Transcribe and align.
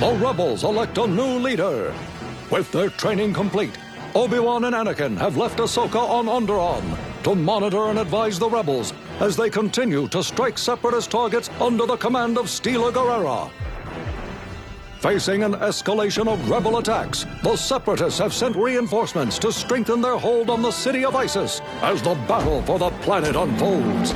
the 0.00 0.12
rebels 0.14 0.62
elect 0.62 0.96
a 0.98 1.06
new 1.08 1.38
leader. 1.40 1.92
With 2.50 2.70
their 2.70 2.88
training 2.88 3.34
complete, 3.34 3.76
Obi-Wan 4.14 4.64
and 4.64 4.74
Anakin 4.74 5.18
have 5.18 5.36
left 5.36 5.58
Ahsoka 5.58 5.96
on 5.96 6.26
Onderon 6.26 6.96
to 7.24 7.34
monitor 7.34 7.86
and 7.86 7.98
advise 7.98 8.38
the 8.38 8.48
rebels 8.48 8.94
as 9.18 9.36
they 9.36 9.50
continue 9.50 10.06
to 10.08 10.22
strike 10.22 10.56
separatist 10.56 11.10
targets 11.10 11.50
under 11.60 11.84
the 11.84 11.96
command 11.96 12.38
of 12.38 12.46
Steela 12.46 12.92
Gerrera. 12.92 13.50
Facing 15.00 15.42
an 15.42 15.54
escalation 15.54 16.28
of 16.28 16.48
rebel 16.48 16.78
attacks, 16.78 17.26
the 17.42 17.56
separatists 17.56 18.20
have 18.20 18.32
sent 18.32 18.54
reinforcements 18.54 19.36
to 19.40 19.52
strengthen 19.52 20.00
their 20.00 20.16
hold 20.16 20.48
on 20.48 20.62
the 20.62 20.70
city 20.70 21.04
of 21.04 21.14
Iziz 21.14 21.60
as 21.82 22.00
the 22.02 22.14
battle 22.28 22.62
for 22.62 22.78
the 22.78 22.90
planet 23.02 23.34
unfolds. 23.34 24.14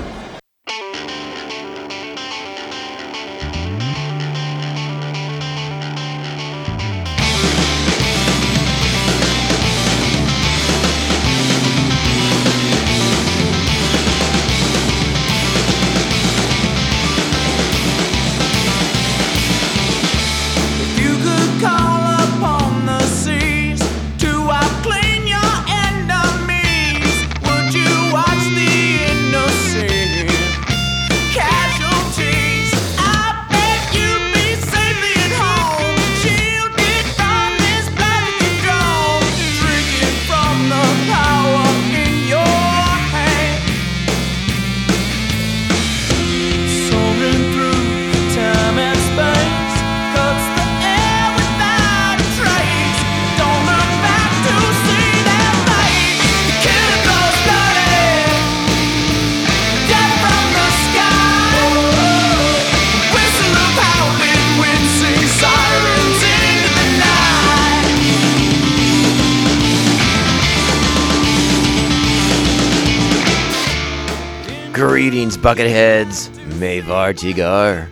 Greetings, 75.03 75.37
Bucketheads. 75.37 76.29
Mavar 76.61 77.13
Tigar. 77.13 77.89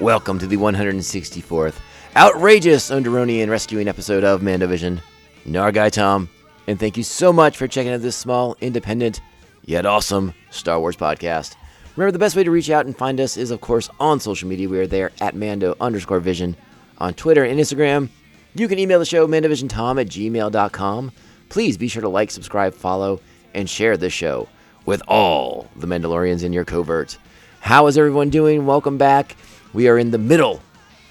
Welcome 0.00 0.40
to 0.40 0.46
the 0.48 0.56
164th 0.56 1.76
outrageous 2.16 2.90
Onderonian 2.90 3.48
rescuing 3.48 3.86
episode 3.86 4.24
of 4.24 4.40
Mandovision. 4.40 5.00
Nargai 5.46 5.92
Tom, 5.92 6.28
and 6.66 6.80
thank 6.80 6.96
you 6.96 7.04
so 7.04 7.32
much 7.32 7.56
for 7.56 7.68
checking 7.68 7.92
out 7.92 8.00
this 8.00 8.16
small, 8.16 8.56
independent, 8.60 9.20
yet 9.66 9.86
awesome 9.86 10.34
Star 10.50 10.80
Wars 10.80 10.96
podcast. 10.96 11.54
Remember, 11.94 12.10
the 12.10 12.18
best 12.18 12.34
way 12.34 12.42
to 12.42 12.50
reach 12.50 12.70
out 12.70 12.86
and 12.86 12.98
find 12.98 13.20
us 13.20 13.36
is, 13.36 13.52
of 13.52 13.60
course, 13.60 13.88
on 14.00 14.18
social 14.18 14.48
media. 14.48 14.68
We 14.68 14.80
are 14.80 14.86
there 14.88 15.12
at 15.20 15.36
Mando 15.36 15.76
underscore 15.80 16.18
Vision 16.18 16.56
on 16.98 17.14
Twitter 17.14 17.44
and 17.44 17.60
Instagram. 17.60 18.08
You 18.56 18.66
can 18.66 18.80
email 18.80 18.98
the 18.98 19.06
show, 19.06 19.28
mandovisiontom 19.28 20.00
at 20.00 20.08
gmail.com. 20.08 21.12
Please 21.50 21.78
be 21.78 21.86
sure 21.86 22.02
to 22.02 22.08
like, 22.08 22.32
subscribe, 22.32 22.74
follow, 22.74 23.20
and 23.54 23.70
share 23.70 23.96
this 23.96 24.12
show 24.12 24.48
with 24.88 25.02
all 25.06 25.68
the 25.76 25.86
Mandalorians 25.86 26.42
in 26.42 26.54
your 26.54 26.64
covert. 26.64 27.18
How 27.60 27.88
is 27.88 27.98
everyone 27.98 28.30
doing? 28.30 28.64
Welcome 28.64 28.96
back. 28.96 29.36
We 29.74 29.86
are 29.86 29.98
in 29.98 30.12
the 30.12 30.16
middle 30.16 30.62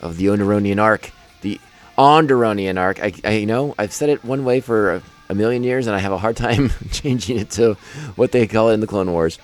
of 0.01 0.17
the 0.17 0.25
Onderonian 0.25 0.81
arc, 0.81 1.11
the 1.41 1.61
Onderonian 1.95 2.79
arc. 2.79 2.99
I, 2.99 3.13
I 3.23 3.33
you 3.33 3.45
know 3.45 3.75
I've 3.77 3.93
said 3.93 4.09
it 4.09 4.25
one 4.25 4.45
way 4.45 4.61
for 4.61 5.03
a, 5.29 5.35
million 5.35 5.63
years, 5.63 5.85
and 5.85 5.95
I 5.95 5.99
have 5.99 6.11
a 6.11 6.17
hard 6.17 6.35
time 6.35 6.71
changing 6.91 7.37
it 7.37 7.51
to 7.51 7.75
what 8.15 8.31
they 8.31 8.47
call 8.47 8.71
it 8.71 8.73
in 8.73 8.79
the 8.79 8.87
Clone 8.87 9.11
Wars. 9.11 9.37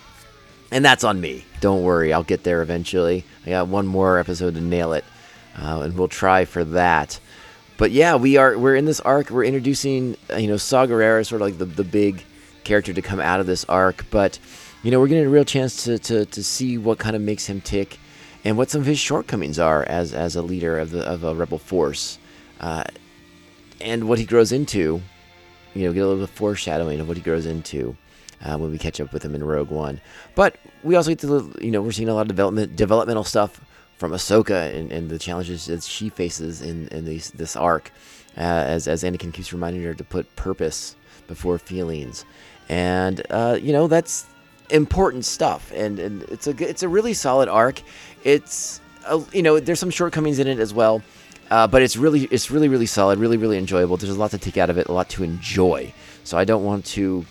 And 0.71 0.83
that's 0.83 1.03
on 1.03 1.21
me. 1.21 1.45
Don't 1.61 1.83
worry, 1.83 2.11
I'll 2.11 2.23
get 2.23 2.43
there 2.43 2.63
eventually. 2.63 3.25
I 3.45 3.51
got 3.51 3.67
one 3.67 3.85
more 3.85 4.17
episode 4.17 4.55
to 4.55 4.61
nail 4.61 4.93
it, 4.93 5.05
uh, 5.55 5.81
and 5.81 5.95
we'll 5.95 6.07
try 6.07 6.45
for 6.45 6.63
that. 6.63 7.19
But 7.77 7.91
yeah, 7.91 8.15
we 8.15 8.37
are 8.37 8.57
we're 8.57 8.77
in 8.77 8.85
this 8.85 8.99
arc. 8.99 9.29
We're 9.29 9.43
introducing 9.43 10.17
uh, 10.31 10.37
you 10.37 10.47
know 10.47 10.57
Saw 10.57 10.87
Gerrera, 10.87 11.23
sort 11.23 11.43
of 11.43 11.49
like 11.49 11.59
the 11.59 11.65
the 11.65 11.83
big 11.83 12.23
character 12.63 12.93
to 12.93 13.01
come 13.01 13.19
out 13.19 13.39
of 13.39 13.45
this 13.45 13.65
arc. 13.65 14.05
But 14.09 14.39
you 14.83 14.91
know 14.91 14.99
we're 14.99 15.07
getting 15.07 15.25
a 15.25 15.29
real 15.29 15.45
chance 15.45 15.83
to 15.85 15.99
to, 15.99 16.25
to 16.25 16.43
see 16.43 16.77
what 16.77 16.99
kind 16.99 17.15
of 17.15 17.21
makes 17.21 17.45
him 17.45 17.61
tick, 17.61 17.99
and 18.43 18.57
what 18.57 18.69
some 18.69 18.81
of 18.81 18.87
his 18.87 18.99
shortcomings 18.99 19.59
are 19.59 19.83
as 19.83 20.13
as 20.13 20.35
a 20.35 20.41
leader 20.41 20.77
of 20.79 20.91
the 20.91 21.01
of 21.07 21.23
a 21.23 21.35
rebel 21.35 21.57
force, 21.57 22.17
uh, 22.59 22.83
and 23.81 24.07
what 24.07 24.19
he 24.19 24.25
grows 24.25 24.51
into. 24.51 25.01
You 25.75 25.87
know, 25.87 25.93
get 25.93 26.01
a 26.01 26.07
little 26.07 26.21
bit 26.21 26.29
of 26.29 26.35
foreshadowing 26.35 26.99
of 26.99 27.07
what 27.07 27.17
he 27.17 27.23
grows 27.23 27.47
into 27.47 27.97
uh, 28.43 28.57
when 28.57 28.71
we 28.71 28.77
catch 28.77 28.99
up 28.99 29.13
with 29.13 29.23
him 29.23 29.35
in 29.35 29.43
Rogue 29.43 29.69
One. 29.69 30.01
But 30.35 30.57
we 30.83 30.95
also 30.95 31.11
get 31.11 31.19
to, 31.19 31.53
you 31.61 31.71
know, 31.71 31.81
we're 31.81 31.91
seeing 31.91 32.09
a 32.09 32.13
lot 32.13 32.21
of 32.21 32.27
development, 32.27 32.75
developmental 32.75 33.23
stuff 33.23 33.61
from 33.97 34.11
Ahsoka 34.11 34.73
and, 34.73 34.91
and 34.91 35.09
the 35.09 35.19
challenges 35.19 35.67
that 35.67 35.83
she 35.83 36.09
faces 36.09 36.61
in, 36.61 36.87
in 36.89 37.05
these, 37.05 37.31
this 37.31 37.55
arc, 37.55 37.91
uh, 38.37 38.41
as, 38.41 38.87
as 38.87 39.03
Anakin 39.03 39.33
keeps 39.33 39.53
reminding 39.53 39.83
her 39.83 39.93
to 39.93 40.03
put 40.03 40.35
purpose 40.35 40.95
before 41.27 41.57
feelings. 41.57 42.25
And, 42.73 43.21
uh, 43.29 43.59
you 43.61 43.71
know, 43.71 43.85
that's 43.85 44.25
important 44.71 45.25
stuff. 45.25 45.71
And, 45.75 45.99
and 45.99 46.23
it's, 46.23 46.47
a, 46.47 46.55
it's 46.67 46.81
a 46.81 46.87
really 46.87 47.13
solid 47.13 47.47
arc. 47.47 47.83
It's, 48.23 48.81
a, 49.05 49.21
you 49.31 49.43
know, 49.43 49.59
there's 49.59 49.79
some 49.79 49.91
shortcomings 49.91 50.39
in 50.39 50.47
it 50.47 50.57
as 50.57 50.73
well. 50.73 51.03
Uh, 51.51 51.67
but 51.67 51.83
it's 51.83 51.95
really, 51.95 52.23
it's 52.31 52.49
really, 52.49 52.69
really 52.69 52.87
solid, 52.87 53.19
really, 53.19 53.37
really 53.37 53.59
enjoyable. 53.59 53.95
There's 53.97 54.15
a 54.15 54.19
lot 54.19 54.31
to 54.31 54.39
take 54.39 54.57
out 54.57 54.71
of 54.71 54.79
it, 54.79 54.87
a 54.87 54.91
lot 54.91 55.07
to 55.09 55.23
enjoy. 55.23 55.93
So 56.23 56.35
I 56.35 56.45
don't 56.45 56.63
want 56.63 56.85
to 56.97 57.27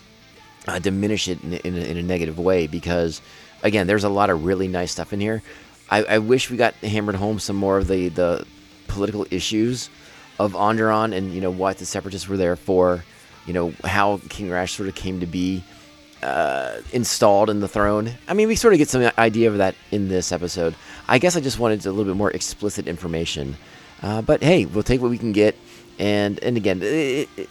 uh, 0.65 0.79
diminish 0.79 1.27
it 1.27 1.43
in, 1.43 1.55
in, 1.55 1.75
a, 1.75 1.81
in 1.81 1.97
a 1.97 2.03
negative 2.03 2.39
way 2.39 2.67
because, 2.67 3.21
again, 3.63 3.85
there's 3.85 4.05
a 4.05 4.09
lot 4.09 4.29
of 4.29 4.45
really 4.45 4.69
nice 4.69 4.93
stuff 4.93 5.11
in 5.11 5.19
here. 5.19 5.43
I, 5.89 6.05
I 6.05 6.17
wish 6.19 6.49
we 6.49 6.55
got 6.55 6.73
hammered 6.75 7.15
home 7.15 7.37
some 7.39 7.57
more 7.57 7.79
of 7.79 7.89
the, 7.89 8.07
the 8.07 8.47
political 8.87 9.27
issues 9.29 9.89
of 10.39 10.53
Onderon 10.53 11.13
and 11.13 11.33
you 11.33 11.41
know 11.41 11.51
what 11.51 11.79
the 11.79 11.85
separatists 11.85 12.29
were 12.29 12.37
there 12.37 12.55
for, 12.55 13.03
you 13.45 13.53
know 13.53 13.73
how 13.83 14.19
King 14.29 14.49
Rash 14.49 14.73
sort 14.73 14.89
of 14.89 14.95
came 14.95 15.19
to 15.19 15.25
be 15.25 15.63
uh, 16.23 16.77
installed 16.91 17.49
in 17.49 17.59
the 17.59 17.67
throne. 17.67 18.11
I 18.27 18.33
mean, 18.33 18.47
we 18.47 18.55
sort 18.55 18.73
of 18.73 18.77
get 18.77 18.89
some 18.89 19.11
idea 19.17 19.49
of 19.49 19.57
that 19.57 19.75
in 19.91 20.07
this 20.07 20.31
episode. 20.31 20.75
I 21.07 21.19
guess 21.19 21.35
I 21.35 21.41
just 21.41 21.59
wanted 21.59 21.85
a 21.85 21.91
little 21.91 22.11
bit 22.11 22.17
more 22.17 22.31
explicit 22.31 22.87
information, 22.87 23.57
uh, 24.01 24.21
but 24.21 24.41
hey, 24.41 24.65
we'll 24.65 24.83
take 24.83 25.01
what 25.01 25.11
we 25.11 25.17
can 25.17 25.33
get. 25.33 25.55
And 25.99 26.41
and 26.43 26.57
again, 26.57 26.81
it, 26.81 27.29
it, 27.37 27.49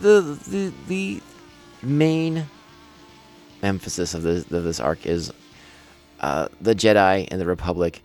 the 0.00 0.20
the 0.20 0.72
the 0.88 1.22
main 1.82 2.46
emphasis 3.62 4.14
of 4.14 4.22
this 4.22 4.44
of 4.50 4.64
this 4.64 4.80
arc 4.80 5.06
is 5.06 5.32
uh, 6.20 6.48
the 6.60 6.74
Jedi 6.74 7.28
and 7.30 7.40
the 7.40 7.46
Republic 7.46 8.02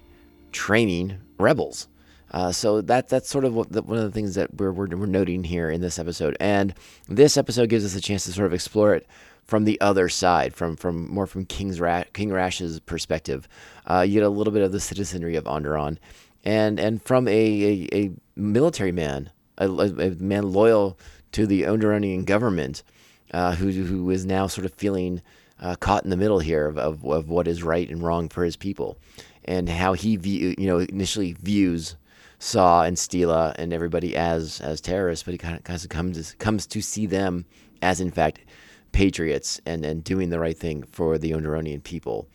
training 0.51 1.17
rebels. 1.37 1.87
Uh, 2.33 2.51
so 2.51 2.81
that 2.81 3.09
that's 3.09 3.29
sort 3.29 3.45
of 3.45 3.53
the, 3.71 3.81
one 3.83 3.97
of 3.97 4.03
the 4.03 4.11
things 4.11 4.33
that 4.35 4.53
we're, 4.55 4.71
we're 4.71 4.87
we're 4.87 5.05
noting 5.05 5.43
here 5.43 5.69
in 5.69 5.81
this 5.81 5.99
episode, 5.99 6.35
and 6.39 6.73
this 7.07 7.37
episode 7.37 7.69
gives 7.69 7.85
us 7.85 7.95
a 7.95 8.01
chance 8.01 8.25
to 8.25 8.31
sort 8.31 8.47
of 8.47 8.53
explore 8.53 8.95
it 8.95 9.07
from 9.43 9.65
the 9.65 9.79
other 9.81 10.09
side, 10.09 10.55
from 10.55 10.75
from 10.75 11.07
more 11.13 11.27
from 11.27 11.45
King's 11.45 11.79
Ra- 11.79 12.05
King 12.13 12.31
Rash's 12.31 12.79
perspective. 12.79 13.47
Uh, 13.85 14.01
you 14.01 14.15
get 14.15 14.23
a 14.23 14.29
little 14.29 14.53
bit 14.53 14.63
of 14.63 14.71
the 14.71 14.79
citizenry 14.79 15.35
of 15.35 15.43
Onderon, 15.43 15.97
and 16.43 16.79
and 16.79 17.03
from 17.03 17.27
a 17.27 17.31
a, 17.31 17.87
a 17.93 18.11
military 18.35 18.91
man, 18.91 19.29
a, 19.59 19.69
a 19.69 20.09
man 20.19 20.51
loyal 20.51 20.97
to 21.33 21.45
the 21.45 21.63
Onderonian 21.63 22.25
government, 22.25 22.81
uh, 23.31 23.53
who 23.55 23.69
who 23.69 24.09
is 24.09 24.25
now 24.25 24.47
sort 24.47 24.65
of 24.65 24.73
feeling 24.73 25.21
uh, 25.61 25.75
caught 25.75 26.03
in 26.03 26.09
the 26.09 26.17
middle 26.17 26.39
here 26.39 26.67
of, 26.67 26.79
of, 26.79 27.05
of 27.05 27.29
what 27.29 27.47
is 27.47 27.61
right 27.61 27.89
and 27.89 28.01
wrong 28.01 28.27
for 28.27 28.43
his 28.43 28.55
people, 28.55 28.97
and 29.45 29.69
how 29.69 29.93
he 29.93 30.15
view 30.15 30.55
you 30.57 30.65
know 30.65 30.79
initially 30.79 31.33
views 31.33 31.95
Saw 32.43 32.83
and 32.83 32.97
Steela 32.97 33.55
and 33.57 33.71
everybody 33.71 34.17
as 34.17 34.59
as 34.59 34.81
terrorists, 34.81 35.23
but 35.23 35.31
he 35.31 35.37
kind 35.37 35.55
of, 35.57 35.89
comes 35.89 36.35
comes 36.39 36.67
to 36.67 36.81
see 36.81 37.05
them 37.05 37.45
as 37.81 38.01
in 38.01 38.11
fact 38.11 38.39
patriots 38.91 39.61
and 39.65 39.85
and 39.85 40.03
doing 40.03 40.29
the 40.29 40.39
right 40.39 40.57
thing 40.57 40.83
for 40.91 41.17
the 41.17 41.31
Onderonian 41.31 41.81
people. 41.81 42.27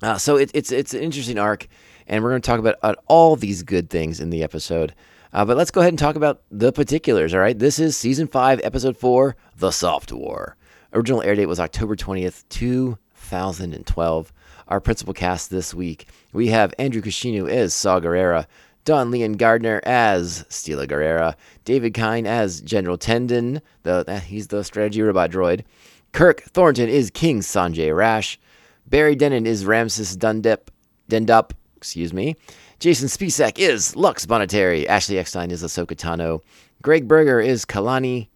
Uh, 0.00 0.16
so 0.16 0.36
it, 0.36 0.52
it's 0.54 0.70
it's 0.70 0.94
an 0.94 1.00
interesting 1.00 1.38
arc, 1.38 1.66
and 2.06 2.22
we're 2.22 2.30
going 2.30 2.40
to 2.40 2.46
talk 2.46 2.60
about 2.60 2.76
uh, 2.84 2.94
all 3.08 3.34
these 3.34 3.64
good 3.64 3.90
things 3.90 4.20
in 4.20 4.30
the 4.30 4.44
episode. 4.44 4.94
Uh, 5.32 5.44
but 5.44 5.56
let's 5.56 5.72
go 5.72 5.80
ahead 5.80 5.92
and 5.92 5.98
talk 5.98 6.14
about 6.14 6.42
the 6.52 6.70
particulars. 6.70 7.34
All 7.34 7.40
right, 7.40 7.58
this 7.58 7.80
is 7.80 7.96
season 7.96 8.28
five, 8.28 8.60
episode 8.62 8.96
four, 8.96 9.34
"The 9.56 9.72
Soft 9.72 10.12
War." 10.12 10.56
Original 10.92 11.20
air 11.22 11.34
date 11.34 11.46
was 11.46 11.58
October 11.58 11.96
twentieth, 11.96 12.48
two 12.48 12.96
thousand 13.12 13.74
and 13.74 13.84
twelve. 13.84 14.32
Our 14.68 14.80
principal 14.80 15.14
cast 15.14 15.50
this 15.50 15.74
week 15.74 16.06
we 16.32 16.48
have 16.48 16.72
Andrew 16.78 17.02
Kishino 17.02 17.50
as 17.50 17.74
Saw 17.74 18.00
Gerrera, 18.00 18.46
Dawn-Lyen 18.84 19.34
Gardner 19.34 19.80
as 19.84 20.44
Steela 20.48 20.86
Gerrera, 20.86 21.34
David 21.64 21.94
Kine 21.94 22.26
as 22.26 22.60
General 22.60 22.98
Tandin, 22.98 23.60
the 23.82 24.04
uh, 24.08 24.20
he's 24.20 24.48
the 24.48 24.64
strategy 24.64 25.02
robot 25.02 25.30
droid. 25.30 25.62
Kirk 26.12 26.42
Thornton 26.42 26.88
is 26.88 27.10
King 27.10 27.40
Sanjay 27.40 27.94
Rash. 27.94 28.38
Barry 28.86 29.16
Dennen 29.16 29.46
is 29.46 29.64
Ramsis 29.64 30.16
Dundip, 30.16 30.68
Dendup, 31.10 31.52
excuse 31.76 32.12
me. 32.12 32.36
Jason 32.80 33.08
Spisak 33.08 33.58
is 33.58 33.94
Lux 33.94 34.26
Bonteri. 34.26 34.86
Ashley 34.86 35.18
Eckstein 35.18 35.50
is 35.50 35.62
Ahsoka 35.62 35.96
Tano. 35.96 36.40
Gregg 36.82 37.06
Berger 37.06 37.40
is 37.40 37.64
Kalani. 37.64 38.28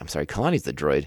I'm 0.00 0.08
sorry, 0.08 0.26
Kalani's 0.26 0.64
the 0.64 0.72
droid. 0.72 1.06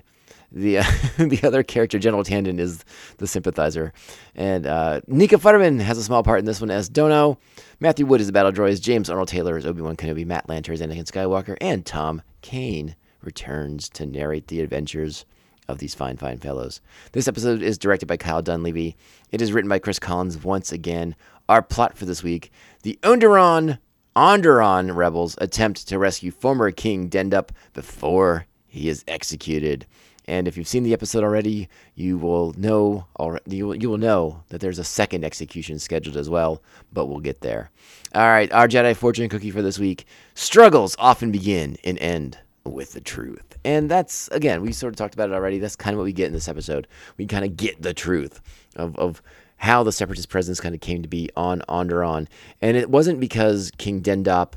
The 0.52 0.80
uh, 0.80 0.84
the 1.18 1.40
other 1.44 1.64
character, 1.64 2.00
General 2.00 2.24
Tandin, 2.24 2.60
is 2.60 2.84
the 3.18 3.28
sympathizer. 3.28 3.94
And 4.36 4.66
uh, 4.66 5.02
Nika 5.08 5.38
Futterman 5.38 5.80
has 5.82 5.98
a 5.98 6.04
small 6.04 6.24
part 6.24 6.40
in 6.40 6.46
this 6.46 6.62
one 6.62 6.72
as 6.72 6.90
Dono. 6.90 7.38
Matthew 7.80 8.06
Wood 8.06 8.22
is 8.22 8.28
the 8.28 8.34
battle 8.34 8.52
droids. 8.52 8.82
James 8.82 9.10
Arnold 9.10 9.28
Taylor 9.28 9.58
is 9.58 9.66
Obi 9.66 9.82
Wan 9.82 9.96
Kenobi. 9.96 10.26
Matt 10.26 10.48
Lanter 10.48 10.74
is 10.74 10.82
Anakin 10.82 11.06
Skywalker. 11.06 11.56
And 11.62 11.86
Tom 11.86 12.22
Kane 12.42 12.96
returns 13.22 13.90
to 13.90 14.06
narrate 14.06 14.48
the 14.48 14.62
adventures 14.62 15.26
of 15.68 15.78
these 15.78 15.94
fine, 15.94 16.18
fine 16.18 16.40
fellows. 16.40 16.82
This 17.12 17.28
episode 17.28 17.62
is 17.62 17.78
directed 17.78 18.08
by 18.08 18.18
Kyle 18.18 18.42
Dunlevy. 18.42 18.96
It 19.32 19.42
is 19.42 19.54
written 19.54 19.70
by 19.70 19.80
Chris 19.80 20.00
Collins 20.00 20.44
once 20.44 20.72
again. 20.72 21.16
Our 21.48 21.62
plot 21.62 21.98
for 21.98 22.06
this 22.06 22.24
week 22.24 22.52
the 22.84 22.98
Onderon, 23.04 23.78
Onderon 24.16 24.96
rebels 24.96 25.36
attempt 25.40 25.88
to 25.88 26.00
rescue 26.00 26.32
former 26.32 26.72
King 26.72 27.10
Dendup 27.10 27.50
before 27.74 28.46
he 28.68 28.90
is 28.90 29.04
executed. 29.08 29.86
And 30.30 30.48
if 30.48 30.56
you've 30.56 30.68
seen 30.68 30.84
the 30.84 30.94
episode 30.94 31.24
already, 31.24 31.68
you 31.96 32.20
will 32.20 32.54
know 32.56 33.06
you 33.48 33.68
will, 33.68 33.76
you 33.76 33.90
will 33.90 33.98
know 33.98 34.44
that 34.50 34.62
there's 34.62 34.78
a 34.78 34.84
second 34.84 35.26
execution 35.26 35.80
scheduled 35.80 36.16
as 36.16 36.30
well, 36.30 36.62
but 36.94 37.08
we'll 37.08 37.20
get 37.20 37.42
there. 37.42 37.72
All 38.14 38.28
right, 38.28 38.52
our 38.54 38.68
Jedi 38.68 38.96
fortune 38.96 39.28
cookie 39.28 39.50
for 39.50 39.64
this 39.64 39.80
week. 39.80 40.06
Struggles 40.36 40.96
often 41.00 41.32
begin 41.32 41.78
and 41.84 41.98
end 41.98 42.38
with 42.64 42.94
the 42.94 43.02
truth. 43.02 43.58
And 43.66 43.90
that's 43.90 44.28
again, 44.28 44.62
we 44.62 44.72
sort 44.72 44.94
of 44.94 44.98
talked 44.98 45.16
about 45.16 45.32
it 45.32 45.34
already. 45.34 45.58
That's 45.58 45.76
kind 45.76 45.96
of 45.96 45.98
what 45.98 46.06
we 46.06 46.14
get 46.14 46.28
in 46.28 46.34
this 46.34 46.48
episode. 46.48 46.88
We 47.18 47.26
kind 47.26 47.44
of 47.44 47.58
get 47.58 47.82
the 47.82 47.96
truth 47.96 48.40
of 48.76 48.96
of 48.98 49.24
how 49.58 49.84
the 49.84 49.92
separatist 49.92 50.30
presence 50.30 50.62
kind 50.62 50.76
of 50.76 50.80
came 50.80 51.02
to 51.02 51.10
be 51.10 51.32
on 51.36 51.64
Onderon. 51.68 52.28
And 52.62 52.78
it 52.78 52.92
wasn't 52.92 53.20
because 53.20 53.72
King 53.78 54.02
Dendup 54.02 54.54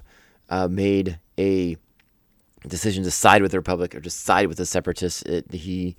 uh, 0.50 0.68
made 0.68 1.18
a 1.38 1.76
decision 2.68 3.04
to 3.04 3.10
side 3.10 3.42
with 3.42 3.52
the 3.52 3.58
Republic 3.58 3.94
or 3.94 4.00
to 4.00 4.10
side 4.10 4.46
with 4.46 4.58
the 4.58 4.66
separatists. 4.66 5.22
It, 5.22 5.52
he 5.52 5.96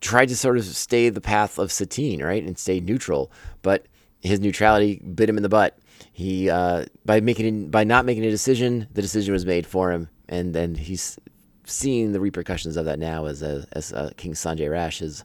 tried 0.00 0.28
to 0.28 0.36
sort 0.36 0.58
of 0.58 0.64
stay 0.64 1.08
the 1.08 1.20
path 1.20 1.58
of 1.58 1.72
Satine, 1.72 2.22
right, 2.22 2.42
and 2.42 2.58
stay 2.58 2.80
neutral. 2.80 3.30
But 3.62 3.86
his 4.20 4.40
neutrality 4.40 4.96
bit 4.96 5.28
him 5.28 5.36
in 5.36 5.42
the 5.42 5.48
butt. 5.48 5.78
He 6.12 6.48
uh, 6.50 6.86
by 7.04 7.20
making 7.20 7.70
by 7.70 7.84
not 7.84 8.04
making 8.04 8.24
a 8.24 8.30
decision, 8.30 8.86
the 8.92 9.02
decision 9.02 9.32
was 9.32 9.46
made 9.46 9.66
for 9.66 9.92
him, 9.92 10.08
and 10.28 10.54
then 10.54 10.74
he's 10.74 11.18
seeing 11.64 12.12
the 12.12 12.20
repercussions 12.20 12.76
of 12.76 12.84
that 12.86 12.98
now 12.98 13.26
as 13.26 13.42
a, 13.42 13.66
as 13.72 13.92
a 13.92 14.12
King 14.16 14.32
Sanjay 14.32 14.70
Rash 14.70 15.02
is 15.02 15.24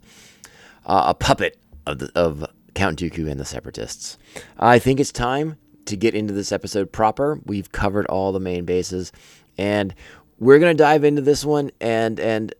uh, 0.85 1.05
a 1.07 1.13
puppet 1.13 1.57
of 1.85 1.99
the, 1.99 2.11
of 2.15 2.45
Count 2.73 2.99
Dooku 2.99 3.29
and 3.29 3.39
the 3.39 3.45
Separatists. 3.45 4.17
I 4.59 4.79
think 4.79 4.99
it's 4.99 5.11
time 5.11 5.57
to 5.85 5.95
get 5.95 6.15
into 6.15 6.33
this 6.33 6.51
episode 6.51 6.91
proper. 6.91 7.39
We've 7.45 7.71
covered 7.71 8.05
all 8.07 8.31
the 8.31 8.39
main 8.39 8.65
bases, 8.65 9.11
and 9.57 9.93
we're 10.43 10.59
gonna 10.59 10.73
dive 10.73 11.03
into 11.05 11.21
this 11.21 11.45
one 11.45 11.71
and 11.79 12.19
and 12.19 12.53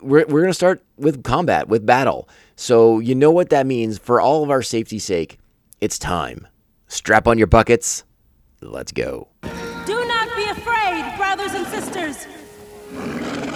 we're 0.00 0.24
we're 0.26 0.42
gonna 0.42 0.54
start 0.54 0.84
with 0.96 1.24
combat 1.24 1.68
with 1.68 1.84
battle. 1.84 2.28
So 2.56 3.00
you 3.00 3.14
know 3.14 3.30
what 3.30 3.50
that 3.50 3.66
means 3.66 3.98
for 3.98 4.20
all 4.20 4.44
of 4.44 4.50
our 4.50 4.62
safety's 4.62 5.04
sake. 5.04 5.38
It's 5.80 5.98
time. 5.98 6.46
Strap 6.86 7.26
on 7.26 7.36
your 7.36 7.48
buckets. 7.48 8.04
Let's 8.60 8.92
go. 8.92 9.28
Do 9.86 10.04
not 10.06 10.28
be 10.36 10.44
afraid, 10.48 11.12
brothers 11.16 11.52
and 11.52 11.66
sisters. 11.66 12.26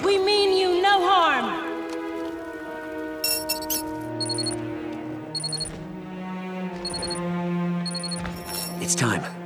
We 0.03 0.17
mean 0.17 0.57
you 0.57 0.81
no 0.81 1.07
harm. 1.07 1.65
It's 8.81 8.95
time. 8.95 9.38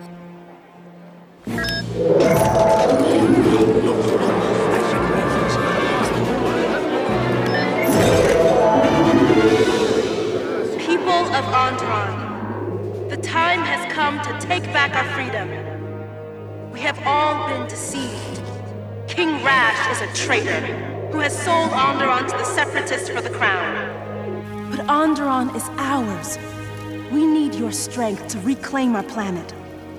Traitor 20.14 20.62
who 21.12 21.20
has 21.20 21.38
sold 21.38 21.70
Onderon 21.72 22.30
to 22.30 22.38
the 22.38 22.44
Separatists 22.44 23.10
for 23.10 23.22
the 23.22 23.30
crown. 23.30 24.72
But 24.72 24.80
Onderon 24.88 25.56
is 25.56 25.64
ours. 25.78 26.38
We 27.12 27.26
need 27.26 27.56
your 27.56 27.72
strength 27.72 28.28
to 28.30 28.40
reclaim 28.40 28.96
our 28.96 29.04
planet 29.04 29.54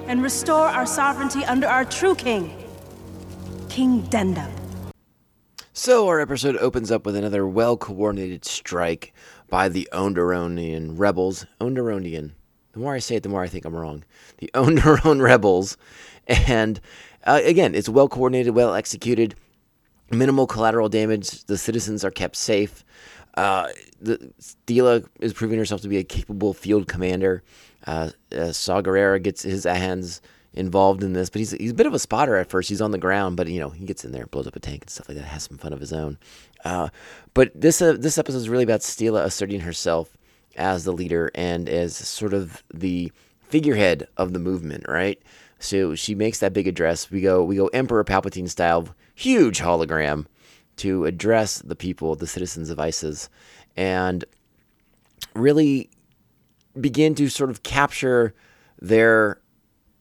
and 0.06 0.22
restore 0.22 0.66
our 0.66 0.86
sovereignty 0.86 1.44
under 1.44 1.66
our 1.66 1.84
true 1.84 2.14
king, 2.14 2.52
King 3.68 4.02
Denda. 4.04 4.50
So 5.72 6.08
our 6.08 6.20
episode 6.20 6.56
opens 6.56 6.90
up 6.90 7.04
with 7.06 7.16
another 7.16 7.46
well-coordinated 7.46 8.44
strike 8.44 9.12
by 9.48 9.68
the 9.68 9.88
Onderonian 9.92 10.98
rebels. 10.98 11.46
Onderonian. 11.60 12.32
The 12.72 12.78
more 12.80 12.94
I 12.94 12.98
say 12.98 13.16
it, 13.16 13.22
the 13.22 13.28
more 13.28 13.42
I 13.42 13.48
think 13.48 13.64
I'm 13.64 13.74
wrong. 13.74 14.04
The 14.38 14.50
Onderon 14.54 15.20
rebels, 15.20 15.76
and 16.26 16.80
uh, 17.24 17.40
again, 17.44 17.74
it's 17.74 17.88
well 17.88 18.08
coordinated, 18.08 18.54
well 18.54 18.74
executed, 18.74 19.34
minimal 20.10 20.46
collateral 20.46 20.88
damage. 20.88 21.44
The 21.44 21.58
citizens 21.58 22.04
are 22.04 22.10
kept 22.10 22.36
safe. 22.36 22.84
Uh, 23.36 23.68
the 24.00 24.32
Steela 24.40 25.06
is 25.20 25.32
proving 25.32 25.58
herself 25.58 25.80
to 25.82 25.88
be 25.88 25.98
a 25.98 26.04
capable 26.04 26.54
field 26.54 26.86
commander. 26.86 27.42
Uh, 27.86 28.10
uh, 28.36 28.52
Saw 28.52 28.80
Gerrera 28.80 29.22
gets 29.22 29.42
his 29.42 29.64
hands 29.64 30.22
involved 30.52 31.02
in 31.02 31.12
this, 31.12 31.30
but 31.30 31.40
he's 31.40 31.50
he's 31.50 31.72
a 31.72 31.74
bit 31.74 31.86
of 31.86 31.94
a 31.94 31.98
spotter 31.98 32.36
at 32.36 32.48
first. 32.48 32.68
He's 32.68 32.80
on 32.80 32.92
the 32.92 32.98
ground, 32.98 33.36
but 33.36 33.48
you 33.48 33.58
know 33.58 33.70
he 33.70 33.84
gets 33.84 34.04
in 34.04 34.12
there, 34.12 34.26
blows 34.26 34.46
up 34.46 34.56
a 34.56 34.60
tank 34.60 34.82
and 34.82 34.90
stuff 34.90 35.08
like 35.08 35.18
that. 35.18 35.24
Has 35.24 35.44
some 35.44 35.58
fun 35.58 35.72
of 35.72 35.80
his 35.80 35.92
own. 35.92 36.18
Uh, 36.64 36.88
but 37.34 37.50
this 37.54 37.82
uh, 37.82 37.96
this 37.98 38.18
episode 38.18 38.38
is 38.38 38.48
really 38.48 38.64
about 38.64 38.80
Steela 38.80 39.24
asserting 39.24 39.60
herself 39.60 40.16
as 40.56 40.84
the 40.84 40.92
leader 40.92 41.30
and 41.34 41.68
as 41.68 41.96
sort 41.96 42.32
of 42.32 42.62
the 42.72 43.12
figurehead 43.42 44.06
of 44.16 44.32
the 44.32 44.38
movement, 44.38 44.84
right? 44.88 45.20
So 45.58 45.94
she 45.94 46.14
makes 46.14 46.38
that 46.38 46.52
big 46.52 46.68
address. 46.68 47.10
We 47.10 47.20
go 47.20 47.42
we 47.42 47.56
go 47.56 47.66
Emperor 47.68 48.04
Palpatine 48.04 48.48
style, 48.48 48.88
huge 49.14 49.60
hologram 49.60 50.26
to 50.76 51.04
address 51.04 51.58
the 51.58 51.76
people, 51.76 52.14
the 52.16 52.26
citizens 52.26 52.70
of 52.70 52.78
Iziz, 52.78 53.28
and 53.76 54.24
really 55.34 55.90
begin 56.80 57.14
to 57.14 57.28
sort 57.28 57.50
of 57.50 57.62
capture 57.62 58.34
their 58.80 59.40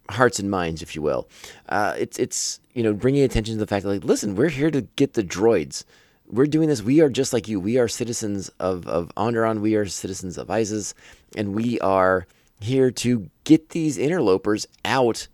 hearts 0.10 0.40
and 0.40 0.50
minds, 0.50 0.82
if 0.82 0.96
you 0.96 1.02
will. 1.02 1.30
Uh, 1.70 1.96
it's 1.98 2.18
it's 2.20 2.60
you 2.74 2.84
know 2.84 2.94
bringing 2.94 3.24
attention 3.24 3.56
to 3.56 3.60
the 3.60 3.68
fact 3.68 3.84
that 3.84 3.90
like, 3.90 4.04
listen, 4.04 4.36
we're 4.36 4.50
here 4.50 4.72
to 4.72 4.82
get 4.96 5.14
the 5.14 5.24
droids. 5.24 5.84
We're 6.28 6.48
doing 6.48 6.70
this. 6.70 6.82
We 6.82 7.02
are 7.02 7.10
just 7.10 7.34
like 7.34 7.48
you. 7.48 7.60
We 7.60 7.78
are 7.78 7.88
citizens 7.88 8.50
of 8.60 8.88
of 8.88 9.12
Onderon. 9.16 9.62
We 9.62 9.76
are 9.76 9.86
citizens 9.86 10.38
of 10.38 10.48
Iziz, 10.48 10.94
and 11.36 11.54
we 11.54 11.80
are 11.80 12.28
here 12.60 12.92
to 12.92 13.30
get 13.44 13.70
these 13.70 13.98
interlopers 13.98 14.68
out 14.86 15.28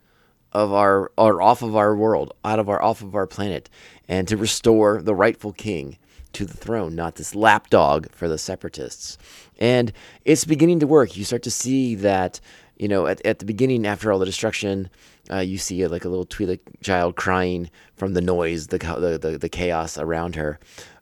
of 0.51 0.73
our 0.73 1.11
or 1.17 1.41
off 1.41 1.61
of 1.61 1.75
our 1.75 1.95
world, 1.95 2.33
out 2.43 2.59
of 2.59 2.69
our 2.69 2.81
off 2.81 3.01
of 3.01 3.15
our 3.15 3.27
planet, 3.27 3.69
and 4.07 4.27
to 4.27 4.37
restore 4.37 5.01
the 5.01 5.15
rightful 5.15 5.53
king 5.53 5.97
to 6.33 6.45
the 6.45 6.57
throne, 6.57 6.95
not 6.95 7.15
this 7.15 7.35
lapdog 7.35 8.11
for 8.11 8.27
the 8.27 8.37
separatists. 8.37 9.17
And 9.57 9.91
it's 10.25 10.45
beginning 10.45 10.79
to 10.79 10.87
work. 10.87 11.17
You 11.17 11.23
start 11.23 11.43
to 11.43 11.51
see 11.51 11.95
that, 11.95 12.39
you 12.77 12.87
know, 12.87 13.07
at, 13.07 13.25
at 13.25 13.39
the 13.39 13.45
beginning, 13.45 13.85
after 13.85 14.11
all 14.11 14.19
the 14.19 14.25
destruction, 14.25 14.89
uh, 15.31 15.39
you 15.39 15.57
see 15.57 15.85
like 15.87 16.05
a 16.05 16.09
little 16.09 16.25
Twi'lek 16.25 16.59
child 16.81 17.15
crying 17.15 17.69
from 17.95 18.13
the 18.13 18.21
noise, 18.21 18.67
the, 18.67 18.77
the, 18.77 19.17
the, 19.19 19.37
the 19.37 19.49
chaos 19.49 19.97
around 19.97 20.35
her. 20.35 20.59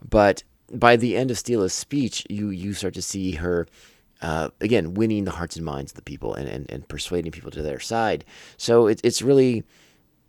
But 0.08 0.44
by 0.72 0.96
the 0.96 1.16
end 1.16 1.32
of 1.32 1.38
Steela's 1.38 1.74
speech, 1.74 2.26
you, 2.30 2.50
you 2.50 2.74
start 2.74 2.94
to 2.96 3.02
see 3.02 3.34
her 3.34 3.68
uh, 4.22 4.50
again, 4.62 4.94
winning 4.94 5.26
the 5.26 5.32
hearts 5.32 5.56
and 5.56 5.66
minds 5.66 5.92
of 5.92 5.96
the 5.96 6.02
people 6.02 6.34
and, 6.34 6.48
and, 6.50 6.72
and 6.72 6.88
persuading 6.88 7.32
people 7.32 7.52
to 7.52 7.62
their 7.62 7.80
side. 7.80 8.26
So 8.58 8.88
it, 8.88 9.00
it's 9.04 9.22
really, 9.22 9.64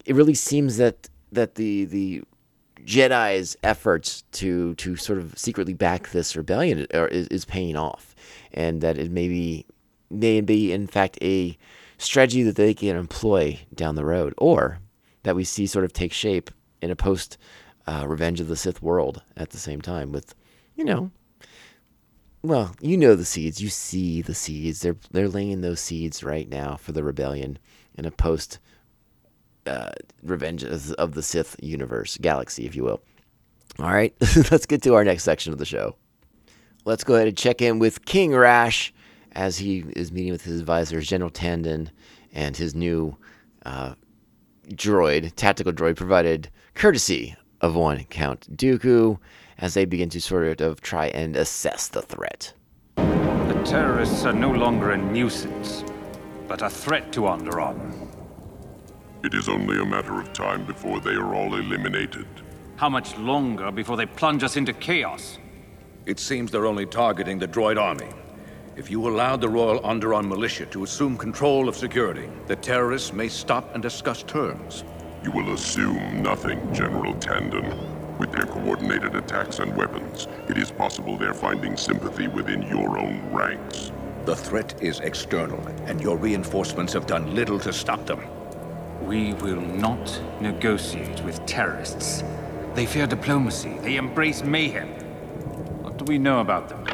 it 0.05 0.15
really 0.15 0.35
seems 0.35 0.77
that 0.77 1.09
that 1.33 1.57
the 1.57 1.85
the 1.85 2.23
Jedi's 2.85 3.57
efforts 3.63 4.23
to 4.33 4.75
to 4.77 4.97
sort 4.97 5.19
of 5.19 5.39
secretly 5.39 5.75
back 5.75 6.11
this 6.11 6.37
rebellion 6.37 6.87
are, 6.95 7.09
is, 7.09 7.27
is 7.29 7.45
paying 7.45 7.77
off, 7.77 8.15
and 8.53 8.81
that 8.81 8.99
it 8.99 9.11
may 9.11 9.29
be 9.29 9.67
may 10.11 10.41
be 10.41 10.73
in 10.73 10.87
fact 10.87 11.19
a 11.23 11.57
strategy 11.99 12.43
that 12.45 12.57
they 12.57 12.75
can 12.75 12.97
employ 12.97 13.59
down 13.75 13.95
the 13.95 14.05
road, 14.05 14.33
or 14.39 14.79
that 15.25 15.37
we 15.37 15.45
see 15.45 15.67
sort 15.67 15.85
of 15.85 15.93
take 15.93 16.13
shape 16.13 16.51
in 16.81 16.91
a 16.91 16.97
post 16.97 17.37
uh, 17.87 18.05
Revenge 18.07 18.41
of 18.41 18.49
the 18.49 18.57
Sith 18.57 18.83
world 18.83 19.23
at 19.37 19.51
the 19.51 19.59
same 19.59 19.81
time 19.81 20.13
with, 20.13 20.35
you 20.77 20.85
know, 20.85 21.11
well, 22.43 22.75
you 22.81 22.97
know 22.97 23.15
the 23.15 23.25
seeds. 23.25 23.61
You 23.61 23.69
see 23.69 24.23
the 24.23 24.35
seeds. 24.35 24.81
They're 24.81 24.97
they're 25.11 25.29
laying 25.29 25.61
those 25.61 25.81
seeds 25.81 26.23
right 26.23 26.49
now 26.49 26.77
for 26.77 26.93
the 26.93 27.03
rebellion 27.03 27.59
in 27.97 28.05
a 28.05 28.11
post 28.11 28.59
uh, 29.67 29.91
Revenge 30.23 30.65
of 30.65 31.15
the 31.15 31.23
Sith 31.23 31.57
universe, 31.63 32.17
galaxy, 32.21 32.67
if 32.67 32.75
you 32.75 32.85
will. 32.85 33.03
All 33.79 33.93
right, 33.93 34.15
let's 34.51 34.67
get 34.67 34.83
to 34.83 34.95
our 34.95 35.05
next 35.05 35.25
section 35.25 35.53
of 35.53 35.59
the 35.59 35.65
show. 35.65 35.97
Let's 36.85 37.05
go 37.05 37.15
ahead 37.15 37.29
and 37.29 37.37
check 37.37 37.61
in 37.61 37.79
with 37.79 38.05
King 38.07 38.35
Rash 38.35 38.93
as 39.33 39.59
he 39.59 39.85
is 39.95 40.11
meeting 40.11 40.33
with 40.33 40.43
his 40.43 40.59
advisors, 40.61 41.07
General 41.07 41.31
Tandin, 41.31 41.91
and 42.33 42.57
his 42.57 42.75
new 42.75 43.17
uh, 43.67 43.95
droid, 44.71 45.33
tactical 45.37 45.73
droid, 45.73 45.97
provided 45.97 46.49
courtesy 46.75 47.37
of 47.61 47.75
one 47.75 48.05
Count 48.05 48.57
Dooku 48.57 49.19
as 49.59 49.75
they 49.75 49.85
begin 49.85 50.09
to 50.11 50.21
sort 50.21 50.61
of 50.61 50.81
try 50.81 51.07
and 51.09 51.37
assess 51.37 51.89
the 51.89 52.03
threat. 52.03 52.53
The 52.97 53.63
terrorists 53.65 54.25
are 54.25 54.33
no 54.33 54.51
longer 54.51 54.93
a 54.93 54.97
nuisance, 54.97 55.85
but 56.47 56.63
a 56.63 56.71
threat 56.71 57.13
to 57.13 57.23
Onderon. 57.23 58.09
It 59.25 59.35
is 59.35 59.49
only 59.49 59.81
a 59.81 59.85
matter 59.85 60.21
of 60.21 60.33
time 60.33 60.65
before 60.65 61.01
they 61.01 61.15
are 61.15 61.35
all 61.35 61.57
eliminated. 61.57 62.27
How 62.77 62.89
much 62.89 63.17
longer 63.19 63.73
before 63.73 63.97
they 63.97 64.07
plunge 64.07 64.45
us 64.45 64.57
into 64.57 64.73
chaos? 64.73 65.39
It 66.07 66.21
seems 66.21 66.53
they're 66.53 66.67
only 66.67 66.87
targeting 66.87 67.39
the 67.39 67.49
droid 67.49 67.81
army. 67.81 68.09
If 68.77 68.93
you 68.93 69.09
allow 69.09 69.37
the 69.37 69.49
Royal 69.49 69.81
Onderon 69.81 70.29
militia 70.29 70.67
to 70.67 70.85
assume 70.85 71.19
control 71.19 71.69
of 71.69 71.77
security, 71.77 72.31
the 72.47 72.55
terrorists 72.55 73.13
may 73.13 73.29
stop 73.29 73.75
and 73.75 73.83
discuss 73.83 74.23
terms. 74.23 74.85
You 75.25 75.33
will 75.33 75.53
assume 75.53 76.23
nothing, 76.23 76.73
General 76.73 77.15
Tandin. 77.15 78.19
With 78.19 78.33
their 78.33 78.47
coordinated 78.47 79.15
attacks 79.17 79.59
and 79.59 79.77
weapons, 79.77 80.29
it 80.49 80.57
is 80.57 80.71
possible 80.71 81.17
they're 81.17 81.35
finding 81.35 81.77
sympathy 81.77 82.29
within 82.29 82.63
your 82.63 82.99
own 82.99 83.21
ranks. 83.33 83.91
The 84.25 84.37
threat 84.37 84.81
is 84.83 85.01
external, 85.01 85.61
and 85.87 86.01
your 86.01 86.17
reinforcements 86.17 86.93
have 86.93 87.07
done 87.07 87.35
little 87.35 87.59
to 87.61 87.73
stop 87.73 88.07
them. 88.07 88.21
We 89.03 89.35
will 89.35 89.61
not 89.61 90.21
negotiate 90.41 91.21
with 91.25 91.45
terrorists. 91.47 92.23
They 92.75 92.87
fear 92.87 93.07
diplomacy. 93.07 93.79
They 93.79 93.97
embrace 93.97 94.45
mayhem. 94.45 94.89
What 95.83 95.97
do 95.97 96.05
we 96.05 96.19
know 96.19 96.41
about 96.41 96.69
them? 96.69 96.87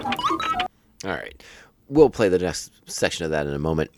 All 1.05 1.11
right, 1.11 1.43
we'll 1.89 2.11
play 2.11 2.29
the 2.29 2.39
next 2.39 2.73
section 2.87 3.25
of 3.25 3.31
that 3.33 3.47
in 3.47 3.53
a 3.53 3.59
moment. 3.59 3.91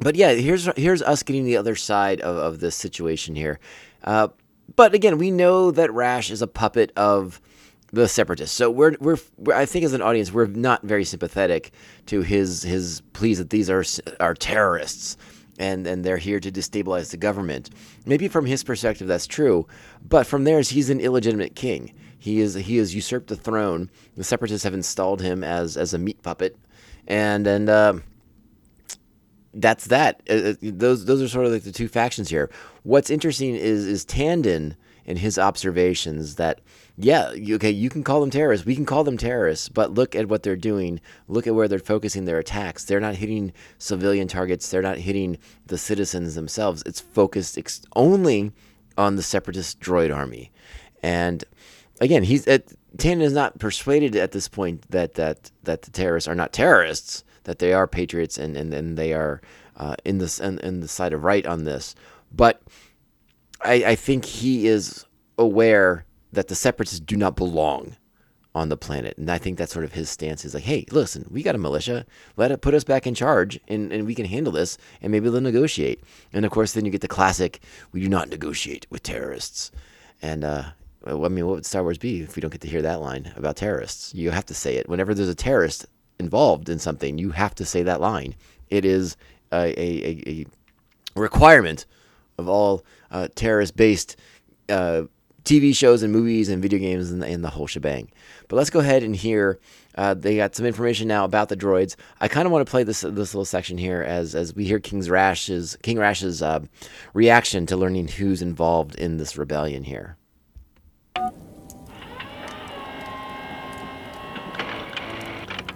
But 0.00 0.16
yeah, 0.16 0.32
here's 0.32 0.68
here's 0.76 1.02
us 1.02 1.22
getting 1.22 1.44
the 1.44 1.56
other 1.56 1.76
side 1.76 2.20
of, 2.20 2.36
of 2.36 2.60
this 2.60 2.74
situation 2.74 3.34
here. 3.34 3.60
Uh, 4.02 4.28
but 4.74 4.94
again, 4.94 5.18
we 5.18 5.30
know 5.30 5.70
that 5.70 5.92
Rash 5.92 6.30
is 6.30 6.42
a 6.42 6.46
puppet 6.46 6.92
of 6.96 7.40
the 7.92 8.08
separatists. 8.08 8.56
So 8.56 8.70
we're, 8.70 8.96
we're 8.98 9.18
I 9.54 9.66
think 9.66 9.84
as 9.84 9.92
an 9.92 10.02
audience 10.02 10.32
we're 10.32 10.46
not 10.46 10.82
very 10.82 11.04
sympathetic 11.04 11.72
to 12.06 12.22
his 12.22 12.62
his 12.62 13.02
pleas 13.12 13.38
that 13.38 13.50
these 13.50 13.70
are 13.70 13.84
are 14.18 14.34
terrorists 14.34 15.16
and 15.58 15.86
and 15.86 16.04
they're 16.04 16.16
here 16.16 16.40
to 16.40 16.50
destabilize 16.50 17.10
the 17.10 17.16
government. 17.16 17.70
Maybe 18.04 18.26
from 18.26 18.46
his 18.46 18.64
perspective 18.64 19.06
that's 19.06 19.26
true, 19.26 19.68
but 20.06 20.26
from 20.26 20.44
theirs 20.44 20.70
he's 20.70 20.90
an 20.90 21.00
illegitimate 21.00 21.54
king. 21.54 21.94
He 22.18 22.40
is 22.40 22.54
he 22.54 22.78
has 22.78 22.94
usurped 22.94 23.28
the 23.28 23.36
throne. 23.36 23.90
The 24.16 24.24
separatists 24.24 24.64
have 24.64 24.74
installed 24.74 25.22
him 25.22 25.44
as 25.44 25.76
as 25.76 25.94
a 25.94 25.98
meat 25.98 26.20
puppet, 26.22 26.56
and 27.06 27.46
and. 27.46 27.68
Uh, 27.68 27.94
that's 29.54 29.86
that. 29.86 30.22
Uh, 30.28 30.32
uh, 30.32 30.54
those 30.62 31.04
those 31.04 31.22
are 31.22 31.28
sort 31.28 31.46
of 31.46 31.52
like 31.52 31.62
the 31.62 31.72
two 31.72 31.88
factions 31.88 32.28
here. 32.28 32.50
What's 32.82 33.10
interesting 33.10 33.54
is 33.54 33.86
is 33.86 34.04
Tandin 34.04 34.76
and 35.06 35.18
his 35.18 35.38
observations 35.38 36.36
that 36.36 36.60
yeah, 36.96 37.32
okay, 37.50 37.70
you 37.70 37.90
can 37.90 38.04
call 38.04 38.20
them 38.20 38.30
terrorists, 38.30 38.64
we 38.64 38.76
can 38.76 38.86
call 38.86 39.02
them 39.02 39.18
terrorists, 39.18 39.68
but 39.68 39.92
look 39.92 40.14
at 40.14 40.28
what 40.28 40.44
they're 40.44 40.54
doing. 40.54 41.00
Look 41.26 41.46
at 41.46 41.54
where 41.54 41.66
they're 41.66 41.80
focusing 41.80 42.24
their 42.24 42.38
attacks. 42.38 42.84
They're 42.84 43.00
not 43.00 43.16
hitting 43.16 43.52
civilian 43.78 44.28
targets. 44.28 44.70
They're 44.70 44.80
not 44.80 44.98
hitting 44.98 45.38
the 45.66 45.78
citizens 45.78 46.36
themselves. 46.36 46.82
It's 46.86 47.00
focused 47.00 47.58
ex- 47.58 47.82
only 47.96 48.52
on 48.96 49.16
the 49.16 49.22
separatist 49.22 49.80
droid 49.80 50.14
army, 50.14 50.52
and 51.02 51.44
again, 52.00 52.22
he's 52.22 52.46
at, 52.46 52.72
Tandin 52.96 53.22
is 53.22 53.32
not 53.32 53.58
persuaded 53.58 54.14
at 54.14 54.32
this 54.32 54.48
point 54.48 54.88
that 54.90 55.14
that 55.14 55.50
that 55.64 55.82
the 55.82 55.90
terrorists 55.90 56.28
are 56.28 56.34
not 56.34 56.52
terrorists 56.52 57.23
that 57.44 57.58
they 57.58 57.72
are 57.72 57.86
patriots 57.86 58.38
and 58.38 58.56
and, 58.56 58.74
and 58.74 58.96
they 58.96 59.12
are 59.12 59.40
uh, 59.76 59.94
in 60.04 60.18
this 60.18 60.40
in, 60.40 60.58
in 60.60 60.80
the 60.80 60.88
side 60.88 61.12
of 61.12 61.24
right 61.24 61.46
on 61.46 61.64
this. 61.64 61.94
But 62.32 62.62
I, 63.62 63.74
I 63.84 63.94
think 63.94 64.24
he 64.24 64.66
is 64.66 65.06
aware 65.38 66.04
that 66.32 66.48
the 66.48 66.54
separatists 66.54 67.00
do 67.00 67.16
not 67.16 67.36
belong 67.36 67.96
on 68.54 68.68
the 68.68 68.76
planet. 68.76 69.18
And 69.18 69.30
I 69.30 69.38
think 69.38 69.58
that's 69.58 69.72
sort 69.72 69.84
of 69.84 69.92
his 69.92 70.08
stance. 70.08 70.42
He's 70.42 70.54
like, 70.54 70.62
hey, 70.62 70.84
listen, 70.90 71.26
we 71.28 71.42
got 71.42 71.56
a 71.56 71.58
militia. 71.58 72.06
Let 72.36 72.52
it 72.52 72.60
put 72.60 72.74
us 72.74 72.84
back 72.84 73.06
in 73.06 73.14
charge 73.14 73.58
and, 73.66 73.92
and 73.92 74.06
we 74.06 74.14
can 74.14 74.26
handle 74.26 74.52
this 74.52 74.78
and 75.02 75.10
maybe 75.10 75.28
they'll 75.28 75.40
negotiate. 75.40 76.02
And 76.32 76.44
of 76.44 76.52
course, 76.52 76.72
then 76.72 76.84
you 76.84 76.92
get 76.92 77.00
the 77.00 77.08
classic, 77.08 77.60
we 77.90 78.00
do 78.00 78.08
not 78.08 78.28
negotiate 78.28 78.86
with 78.90 79.02
terrorists. 79.02 79.72
And, 80.22 80.44
uh, 80.44 80.64
I 81.04 81.12
mean, 81.28 81.46
what 81.46 81.56
would 81.56 81.66
Star 81.66 81.82
Wars 81.82 81.98
be 81.98 82.20
if 82.20 82.36
we 82.36 82.40
don't 82.40 82.52
get 82.52 82.60
to 82.62 82.68
hear 82.68 82.82
that 82.82 83.00
line 83.00 83.32
about 83.36 83.56
terrorists? 83.56 84.14
You 84.14 84.30
have 84.30 84.46
to 84.46 84.54
say 84.54 84.76
it. 84.76 84.88
Whenever 84.88 85.14
there's 85.14 85.28
a 85.28 85.34
terrorist 85.34 85.86
involved 86.18 86.68
in 86.68 86.78
something, 86.78 87.18
you 87.18 87.30
have 87.30 87.54
to 87.56 87.64
say 87.64 87.82
that 87.82 88.00
line. 88.00 88.34
It 88.70 88.84
is 88.84 89.16
a, 89.52 89.78
a, 89.78 90.22
a 90.26 90.46
requirement 91.16 91.86
of 92.38 92.48
all 92.48 92.84
uh, 93.10 93.28
terrorist 93.34 93.76
based 93.76 94.16
uh, 94.68 95.02
TV 95.44 95.76
shows 95.76 96.02
and 96.02 96.12
movies 96.12 96.48
and 96.48 96.62
video 96.62 96.78
games 96.78 97.10
and 97.10 97.22
the, 97.22 97.26
and 97.26 97.44
the 97.44 97.50
whole 97.50 97.66
shebang. 97.66 98.10
But 98.48 98.56
let's 98.56 98.70
go 98.70 98.80
ahead 98.80 99.02
and 99.02 99.14
hear. 99.14 99.58
Uh, 99.96 100.14
they 100.14 100.36
got 100.36 100.56
some 100.56 100.66
information 100.66 101.06
now 101.06 101.24
about 101.24 101.48
the 101.50 101.56
droids. 101.56 101.96
I 102.20 102.28
kind 102.28 102.46
of 102.46 102.52
want 102.52 102.66
to 102.66 102.70
play 102.70 102.82
this 102.82 103.02
this 103.02 103.34
little 103.34 103.44
section 103.44 103.78
here 103.78 104.02
as 104.02 104.34
as 104.34 104.54
we 104.54 104.64
hear 104.64 104.80
King's 104.80 105.10
Rash's 105.10 105.76
King 105.82 105.98
Rash's 105.98 106.42
uh, 106.42 106.60
reaction 107.12 107.66
to 107.66 107.76
learning 107.76 108.08
who's 108.08 108.42
involved 108.42 108.94
in 108.96 109.18
this 109.18 109.36
rebellion 109.36 109.84
here. 109.84 110.16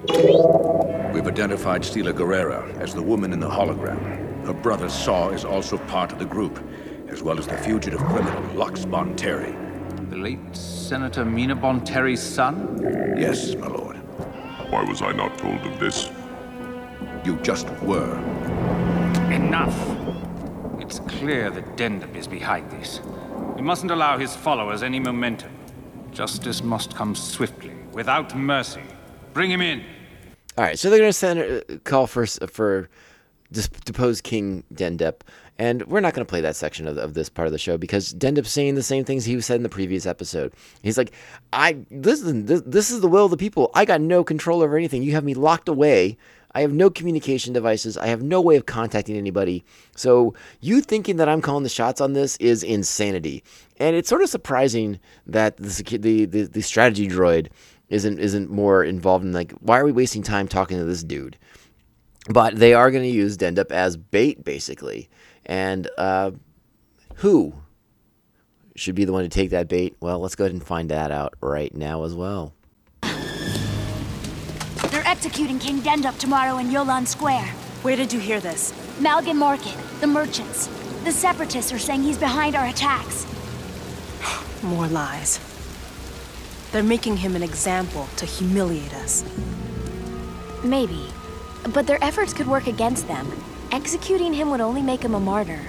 We've 0.06 1.26
identified 1.26 1.82
Steela 1.82 2.12
Gerrera 2.12 2.72
as 2.78 2.94
the 2.94 3.02
woman 3.02 3.32
in 3.32 3.40
the 3.40 3.48
hologram. 3.48 4.46
Her 4.46 4.52
brother 4.52 4.88
Saw 4.88 5.30
is 5.30 5.44
also 5.44 5.76
part 5.76 6.12
of 6.12 6.20
the 6.20 6.24
group, 6.24 6.64
as 7.08 7.20
well 7.20 7.36
as 7.36 7.48
the 7.48 7.56
fugitive 7.58 7.98
criminal 8.04 8.54
Lux 8.54 8.84
Bonteri. 8.84 9.56
The 10.08 10.16
late 10.16 10.54
Senator 10.54 11.24
Mina 11.24 11.56
Bonteri's 11.56 12.22
son? 12.22 12.78
Yes, 13.18 13.56
my 13.56 13.66
lord. 13.66 13.96
Why 14.70 14.84
was 14.84 15.02
I 15.02 15.10
not 15.10 15.36
told 15.36 15.58
of 15.62 15.80
this? 15.80 16.12
You 17.24 17.36
just 17.42 17.68
were. 17.80 18.18
Enough! 19.32 19.76
It's 20.80 21.00
clear 21.00 21.50
that 21.50 21.76
Dendup 21.76 22.14
is 22.14 22.28
behind 22.28 22.70
this. 22.70 23.00
We 23.56 23.62
mustn't 23.62 23.90
allow 23.90 24.16
his 24.16 24.36
followers 24.36 24.84
any 24.84 25.00
momentum. 25.00 25.50
Justice 26.12 26.62
must 26.62 26.94
come 26.94 27.16
swiftly, 27.16 27.74
without 27.92 28.36
mercy. 28.36 28.82
Bring 29.38 29.52
him 29.52 29.60
in. 29.60 29.84
All 30.56 30.64
right, 30.64 30.76
so 30.76 30.90
they're 30.90 30.98
going 30.98 31.10
to 31.10 31.12
send 31.12 31.38
a 31.38 31.78
call 31.84 32.08
for 32.08 32.26
for 32.26 32.88
depose 33.52 34.20
King 34.20 34.64
Dendup, 34.74 35.20
and 35.60 35.86
we're 35.86 36.00
not 36.00 36.12
going 36.12 36.26
to 36.26 36.28
play 36.28 36.40
that 36.40 36.56
section 36.56 36.88
of, 36.88 36.98
of 36.98 37.14
this 37.14 37.28
part 37.28 37.46
of 37.46 37.52
the 37.52 37.58
show 37.58 37.78
because 37.78 38.12
Dendup's 38.12 38.50
saying 38.50 38.74
the 38.74 38.82
same 38.82 39.04
things 39.04 39.24
he 39.24 39.40
said 39.40 39.54
in 39.54 39.62
the 39.62 39.68
previous 39.68 40.06
episode. 40.06 40.52
He's 40.82 40.98
like, 40.98 41.12
"I 41.52 41.76
listen. 41.92 42.46
This, 42.46 42.62
this 42.66 42.90
is 42.90 43.00
the 43.00 43.06
will 43.06 43.26
of 43.26 43.30
the 43.30 43.36
people. 43.36 43.70
I 43.74 43.84
got 43.84 44.00
no 44.00 44.24
control 44.24 44.60
over 44.60 44.76
anything. 44.76 45.04
You 45.04 45.12
have 45.12 45.22
me 45.22 45.34
locked 45.34 45.68
away." 45.68 46.18
I 46.52 46.62
have 46.62 46.72
no 46.72 46.88
communication 46.88 47.52
devices. 47.52 47.98
I 47.98 48.06
have 48.06 48.22
no 48.22 48.40
way 48.40 48.56
of 48.56 48.64
contacting 48.64 49.16
anybody. 49.16 49.64
So 49.94 50.34
you 50.60 50.80
thinking 50.80 51.16
that 51.18 51.28
I'm 51.28 51.42
calling 51.42 51.62
the 51.62 51.68
shots 51.68 52.00
on 52.00 52.14
this 52.14 52.38
is 52.38 52.62
insanity. 52.62 53.44
And 53.76 53.94
it's 53.94 54.08
sort 54.08 54.22
of 54.22 54.30
surprising 54.30 54.98
that 55.26 55.58
the 55.58 55.98
the, 55.98 56.24
the, 56.24 56.42
the 56.44 56.62
strategy 56.62 57.06
droid 57.06 57.48
isn't 57.88 58.18
isn't 58.18 58.50
more 58.50 58.84
involved 58.84 59.24
in 59.24 59.32
like 59.32 59.52
why 59.60 59.78
are 59.78 59.84
we 59.84 59.92
wasting 59.92 60.22
time 60.22 60.48
talking 60.48 60.78
to 60.78 60.84
this 60.84 61.02
dude? 61.02 61.36
But 62.28 62.56
they 62.56 62.74
are 62.74 62.90
going 62.90 63.04
to 63.04 63.10
use 63.10 63.38
Dendup 63.38 63.70
as 63.70 63.96
bait 63.96 64.44
basically, 64.44 65.08
and 65.46 65.88
uh, 65.96 66.32
who 67.16 67.54
should 68.76 68.94
be 68.94 69.04
the 69.04 69.12
one 69.12 69.22
to 69.22 69.28
take 69.28 69.50
that 69.50 69.68
bait? 69.68 69.96
Well, 70.00 70.18
let's 70.20 70.34
go 70.34 70.44
ahead 70.44 70.52
and 70.52 70.64
find 70.64 70.90
that 70.90 71.10
out 71.10 71.34
right 71.40 71.74
now 71.74 72.04
as 72.04 72.14
well. 72.14 72.54
They're 74.90 75.06
executing 75.06 75.58
King 75.58 75.80
Dendup 75.80 76.18
tomorrow 76.18 76.58
in 76.58 76.68
Yolan 76.68 77.06
Square. 77.06 77.46
Where 77.82 77.96
did 77.96 78.12
you 78.12 78.20
hear 78.20 78.40
this? 78.40 78.72
Malgan 79.00 79.36
Market, 79.36 79.76
the 80.00 80.06
merchants. 80.06 80.68
The 81.04 81.12
separatists 81.12 81.72
are 81.72 81.78
saying 81.78 82.02
he's 82.02 82.18
behind 82.18 82.54
our 82.54 82.66
attacks. 82.66 83.26
More 84.62 84.86
lies. 84.88 85.47
They're 86.72 86.82
making 86.82 87.16
him 87.16 87.34
an 87.34 87.42
example 87.42 88.08
to 88.16 88.26
humiliate 88.26 88.92
us. 88.94 89.24
Maybe. 90.62 91.08
But 91.72 91.86
their 91.86 92.02
efforts 92.02 92.34
could 92.34 92.46
work 92.46 92.66
against 92.66 93.08
them. 93.08 93.30
Executing 93.72 94.32
him 94.32 94.50
would 94.50 94.60
only 94.60 94.82
make 94.82 95.02
him 95.02 95.14
a 95.14 95.20
martyr. 95.20 95.60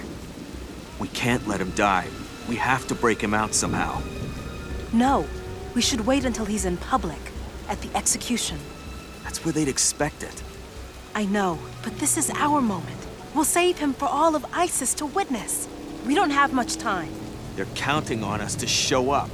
We 0.98 1.08
can't 1.08 1.46
let 1.48 1.60
him 1.60 1.70
die. 1.70 2.06
We 2.48 2.56
have 2.56 2.86
to 2.88 2.94
break 2.94 3.20
him 3.20 3.34
out 3.34 3.54
somehow. 3.54 4.02
No. 4.92 5.26
We 5.74 5.80
should 5.80 6.06
wait 6.06 6.24
until 6.24 6.44
he's 6.44 6.64
in 6.64 6.76
public, 6.76 7.20
at 7.68 7.80
the 7.80 7.96
execution. 7.96 8.58
That's 9.22 9.44
where 9.44 9.52
they'd 9.52 9.68
expect 9.68 10.22
it. 10.22 10.42
I 11.14 11.26
know, 11.26 11.58
but 11.82 11.98
this 11.98 12.18
is 12.18 12.30
our 12.30 12.60
moment. 12.60 13.06
We'll 13.34 13.44
save 13.44 13.78
him 13.78 13.92
for 13.92 14.06
all 14.06 14.34
of 14.34 14.42
Iziz 14.50 14.96
to 14.96 15.06
witness. 15.06 15.68
We 16.06 16.14
don't 16.14 16.30
have 16.30 16.52
much 16.52 16.76
time. 16.76 17.12
They're 17.54 17.66
counting 17.76 18.24
on 18.24 18.40
us 18.40 18.54
to 18.56 18.66
show 18.66 19.10
up. 19.10 19.30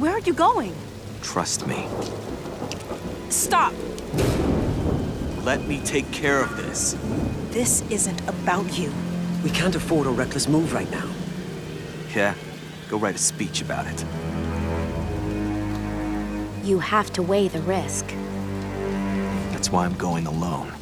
Where 0.00 0.12
are 0.12 0.20
you 0.20 0.32
going? 0.32 0.74
Trust 1.20 1.66
me. 1.66 1.86
Stop! 3.28 3.74
Let 5.44 5.66
me 5.68 5.78
take 5.84 6.10
care 6.10 6.40
of 6.42 6.56
this. 6.56 6.96
This 7.50 7.84
isn't 7.90 8.26
about 8.26 8.78
you. 8.78 8.90
We 9.44 9.50
can't 9.50 9.74
afford 9.74 10.06
a 10.06 10.10
reckless 10.10 10.48
move 10.48 10.72
right 10.72 10.90
now. 10.90 11.06
Yeah, 12.14 12.34
go 12.88 12.96
write 12.96 13.16
a 13.16 13.18
speech 13.18 13.60
about 13.60 13.86
it. 13.88 14.02
You 16.64 16.78
have 16.78 17.12
to 17.12 17.22
weigh 17.22 17.48
the 17.48 17.60
risk. 17.60 18.06
That's 19.50 19.70
why 19.70 19.84
I'm 19.84 19.98
going 19.98 20.26
alone. 20.26 20.72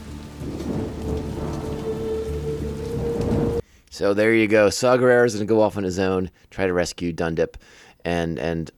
So 3.90 4.14
there 4.14 4.32
you 4.32 4.46
go. 4.46 4.70
Saw 4.70 4.96
Gerrera's 4.96 5.34
going 5.34 5.44
to 5.44 5.52
go 5.52 5.60
off 5.60 5.76
on 5.76 5.82
his 5.82 5.98
own, 5.98 6.30
try 6.52 6.68
to 6.68 6.72
rescue 6.72 7.12
Dundip, 7.12 7.56
and 8.04 8.38
and 8.38 8.70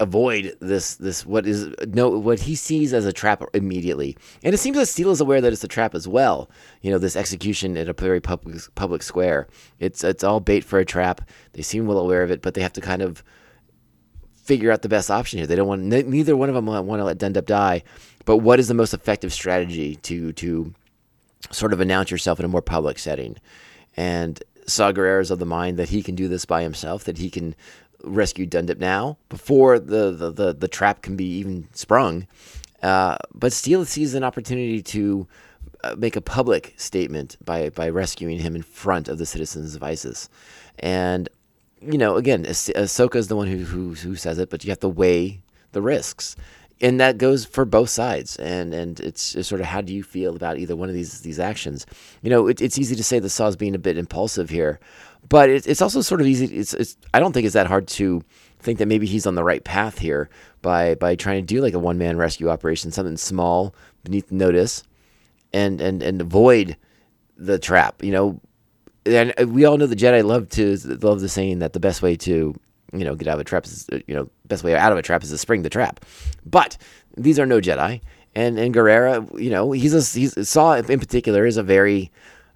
avoid 0.00 0.56
this 0.60 0.96
this 0.96 1.24
what 1.24 1.46
is 1.46 1.68
no 1.88 2.08
what 2.10 2.40
he 2.40 2.54
sees 2.54 2.92
as 2.92 3.06
a 3.06 3.12
trap 3.12 3.42
immediately. 3.54 4.16
And 4.42 4.54
it 4.54 4.58
seems 4.58 4.76
that 4.76 4.86
Steele 4.86 5.10
is 5.10 5.20
aware 5.20 5.40
that 5.40 5.52
it's 5.52 5.64
a 5.64 5.68
trap 5.68 5.94
as 5.94 6.08
well. 6.08 6.50
You 6.82 6.90
know, 6.90 6.98
this 6.98 7.16
execution 7.16 7.76
at 7.76 7.88
a 7.88 7.92
very 7.92 8.20
public 8.20 8.56
public 8.74 9.02
square. 9.02 9.46
It's 9.78 10.02
it's 10.02 10.24
all 10.24 10.40
bait 10.40 10.64
for 10.64 10.78
a 10.78 10.84
trap. 10.84 11.28
They 11.52 11.62
seem 11.62 11.86
well 11.86 11.98
aware 11.98 12.22
of 12.22 12.30
it, 12.30 12.42
but 12.42 12.54
they 12.54 12.62
have 12.62 12.72
to 12.74 12.80
kind 12.80 13.02
of 13.02 13.22
figure 14.34 14.70
out 14.70 14.82
the 14.82 14.88
best 14.88 15.10
option 15.10 15.38
here. 15.38 15.46
They 15.46 15.56
don't 15.56 15.68
want 15.68 15.82
neither 15.82 16.36
one 16.36 16.48
of 16.48 16.54
them 16.54 16.66
want 16.66 17.00
to 17.00 17.04
let 17.04 17.18
Dundip 17.18 17.46
die. 17.46 17.82
But 18.24 18.38
what 18.38 18.58
is 18.58 18.68
the 18.68 18.74
most 18.74 18.94
effective 18.94 19.32
strategy 19.32 19.96
to 19.96 20.32
to 20.32 20.74
sort 21.50 21.72
of 21.72 21.80
announce 21.80 22.10
yourself 22.10 22.38
in 22.38 22.44
a 22.44 22.48
more 22.48 22.62
public 22.62 22.98
setting? 22.98 23.36
And 23.96 24.42
Saw 24.66 24.92
Gerrera 24.92 25.20
is 25.20 25.30
of 25.30 25.38
the 25.38 25.46
mind 25.46 25.78
that 25.78 25.90
he 25.90 26.02
can 26.02 26.14
do 26.14 26.28
this 26.28 26.44
by 26.44 26.62
himself, 26.62 27.04
that 27.04 27.18
he 27.18 27.30
can 27.30 27.54
rescue 28.04 28.46
Dundip 28.46 28.78
now 28.78 29.16
before 29.28 29.78
the, 29.78 30.10
the, 30.10 30.30
the, 30.30 30.52
the 30.54 30.68
trap 30.68 31.02
can 31.02 31.16
be 31.16 31.24
even 31.24 31.68
sprung. 31.72 32.26
Uh, 32.82 33.16
but 33.34 33.52
Steele 33.52 33.84
sees 33.84 34.14
an 34.14 34.24
opportunity 34.24 34.82
to 34.82 35.26
uh, 35.82 35.94
make 35.96 36.16
a 36.16 36.20
public 36.20 36.74
statement 36.76 37.36
by, 37.44 37.70
by 37.70 37.88
rescuing 37.88 38.38
him 38.38 38.54
in 38.54 38.62
front 38.62 39.08
of 39.08 39.18
the 39.18 39.26
citizens 39.26 39.74
of 39.74 39.82
Iziz. 39.82 40.28
And, 40.78 41.28
you 41.80 41.98
know, 41.98 42.16
again, 42.16 42.44
Ah- 42.46 42.76
Ahsoka 42.76 43.16
is 43.16 43.28
the 43.28 43.36
one 43.36 43.48
who, 43.48 43.64
who, 43.64 43.94
who 43.94 44.16
says 44.16 44.38
it, 44.38 44.50
but 44.50 44.64
you 44.64 44.70
have 44.70 44.80
to 44.80 44.88
weigh 44.88 45.42
the 45.72 45.82
risks. 45.82 46.36
And 46.80 47.00
that 47.00 47.18
goes 47.18 47.44
for 47.44 47.64
both 47.64 47.88
sides, 47.88 48.36
and 48.36 48.74
and 48.74 48.98
it's, 48.98 49.36
it's 49.36 49.48
sort 49.48 49.60
of 49.60 49.68
how 49.68 49.80
do 49.80 49.94
you 49.94 50.02
feel 50.02 50.34
about 50.34 50.58
either 50.58 50.74
one 50.74 50.88
of 50.88 50.94
these 50.94 51.20
these 51.20 51.38
actions? 51.38 51.86
You 52.20 52.30
know, 52.30 52.48
it, 52.48 52.60
it's 52.60 52.78
easy 52.78 52.96
to 52.96 53.04
say 53.04 53.20
the 53.20 53.30
Saw's 53.30 53.54
being 53.54 53.76
a 53.76 53.78
bit 53.78 53.96
impulsive 53.96 54.50
here, 54.50 54.80
but 55.28 55.50
it, 55.50 55.66
it's 55.66 55.82
also 55.82 56.00
sort 56.00 56.20
of 56.20 56.26
easy. 56.26 56.46
It's, 56.46 56.74
it's 56.74 56.96
I 57.12 57.20
don't 57.20 57.32
think 57.32 57.46
it's 57.46 57.54
that 57.54 57.66
hard 57.66 57.88
to 57.88 58.22
think 58.60 58.78
that 58.78 58.86
maybe 58.86 59.06
he's 59.06 59.26
on 59.26 59.34
the 59.34 59.44
right 59.44 59.62
path 59.62 59.98
here 59.98 60.28
by 60.62 60.94
by 60.94 61.14
trying 61.14 61.40
to 61.40 61.54
do 61.54 61.60
like 61.60 61.74
a 61.74 61.78
one 61.78 61.98
man 61.98 62.16
rescue 62.16 62.48
operation, 62.48 62.90
something 62.90 63.16
small 63.16 63.74
beneath 64.02 64.30
notice, 64.30 64.82
and 65.52 65.80
and 65.80 66.02
and 66.02 66.20
avoid 66.20 66.76
the 67.36 67.58
trap. 67.58 68.02
You 68.02 68.12
know, 68.12 68.40
and 69.06 69.34
we 69.52 69.64
all 69.64 69.76
know 69.76 69.86
the 69.86 69.96
Jedi 69.96 70.24
love 70.24 70.48
to 70.50 70.76
love 71.02 71.20
the 71.20 71.28
saying 71.28 71.60
that 71.60 71.72
the 71.72 71.80
best 71.80 72.02
way 72.02 72.16
to 72.16 72.54
you 72.92 73.04
know 73.04 73.14
get 73.14 73.28
out 73.28 73.34
of 73.34 73.40
a 73.40 73.44
trap 73.44 73.64
is 73.66 73.88
you 74.06 74.14
know 74.14 74.28
best 74.46 74.64
way 74.64 74.74
out 74.74 74.92
of 74.92 74.98
a 74.98 75.02
trap 75.02 75.22
is 75.22 75.30
to 75.30 75.38
spring 75.38 75.62
the 75.62 75.70
trap. 75.70 76.04
But 76.44 76.76
these 77.16 77.38
are 77.38 77.46
no 77.46 77.60
Jedi, 77.60 78.00
and 78.34 78.58
and 78.58 78.74
Gerrera, 78.74 79.40
you 79.40 79.50
know, 79.50 79.72
he's 79.72 79.94
a 79.94 80.18
he's 80.18 80.48
Saw 80.48 80.74
in 80.74 81.00
particular 81.00 81.46
is 81.46 81.56
a 81.56 81.62
very 81.62 82.10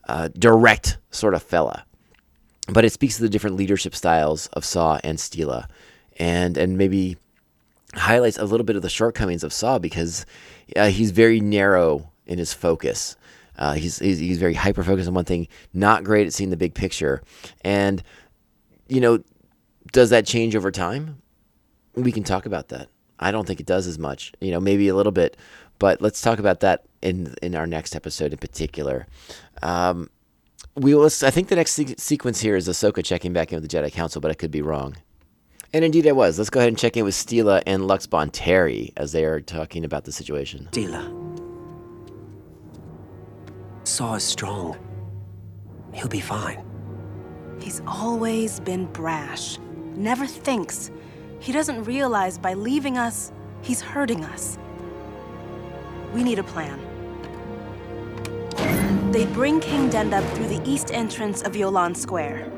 uh, 0.09 0.29
direct 0.39 0.99
sort 1.11 1.35
of 1.35 1.43
fella. 1.43 1.85
But 2.69 2.85
it 2.85 2.93
speaks 2.93 3.17
to 3.17 3.23
the 3.23 3.29
different 3.29 3.57
leadership 3.57 3.95
styles 3.95 4.47
of 4.49 4.65
Saw 4.65 4.99
and 5.03 5.19
Steela, 5.19 5.69
and 6.19 6.57
and 6.57 6.77
maybe 6.77 7.17
highlights 7.95 8.39
a 8.39 8.45
little 8.45 8.65
bit 8.65 8.77
of 8.77 8.83
the 8.83 8.89
shortcomings 8.89 9.43
of 9.43 9.53
Saw 9.53 9.79
because 9.79 10.27
uh, 10.77 10.89
he's 10.89 11.11
very 11.11 11.41
narrow 11.41 12.11
in 12.27 12.39
his 12.39 12.53
focus. 12.53 13.17
Uh, 13.57 13.73
he's, 13.73 13.99
he's 13.99 14.39
very 14.39 14.55
hyper 14.55 14.85
focused 14.85 15.09
on 15.09 15.15
one 15.15 15.25
thing, 15.25 15.49
not 15.73 16.05
great 16.05 16.29
at 16.29 16.33
seeing 16.33 16.51
the 16.51 16.57
big 16.57 16.75
picture, 16.75 17.23
and 17.63 18.03
you 18.89 19.01
know, 19.01 19.23
does 19.93 20.11
that 20.11 20.27
change 20.27 20.55
over 20.55 20.71
time? 20.71 21.21
We 21.95 22.13
can 22.13 22.23
talk 22.23 22.47
about 22.47 22.69
that. 22.69 22.89
I 23.19 23.33
don't 23.33 23.47
think 23.47 23.59
it 23.59 23.67
does 23.67 23.87
as 23.87 23.99
much. 23.99 24.33
You 24.41 24.53
know, 24.53 24.61
maybe 24.61 24.87
a 24.89 24.95
little 24.95 25.13
bit, 25.13 25.37
but 25.79 26.01
let's 26.01 26.21
talk 26.23 26.39
about 26.39 26.61
that 26.61 26.85
in 27.03 27.35
in 27.43 27.57
our 27.57 27.67
next 27.67 27.97
episode 27.97 28.33
in 28.33 28.39
particular. 28.39 29.07
Um, 29.63 30.09
we 30.81 30.95
will. 30.95 31.07
I 31.07 31.31
think 31.31 31.49
the 31.49 31.57
next 31.57 31.73
se- 31.73 31.97
sequence 31.99 32.41
here 32.41 32.57
is 32.57 32.69
Ahsoka 32.69 33.05
checking 33.05 33.33
back 33.33 33.53
in 33.53 33.61
with 33.61 33.71
the 33.71 33.77
Jedi 33.77 33.93
Council, 33.93 34.21
but 34.21 34.31
I 34.31 34.35
could 34.35 34.51
be 34.51 34.63
wrong. 34.63 34.97
And 35.73 35.85
indeed, 35.85 36.07
I 36.07 36.13
was. 36.13 36.39
Let's 36.39 36.51
go 36.51 36.61
ahead 36.61 36.69
and 36.69 36.79
check 36.79 36.97
in 36.97 37.05
with 37.05 37.15
Steela 37.15 37.63
and 37.67 37.87
Lux 37.87 38.07
Bonteri 38.07 38.93
as 38.97 39.13
they 39.13 39.25
are 39.25 39.41
talking 39.41 39.85
about 39.85 40.05
the 40.05 40.13
situation. 40.13 40.69
Steela. 40.73 41.15
Saw 43.87 44.15
is 44.15 44.23
strong. 44.23 44.79
He'll 45.93 46.09
be 46.09 46.21
fine. 46.21 46.65
He's 47.61 47.83
always 47.87 48.61
been 48.61 48.87
brash, 48.87 49.59
never 49.95 50.27
thinks. 50.27 50.91
He 51.41 51.53
doesn't 51.53 51.85
realize 51.85 52.39
by 52.39 52.55
leaving 52.55 52.99
us, 52.99 53.33
he's 53.63 53.81
hurting 53.81 54.25
us. 54.25 54.59
We 56.15 56.23
need 56.23 56.39
a 56.39 56.45
plan. 56.45 56.81
They 59.11 59.25
bring 59.25 59.59
King 59.61 59.89
Dendup 59.89 60.23
through 60.35 60.49
the 60.49 60.61
east 60.71 60.91
entrance 60.93 61.41
of 61.41 61.53
Yolan 61.53 61.97
Square. 61.97 62.53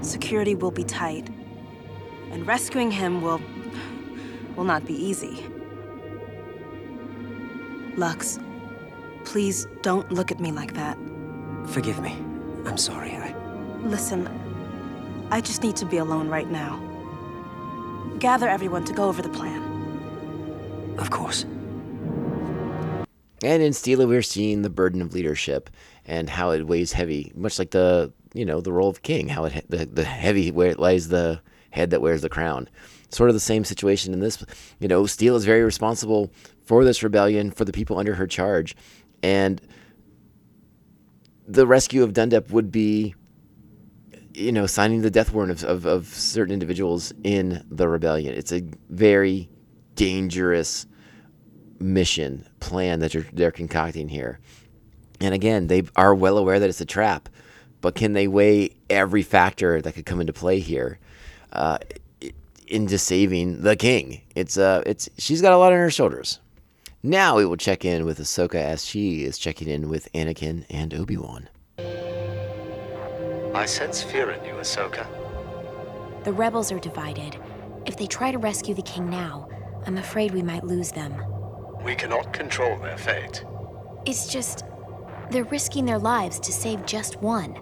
Security 0.00 0.56
will 0.56 0.72
be 0.72 0.82
tight, 0.82 1.30
and 2.32 2.44
rescuing 2.44 2.90
him 2.90 3.22
will. 3.22 3.40
will 4.56 4.64
not 4.64 4.84
be 4.84 4.94
easy. 4.94 5.46
Lux, 7.96 8.40
please 9.24 9.68
don't 9.82 10.10
look 10.10 10.32
at 10.32 10.40
me 10.40 10.50
like 10.50 10.74
that. 10.74 10.98
Forgive 11.68 12.00
me. 12.00 12.16
I'm 12.66 12.78
sorry. 12.78 13.12
I. 13.12 13.32
Listen, 13.84 14.28
I 15.30 15.40
just 15.40 15.62
need 15.62 15.76
to 15.76 15.86
be 15.86 15.98
alone 15.98 16.28
right 16.28 16.50
now. 16.50 16.80
Gather 18.18 18.48
everyone 18.48 18.84
to 18.86 18.92
go 18.92 19.04
over 19.04 19.22
the 19.22 19.28
plan. 19.28 19.62
Of 20.98 21.10
course. 21.10 21.46
And 23.42 23.62
in 23.62 23.72
Steela, 23.72 24.06
we're 24.06 24.22
seeing 24.22 24.62
the 24.62 24.70
burden 24.70 25.02
of 25.02 25.14
leadership 25.14 25.68
and 26.06 26.28
how 26.28 26.50
it 26.50 26.66
weighs 26.66 26.92
heavy, 26.92 27.32
much 27.34 27.58
like 27.58 27.70
the 27.70 28.12
you 28.34 28.44
know 28.44 28.60
the 28.60 28.72
role 28.72 28.88
of 28.88 29.02
king, 29.02 29.28
how 29.28 29.44
it 29.44 29.64
the 29.68 29.84
the 29.86 30.04
heavy 30.04 30.50
where 30.50 30.70
it 30.70 30.78
lies 30.78 31.08
the 31.08 31.40
head 31.70 31.90
that 31.90 32.00
wears 32.02 32.22
the 32.22 32.28
crown. 32.28 32.68
Sort 33.10 33.28
of 33.28 33.34
the 33.34 33.40
same 33.40 33.64
situation 33.64 34.12
in 34.12 34.20
this. 34.20 34.44
You 34.78 34.88
know, 34.88 35.06
Steel 35.06 35.36
is 35.36 35.44
very 35.44 35.62
responsible 35.62 36.32
for 36.64 36.84
this 36.84 37.02
rebellion, 37.02 37.50
for 37.50 37.64
the 37.64 37.72
people 37.72 37.98
under 37.98 38.14
her 38.14 38.26
charge, 38.26 38.76
and 39.22 39.60
the 41.46 41.66
rescue 41.66 42.02
of 42.02 42.12
Dundep 42.12 42.50
would 42.50 42.70
be, 42.70 43.14
you 44.32 44.52
know, 44.52 44.66
signing 44.66 45.02
the 45.02 45.10
death 45.10 45.32
warrant 45.32 45.62
of, 45.62 45.64
of, 45.64 45.86
of 45.86 46.06
certain 46.06 46.54
individuals 46.54 47.12
in 47.24 47.64
the 47.68 47.88
rebellion. 47.88 48.34
It's 48.34 48.52
a 48.52 48.62
very 48.88 49.50
dangerous 49.96 50.86
mission 51.82 52.46
plan 52.60 53.00
that 53.00 53.12
they're, 53.12 53.26
they're 53.32 53.50
concocting 53.50 54.08
here. 54.08 54.38
And 55.20 55.34
again, 55.34 55.66
they 55.68 55.84
are 55.96 56.14
well 56.14 56.38
aware 56.38 56.58
that 56.58 56.68
it's 56.68 56.80
a 56.80 56.86
trap, 56.86 57.28
but 57.80 57.94
can 57.94 58.12
they 58.12 58.26
weigh 58.26 58.70
every 58.90 59.22
factor 59.22 59.80
that 59.80 59.94
could 59.94 60.06
come 60.06 60.20
into 60.20 60.32
play 60.32 60.58
here 60.58 60.98
uh, 61.52 61.78
into 62.66 62.98
saving 62.98 63.62
the 63.62 63.76
king? 63.76 64.22
It's 64.34 64.56
uh, 64.56 64.82
it's 64.84 65.08
she's 65.18 65.40
got 65.42 65.52
a 65.52 65.58
lot 65.58 65.72
on 65.72 65.78
her 65.78 65.90
shoulders. 65.90 66.40
Now 67.04 67.36
we 67.36 67.44
will 67.44 67.56
check 67.56 67.84
in 67.84 68.04
with 68.04 68.18
Ahsoka 68.18 68.56
as 68.56 68.84
she 68.84 69.24
is 69.24 69.38
checking 69.38 69.68
in 69.68 69.88
with 69.88 70.10
Anakin 70.12 70.64
and 70.70 70.94
Obi 70.94 71.16
Wan. 71.16 71.48
I 73.54 73.66
sense 73.66 74.02
fear 74.02 74.30
in 74.30 74.44
you, 74.44 74.54
Ahsoka. 74.54 75.06
The 76.24 76.32
rebels 76.32 76.72
are 76.72 76.78
divided. 76.78 77.38
If 77.86 77.96
they 77.96 78.06
try 78.06 78.30
to 78.30 78.38
rescue 78.38 78.74
the 78.74 78.82
king 78.82 79.10
now, 79.10 79.48
I'm 79.86 79.98
afraid 79.98 80.32
we 80.32 80.42
might 80.42 80.64
lose 80.64 80.92
them. 80.92 81.12
We 81.84 81.94
cannot 81.94 82.32
control 82.32 82.78
their 82.78 82.96
fate. 82.96 83.44
It's 84.06 84.32
just. 84.32 84.64
They're 85.30 85.44
risking 85.44 85.84
their 85.84 85.98
lives 85.98 86.38
to 86.40 86.52
save 86.52 86.84
just 86.86 87.20
one. 87.22 87.58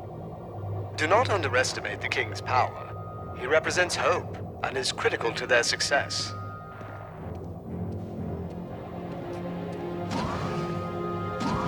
Do 0.96 1.06
not 1.06 1.30
underestimate 1.30 2.00
the 2.00 2.08
king's 2.08 2.40
power. 2.40 3.34
He 3.38 3.46
represents 3.46 3.96
hope 3.96 4.36
and 4.64 4.76
is 4.76 4.92
critical 4.92 5.32
to 5.32 5.46
their 5.46 5.62
success. 5.62 6.32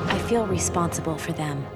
I 0.06 0.18
feel 0.28 0.46
responsible 0.46 1.16
for 1.16 1.32
them. 1.32 1.66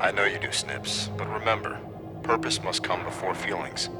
I 0.00 0.10
know 0.10 0.24
you 0.24 0.38
do, 0.38 0.50
Snips, 0.50 1.10
but 1.16 1.28
remember, 1.28 1.78
purpose 2.22 2.62
must 2.62 2.82
come 2.82 3.04
before 3.04 3.34
feelings. 3.34 3.90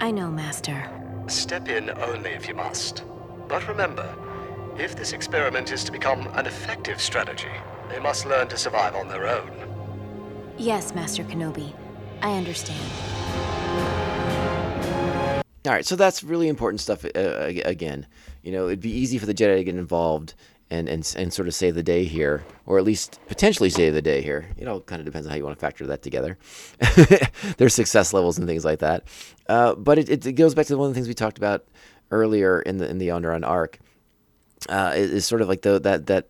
I 0.00 0.10
know, 0.10 0.30
Master. 0.30 0.88
Step 1.26 1.68
in 1.68 1.90
only 1.90 2.30
if 2.30 2.48
you 2.48 2.54
must. 2.54 3.04
But 3.48 3.66
remember, 3.68 4.14
if 4.78 4.96
this 4.96 5.12
experiment 5.12 5.70
is 5.70 5.84
to 5.84 5.92
become 5.92 6.26
an 6.34 6.46
effective 6.46 7.00
strategy, 7.00 7.52
they 7.88 7.98
must 8.00 8.26
learn 8.26 8.48
to 8.48 8.56
survive 8.56 8.96
on 8.96 9.08
their 9.08 9.26
own. 9.26 9.50
Yes, 10.58 10.94
Master 10.94 11.24
Kenobi. 11.24 11.72
I 12.22 12.36
understand. 12.36 12.80
All 15.66 15.72
right, 15.72 15.86
so 15.86 15.96
that's 15.96 16.22
really 16.22 16.48
important 16.48 16.80
stuff. 16.80 17.04
Uh, 17.04 17.50
again, 17.64 18.06
you 18.42 18.52
know, 18.52 18.66
it'd 18.66 18.80
be 18.80 18.90
easy 18.90 19.18
for 19.18 19.26
the 19.26 19.34
Jedi 19.34 19.56
to 19.56 19.64
get 19.64 19.76
involved 19.76 20.34
and, 20.70 20.88
and 20.88 21.14
and 21.16 21.32
sort 21.32 21.48
of 21.48 21.54
save 21.54 21.74
the 21.74 21.82
day 21.82 22.04
here, 22.04 22.44
or 22.66 22.78
at 22.78 22.84
least 22.84 23.18
potentially 23.28 23.70
save 23.70 23.94
the 23.94 24.02
day 24.02 24.22
here. 24.22 24.46
You 24.58 24.64
know, 24.64 24.80
kind 24.80 25.00
of 25.00 25.06
depends 25.06 25.26
on 25.26 25.30
how 25.30 25.36
you 25.36 25.44
want 25.44 25.56
to 25.56 25.60
factor 25.60 25.86
that 25.86 26.02
together. 26.02 26.36
Their 27.56 27.68
success 27.68 28.12
levels 28.12 28.38
and 28.38 28.46
things 28.46 28.64
like 28.64 28.80
that. 28.80 29.04
Uh, 29.48 29.74
but 29.74 29.98
it, 29.98 30.08
it, 30.10 30.26
it 30.26 30.32
goes 30.32 30.54
back 30.54 30.66
to 30.66 30.76
one 30.76 30.88
of 30.88 30.94
the 30.94 30.98
things 30.98 31.08
we 31.08 31.14
talked 31.14 31.38
about 31.38 31.66
earlier 32.10 32.60
in 32.60 32.78
the 32.78 32.88
in 32.88 32.98
the 32.98 33.08
Onderon 33.08 33.46
arc. 33.46 33.78
Uh, 34.68 34.92
is, 34.96 35.10
is 35.10 35.26
sort 35.26 35.42
of 35.42 35.48
like 35.48 35.62
the 35.62 35.78
that 35.80 36.06
that 36.06 36.28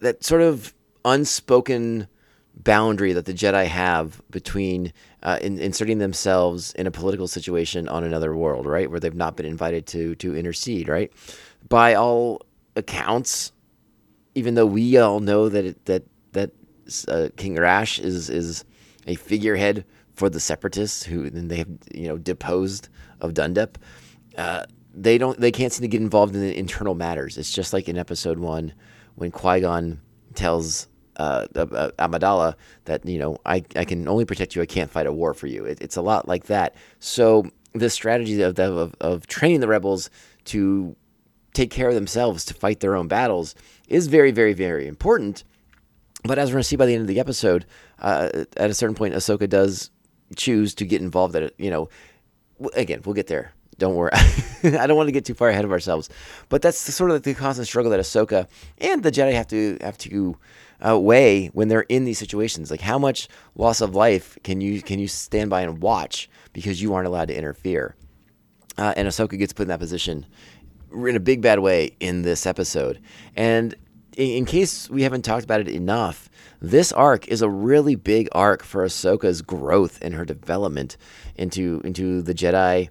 that 0.00 0.22
sort 0.24 0.42
of 0.42 0.74
unspoken 1.04 2.06
boundary 2.54 3.12
that 3.12 3.24
the 3.24 3.32
Jedi 3.32 3.66
have 3.66 4.20
between 4.30 4.92
uh, 5.22 5.38
in, 5.40 5.58
inserting 5.58 5.98
themselves 5.98 6.72
in 6.74 6.86
a 6.86 6.90
political 6.90 7.28
situation 7.28 7.88
on 7.88 8.04
another 8.04 8.36
world, 8.36 8.66
right, 8.66 8.90
where 8.90 9.00
they've 9.00 9.14
not 9.14 9.36
been 9.36 9.46
invited 9.46 9.86
to 9.88 10.14
to 10.16 10.36
intercede, 10.36 10.88
right. 10.88 11.12
By 11.68 11.94
all 11.94 12.42
accounts, 12.76 13.52
even 14.34 14.54
though 14.54 14.66
we 14.66 14.96
all 14.98 15.20
know 15.20 15.48
that 15.48 15.64
it, 15.64 15.84
that 15.86 16.04
that 16.32 16.50
uh, 17.08 17.28
King 17.36 17.56
Rash 17.56 17.98
is 17.98 18.30
is 18.30 18.64
a 19.06 19.14
figurehead 19.14 19.84
for 20.14 20.28
the 20.28 20.40
Separatists, 20.40 21.04
who 21.04 21.24
and 21.24 21.50
they 21.50 21.56
have 21.56 21.68
you 21.94 22.08
know 22.08 22.18
deposed 22.18 22.88
of 23.20 23.34
Dundep. 23.34 23.76
Uh, 24.36 24.64
they 25.02 25.18
don't. 25.18 25.38
They 25.38 25.52
can't 25.52 25.72
seem 25.72 25.82
to 25.82 25.88
get 25.88 26.00
involved 26.00 26.34
in 26.34 26.40
the 26.40 26.56
internal 26.56 26.94
matters. 26.94 27.38
It's 27.38 27.52
just 27.52 27.72
like 27.72 27.88
in 27.88 27.96
Episode 27.96 28.38
One 28.38 28.72
when 29.14 29.30
Qui 29.30 29.60
Gon 29.60 30.00
tells 30.34 30.88
uh, 31.16 31.46
uh, 31.54 31.90
Amidala 31.98 32.54
that 32.84 33.06
you 33.06 33.18
know 33.18 33.38
I, 33.46 33.64
I 33.76 33.84
can 33.84 34.08
only 34.08 34.24
protect 34.24 34.56
you. 34.56 34.62
I 34.62 34.66
can't 34.66 34.90
fight 34.90 35.06
a 35.06 35.12
war 35.12 35.34
for 35.34 35.46
you. 35.46 35.64
It, 35.64 35.80
it's 35.80 35.96
a 35.96 36.02
lot 36.02 36.26
like 36.26 36.44
that. 36.46 36.74
So 36.98 37.50
the 37.72 37.90
strategy 37.90 38.40
of, 38.42 38.58
of 38.58 38.94
of 39.00 39.26
training 39.26 39.60
the 39.60 39.68
rebels 39.68 40.10
to 40.46 40.96
take 41.54 41.70
care 41.70 41.88
of 41.88 41.94
themselves 41.94 42.44
to 42.46 42.54
fight 42.54 42.80
their 42.80 42.94
own 42.94 43.08
battles 43.08 43.54
is 43.88 44.06
very 44.08 44.30
very 44.30 44.52
very 44.52 44.86
important. 44.86 45.44
But 46.24 46.38
as 46.38 46.50
we're 46.50 46.54
gonna 46.54 46.64
see 46.64 46.76
by 46.76 46.86
the 46.86 46.94
end 46.94 47.02
of 47.02 47.08
the 47.08 47.20
episode, 47.20 47.66
uh, 48.00 48.30
at 48.56 48.70
a 48.70 48.74
certain 48.74 48.96
point, 48.96 49.14
Ahsoka 49.14 49.48
does 49.48 49.90
choose 50.36 50.74
to 50.74 50.84
get 50.84 51.00
involved. 51.00 51.36
At 51.36 51.52
you 51.58 51.70
know, 51.70 51.88
again, 52.74 53.02
we'll 53.04 53.14
get 53.14 53.28
there. 53.28 53.52
Don't 53.78 53.94
worry. 53.94 54.10
I 54.64 54.86
don't 54.86 54.96
want 54.96 55.06
to 55.06 55.12
get 55.12 55.24
too 55.24 55.34
far 55.34 55.48
ahead 55.48 55.64
of 55.64 55.70
ourselves, 55.70 56.10
but 56.48 56.62
that's 56.62 56.84
the, 56.84 56.92
sort 56.92 57.12
of 57.12 57.22
the 57.22 57.34
constant 57.34 57.68
struggle 57.68 57.90
that 57.92 58.00
Ahsoka 58.00 58.48
and 58.78 59.02
the 59.02 59.12
Jedi 59.12 59.32
have 59.32 59.46
to 59.48 59.78
have 59.80 59.96
to 59.98 60.36
uh, 60.86 60.98
weigh 60.98 61.46
when 61.48 61.68
they're 61.68 61.82
in 61.82 62.04
these 62.04 62.18
situations. 62.18 62.70
Like, 62.70 62.80
how 62.80 62.98
much 62.98 63.28
loss 63.54 63.80
of 63.80 63.94
life 63.94 64.36
can 64.42 64.60
you 64.60 64.82
can 64.82 64.98
you 64.98 65.06
stand 65.06 65.48
by 65.48 65.62
and 65.62 65.80
watch 65.80 66.28
because 66.52 66.82
you 66.82 66.92
aren't 66.92 67.06
allowed 67.06 67.28
to 67.28 67.36
interfere? 67.36 67.94
Uh, 68.76 68.94
and 68.96 69.08
Ahsoka 69.08 69.38
gets 69.38 69.52
put 69.52 69.62
in 69.62 69.68
that 69.68 69.80
position 69.80 70.26
in 70.92 71.16
a 71.16 71.20
big 71.20 71.40
bad 71.40 71.60
way 71.60 71.96
in 72.00 72.22
this 72.22 72.46
episode. 72.46 73.00
And 73.36 73.74
in, 74.16 74.30
in 74.38 74.44
case 74.44 74.90
we 74.90 75.02
haven't 75.02 75.22
talked 75.22 75.44
about 75.44 75.60
it 75.60 75.68
enough, 75.68 76.28
this 76.60 76.92
arc 76.92 77.28
is 77.28 77.42
a 77.42 77.48
really 77.48 77.94
big 77.94 78.28
arc 78.32 78.64
for 78.64 78.84
Ahsoka's 78.84 79.42
growth 79.42 79.98
and 80.02 80.14
her 80.14 80.24
development 80.24 80.96
into 81.36 81.80
into 81.84 82.22
the 82.22 82.34
Jedi 82.34 82.88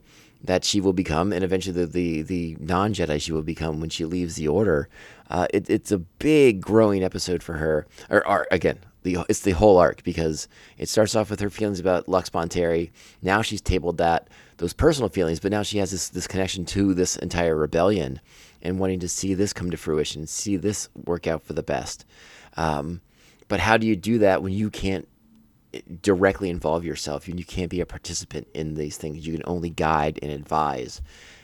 that 0.48 0.66
she 0.66 0.82
will 0.82 0.94
become, 0.94 1.32
and 1.32 1.44
eventually 1.44 1.86
the 1.86 1.86
the, 1.86 2.22
the 2.24 2.58
non 2.60 2.94
Jedi 2.94 3.22
she 3.22 3.32
will 3.32 3.44
become 3.44 3.80
when 3.80 3.90
she 3.90 4.06
leaves 4.06 4.36
the 4.36 4.48
Order. 4.48 4.90
Uh, 5.30 5.46
it, 5.54 5.70
it's 5.70 5.92
a 5.92 6.00
big 6.00 6.62
growing 6.62 7.04
episode 7.04 7.44
for 7.44 7.54
her. 7.54 7.86
Or, 8.10 8.48
again, 8.50 8.80
the 9.04 9.18
it's 9.30 9.42
the 9.42 9.52
whole 9.52 9.78
arc 9.78 10.04
because 10.04 10.48
it 10.78 10.90
starts 10.90 11.16
off 11.16 11.30
with 11.30 11.42
her 11.42 11.50
feelings 11.50 11.80
about 11.80 12.10
Lux 12.10 12.30
Bonteri. 12.30 12.92
Now 13.22 13.42
she's 13.42 13.62
tabled 13.62 13.98
that 13.98 14.30
those 14.58 14.74
personal 14.74 15.10
feelings, 15.10 15.40
but 15.40 15.52
now 15.52 15.64
she 15.64 15.78
has 15.78 15.92
this 15.92 16.10
this 16.10 16.28
connection 16.28 16.66
to 16.66 16.94
this 16.94 17.18
entire 17.18 17.56
rebellion 17.56 18.22
and 18.62 18.80
wanting 18.80 19.00
to 19.00 19.08
see 19.08 19.34
this 19.34 19.54
come 19.54 19.70
to 19.70 19.78
fruition, 19.78 20.28
see 20.28 20.58
this 20.58 20.90
work 21.06 21.28
out 21.28 21.44
for 21.44 21.54
the 21.54 21.64
best. 21.64 22.06
Um, 22.56 23.02
but 23.48 23.60
how 23.60 23.78
do 23.78 23.86
you 23.86 23.96
do 23.96 24.20
that 24.20 24.42
when 24.42 24.52
you 24.52 24.70
can't 24.70 25.08
directly 26.02 26.50
involve 26.50 26.84
yourself. 26.84 27.28
You, 27.28 27.36
you 27.36 27.46
can't 27.46 27.70
be 27.70 27.82
a 27.82 27.86
participant 27.86 28.48
in 28.54 28.76
these 28.76 28.98
things. 28.98 29.26
You 29.26 29.34
can 29.34 29.44
only 29.46 29.70
guide 29.70 30.20
and 30.22 30.32
advise, 30.32 31.02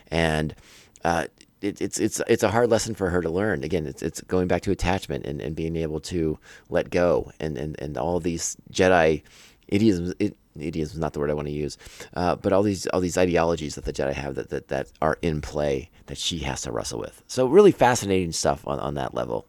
and 0.09 0.55
uh, 1.03 1.27
it, 1.61 1.81
it's 1.81 1.99
it's 1.99 2.21
it's 2.27 2.43
a 2.43 2.49
hard 2.49 2.69
lesson 2.69 2.95
for 2.95 3.09
her 3.09 3.21
to 3.21 3.29
learn. 3.29 3.63
Again, 3.63 3.85
it's 3.85 4.01
it's 4.01 4.21
going 4.21 4.47
back 4.47 4.61
to 4.63 4.71
attachment 4.71 5.25
and, 5.25 5.41
and 5.41 5.55
being 5.55 5.75
able 5.75 5.99
to 6.01 6.37
let 6.69 6.89
go 6.89 7.31
and 7.39 7.57
and, 7.57 7.79
and 7.79 7.97
all 7.97 8.19
these 8.19 8.57
Jedi 8.71 9.23
idioms. 9.67 10.13
It, 10.19 10.37
idioms 10.59 10.93
is 10.93 10.99
not 10.99 11.13
the 11.13 11.19
word 11.19 11.31
I 11.31 11.33
want 11.33 11.47
to 11.47 11.53
use, 11.53 11.77
uh, 12.15 12.35
but 12.35 12.53
all 12.53 12.63
these 12.63 12.85
all 12.87 12.99
these 12.99 13.17
ideologies 13.17 13.75
that 13.75 13.85
the 13.85 13.93
Jedi 13.93 14.13
have 14.13 14.35
that, 14.35 14.49
that 14.49 14.67
that 14.67 14.91
are 15.01 15.17
in 15.21 15.41
play 15.41 15.89
that 16.07 16.17
she 16.17 16.39
has 16.39 16.61
to 16.61 16.71
wrestle 16.71 16.99
with. 16.99 17.23
So 17.27 17.47
really 17.47 17.71
fascinating 17.71 18.33
stuff 18.33 18.67
on, 18.67 18.79
on 18.79 18.93
that 18.95 19.13
level. 19.13 19.47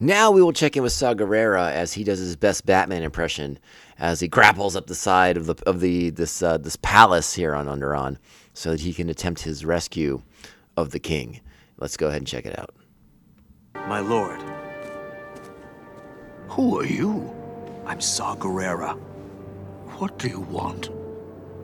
Now 0.00 0.30
we 0.30 0.42
will 0.42 0.52
check 0.52 0.76
in 0.76 0.82
with 0.82 0.92
Saw 0.92 1.14
Gerrera 1.14 1.72
as 1.72 1.92
he 1.92 2.04
does 2.04 2.18
his 2.18 2.36
best 2.36 2.66
Batman 2.66 3.02
impression 3.02 3.58
as 3.98 4.20
he 4.20 4.28
grapples 4.28 4.76
up 4.76 4.86
the 4.88 4.94
side 4.94 5.36
of 5.36 5.46
the 5.46 5.56
of 5.66 5.80
the 5.80 6.10
this 6.10 6.42
uh, 6.42 6.58
this 6.58 6.76
palace 6.76 7.34
here 7.34 7.54
on 7.54 7.66
Onderon 7.66 8.18
so 8.54 8.72
that 8.72 8.80
he 8.82 8.92
can 8.94 9.08
attempt 9.10 9.42
his 9.42 9.64
rescue 9.64 10.22
of 10.76 10.90
the 10.92 11.00
king. 11.00 11.40
Let's 11.78 11.96
go 11.96 12.08
ahead 12.08 12.20
and 12.20 12.28
check 12.28 12.46
it 12.46 12.58
out. 12.58 12.74
My 13.88 14.00
lord, 14.00 14.42
Who 16.48 16.78
are 16.80 16.86
you? 16.86 17.34
I'm 17.86 18.00
Saw 18.00 18.36
Gerrera. 18.36 18.98
What 19.98 20.18
do 20.18 20.28
you 20.28 20.40
want? 20.40 20.90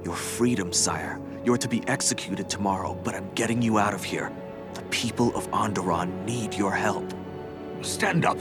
Your 0.05 0.17
freedom, 0.17 0.73
sire. 0.73 1.21
You're 1.45 1.59
to 1.59 1.69
be 1.69 1.87
executed 1.89 2.51
tomorrow, 2.51 2.99
but 3.05 3.15
I'm 3.15 3.31
getting 3.35 3.63
you 3.63 3.79
out 3.79 3.95
of 3.95 4.05
here. 4.05 4.33
The 4.75 4.83
people 4.85 5.35
of 5.37 5.51
Onderon 5.53 6.25
need 6.27 6.55
your 6.55 6.73
help. 6.73 7.15
Stand 7.83 8.25
up. 8.27 8.39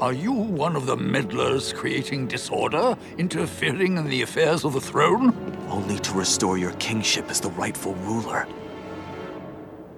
Are 0.00 0.12
you 0.12 0.32
one 0.32 0.74
of 0.74 0.86
the 0.86 0.96
meddlers 0.96 1.72
creating 1.72 2.26
disorder, 2.26 2.96
interfering 3.16 3.96
in 3.96 4.08
the 4.08 4.22
affairs 4.22 4.64
of 4.64 4.72
the 4.72 4.80
throne? 4.80 5.32
Only 5.68 5.98
to 6.00 6.12
restore 6.14 6.58
your 6.58 6.72
kingship 6.72 7.30
as 7.30 7.40
the 7.40 7.50
rightful 7.50 7.94
ruler. 7.94 8.46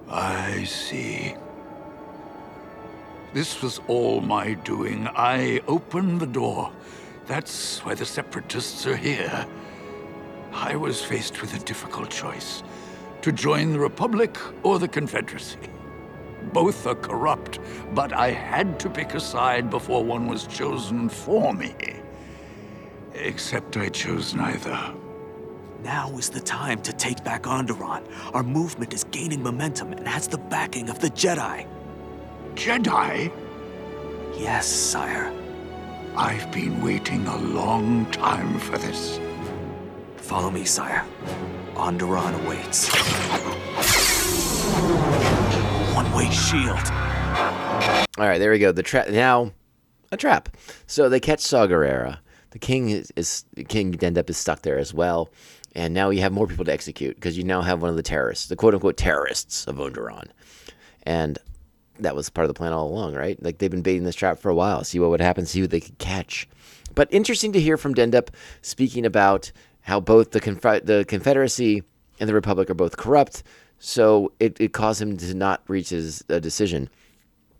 I 0.07 0.63
see. 0.65 1.35
This 3.33 3.61
was 3.61 3.81
all 3.87 4.21
my 4.21 4.53
doing. 4.53 5.07
I 5.15 5.61
opened 5.67 6.19
the 6.19 6.27
door. 6.27 6.71
That's 7.25 7.79
why 7.79 7.95
the 7.95 8.05
Separatists 8.05 8.85
are 8.85 8.95
here. 8.95 9.47
I 10.53 10.75
was 10.75 11.03
faced 11.03 11.41
with 11.41 11.55
a 11.55 11.65
difficult 11.65 12.11
choice 12.11 12.61
to 13.23 13.31
join 13.31 13.73
the 13.73 13.79
Republic 13.79 14.37
or 14.63 14.77
the 14.77 14.87
Confederacy. 14.87 15.57
Both 16.53 16.87
are 16.87 16.95
corrupt, 16.95 17.59
but 17.93 18.13
I 18.13 18.31
had 18.31 18.79
to 18.81 18.89
pick 18.89 19.13
a 19.13 19.19
side 19.19 19.69
before 19.69 20.03
one 20.03 20.27
was 20.27 20.47
chosen 20.47 21.09
for 21.09 21.53
me. 21.53 21.75
Except 23.13 23.77
I 23.77 23.89
chose 23.89 24.33
neither. 24.33 24.79
Now 25.83 26.09
is 26.17 26.29
the 26.29 26.39
time 26.39 26.81
to 26.81 26.93
take 26.93 27.23
back 27.23 27.43
Onderon. 27.43 28.03
Our 28.33 28.43
movement 28.43 28.93
is 28.93 29.03
gaining 29.05 29.43
momentum 29.43 29.93
and 29.93 30.07
has 30.07 30.27
the 30.27 30.37
backing 30.37 30.89
of 30.89 30.99
the 30.99 31.09
Jedi. 31.09 31.67
Jedi? 32.55 33.31
Yes, 34.37 34.67
sire. 34.67 35.31
I've 36.15 36.51
been 36.51 36.81
waiting 36.81 37.27
a 37.27 37.37
long 37.37 38.05
time 38.11 38.57
for 38.59 38.77
this. 38.77 39.19
Follow 40.17 40.49
me, 40.49 40.65
sire. 40.65 41.05
Onderon 41.75 42.33
awaits. 42.43 42.89
One-way 45.97 46.29
shield. 46.29 46.77
All 48.19 48.27
right, 48.27 48.37
there 48.37 48.51
we 48.51 48.59
go. 48.59 48.71
The 48.71 48.83
trap 48.83 49.09
now, 49.09 49.51
a 50.11 50.17
trap. 50.17 50.55
So 50.85 51.09
they 51.09 51.19
catch 51.19 51.39
Saw 51.39 51.65
Gerrera. 51.65 52.19
The 52.51 52.59
king 52.59 52.91
is, 52.91 53.11
is 53.15 53.45
King 53.67 53.91
Dendup 53.93 54.29
is 54.29 54.37
stuck 54.37 54.61
there 54.61 54.77
as 54.77 54.93
well, 54.93 55.31
and 55.73 55.95
now 55.95 56.11
you 56.11 56.21
have 56.21 56.31
more 56.31 56.45
people 56.45 56.65
to 56.65 56.71
execute 56.71 57.15
because 57.15 57.35
you 57.35 57.43
now 57.43 57.63
have 57.63 57.81
one 57.81 57.89
of 57.89 57.95
the 57.95 58.03
terrorists, 58.03 58.45
the 58.45 58.55
quote 58.55 58.75
unquote 58.75 58.95
terrorists 58.95 59.65
of 59.65 59.77
Onderon, 59.77 60.27
and 61.01 61.39
that 61.97 62.15
was 62.15 62.29
part 62.29 62.45
of 62.45 62.49
the 62.49 62.57
plan 62.59 62.73
all 62.73 62.87
along, 62.87 63.15
right? 63.15 63.41
Like 63.41 63.57
they've 63.57 63.71
been 63.71 63.81
baiting 63.81 64.03
this 64.03 64.13
trap 64.13 64.37
for 64.37 64.49
a 64.49 64.55
while, 64.55 64.83
see 64.83 64.99
what 64.99 65.09
would 65.09 65.19
happen, 65.19 65.47
see 65.47 65.61
who 65.61 65.67
they 65.67 65.81
could 65.81 65.97
catch. 65.97 66.47
But 66.93 67.11
interesting 67.11 67.53
to 67.53 67.59
hear 67.59 67.75
from 67.75 67.95
Dendup 67.95 68.29
speaking 68.61 69.03
about 69.03 69.51
how 69.81 69.99
both 69.99 70.29
the 70.29 70.41
Conf- 70.41 70.85
the 70.85 71.05
Confederacy 71.07 71.81
and 72.19 72.29
the 72.29 72.35
Republic 72.35 72.69
are 72.69 72.75
both 72.75 72.97
corrupt, 72.97 73.41
so 73.79 74.31
it, 74.39 74.59
it 74.59 74.73
caused 74.73 75.01
him 75.01 75.17
to 75.17 75.33
not 75.33 75.61
reach 75.67 75.89
his 75.89 76.23
uh, 76.29 76.39
decision. 76.39 76.89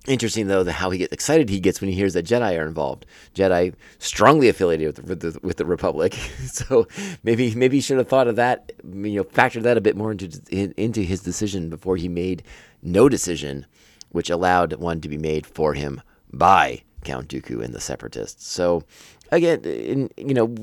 Interesting 0.08 0.48
though, 0.48 0.64
the 0.64 0.72
how 0.72 0.90
he 0.90 1.00
gets 1.00 1.12
excited 1.12 1.50
he 1.50 1.60
gets 1.60 1.82
when 1.82 1.90
he 1.90 1.96
hears 1.96 2.14
that 2.14 2.26
Jedi 2.26 2.58
are 2.58 2.66
involved. 2.66 3.06
Jedi 3.36 3.74
strongly 4.00 4.48
affiliated 4.48 4.88
with 4.88 4.96
the, 4.96 5.04
with 5.08 5.20
the, 5.20 5.40
with 5.46 5.58
the 5.58 5.66
Republic, 5.66 6.14
so 6.46 6.88
maybe 7.24 7.54
maybe 7.56 7.78
he 7.78 7.82
should 7.82 7.98
have 7.98 8.08
thought 8.08 8.30
of 8.30 8.38
that. 8.38 8.72
You 8.86 9.18
know, 9.18 9.24
factored 9.26 9.64
that 9.64 9.76
a 9.76 9.82
bit 9.82 9.98
more 9.98 10.14
into 10.14 10.30
into 10.50 11.02
his 11.02 11.22
decision 11.22 11.70
before 11.70 11.98
he 11.98 12.08
made 12.08 12.44
no 12.82 13.10
decision, 13.10 13.66
which 14.12 14.30
allowed 14.30 14.74
one 14.76 15.02
to 15.02 15.10
be 15.10 15.18
made 15.18 15.46
for 15.46 15.74
him 15.74 16.02
by 16.32 16.84
Count 17.04 17.28
Dooku 17.28 17.62
and 17.62 17.74
the 17.74 17.82
Separatists. 17.82 18.48
So, 18.48 18.84
again, 19.32 19.62
in, 19.66 20.10
you 20.18 20.34
know, 20.34 20.56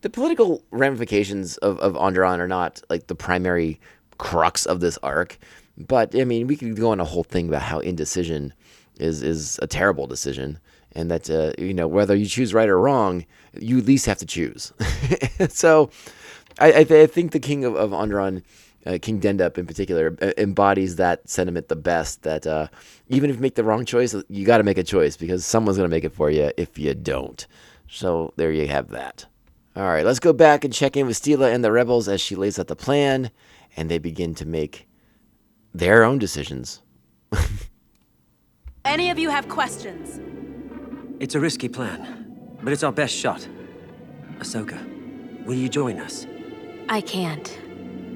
the 0.00 0.10
political 0.10 0.62
ramifications 0.70 1.56
of, 1.58 1.78
of 1.78 1.94
Onderon 1.94 2.38
are 2.38 2.48
not 2.48 2.82
like 2.90 3.06
the 3.06 3.14
primary 3.14 3.80
crux 4.18 4.66
of 4.66 4.80
this 4.80 4.98
arc. 5.02 5.38
But 5.76 6.14
I 6.14 6.24
mean, 6.24 6.46
we 6.46 6.56
could 6.56 6.76
go 6.76 6.90
on 6.90 7.00
a 7.00 7.04
whole 7.04 7.24
thing 7.24 7.48
about 7.48 7.62
how 7.62 7.78
indecision 7.78 8.52
is 8.98 9.22
is 9.22 9.58
a 9.62 9.66
terrible 9.66 10.06
decision, 10.06 10.58
and 10.92 11.10
that 11.10 11.30
uh, 11.30 11.52
you 11.58 11.74
know 11.74 11.88
whether 11.88 12.14
you 12.14 12.26
choose 12.26 12.54
right 12.54 12.68
or 12.68 12.78
wrong, 12.78 13.24
you 13.58 13.78
at 13.78 13.86
least 13.86 14.06
have 14.06 14.18
to 14.18 14.26
choose. 14.26 14.72
so, 15.48 15.90
I, 16.58 16.68
I, 16.68 16.84
th- 16.84 17.08
I, 17.08 17.12
think 17.12 17.32
the 17.32 17.40
King 17.40 17.64
of, 17.64 17.74
of 17.74 17.90
Onderon, 17.90 18.42
uh, 18.86 18.98
King 19.00 19.20
Dendup 19.20 19.56
in 19.56 19.66
particular, 19.66 20.16
uh, 20.20 20.32
embodies 20.36 20.96
that 20.96 21.28
sentiment 21.28 21.68
the 21.68 21.76
best. 21.76 22.22
That 22.22 22.46
uh, 22.46 22.68
even 23.08 23.30
if 23.30 23.36
you 23.36 23.42
make 23.42 23.54
the 23.54 23.64
wrong 23.64 23.84
choice, 23.84 24.14
you 24.28 24.44
got 24.44 24.58
to 24.58 24.64
make 24.64 24.78
a 24.78 24.84
choice 24.84 25.16
because 25.16 25.46
someone's 25.46 25.78
going 25.78 25.88
to 25.88 25.94
make 25.94 26.04
it 26.04 26.14
for 26.14 26.30
you 26.30 26.52
if 26.56 26.78
you 26.78 26.94
don't. 26.94 27.46
So 27.88 28.32
there 28.36 28.52
you 28.52 28.68
have 28.68 28.88
that. 28.90 29.26
All 29.74 29.84
right, 29.84 30.04
let's 30.04 30.18
go 30.18 30.34
back 30.34 30.64
and 30.64 30.72
check 30.72 30.98
in 30.98 31.06
with 31.06 31.20
Steela 31.20 31.52
and 31.52 31.64
the 31.64 31.72
rebels 31.72 32.06
as 32.06 32.20
she 32.20 32.34
lays 32.34 32.58
out 32.58 32.66
the 32.66 32.76
plan, 32.76 33.30
and 33.76 33.90
they 33.90 33.98
begin 33.98 34.34
to 34.36 34.46
make 34.46 34.88
their 35.74 36.04
own 36.04 36.18
decisions. 36.18 36.82
Any 38.84 39.10
of 39.10 39.18
you 39.18 39.30
have 39.30 39.48
questions? 39.48 40.20
It's 41.20 41.34
a 41.34 41.40
risky 41.40 41.68
plan, 41.68 42.56
but 42.62 42.72
it's 42.72 42.82
our 42.82 42.92
best 42.92 43.14
shot. 43.14 43.46
Ahsoka, 44.38 45.44
will 45.44 45.54
you 45.54 45.68
join 45.68 46.00
us? 46.00 46.26
I 46.88 47.00
can't. 47.00 47.58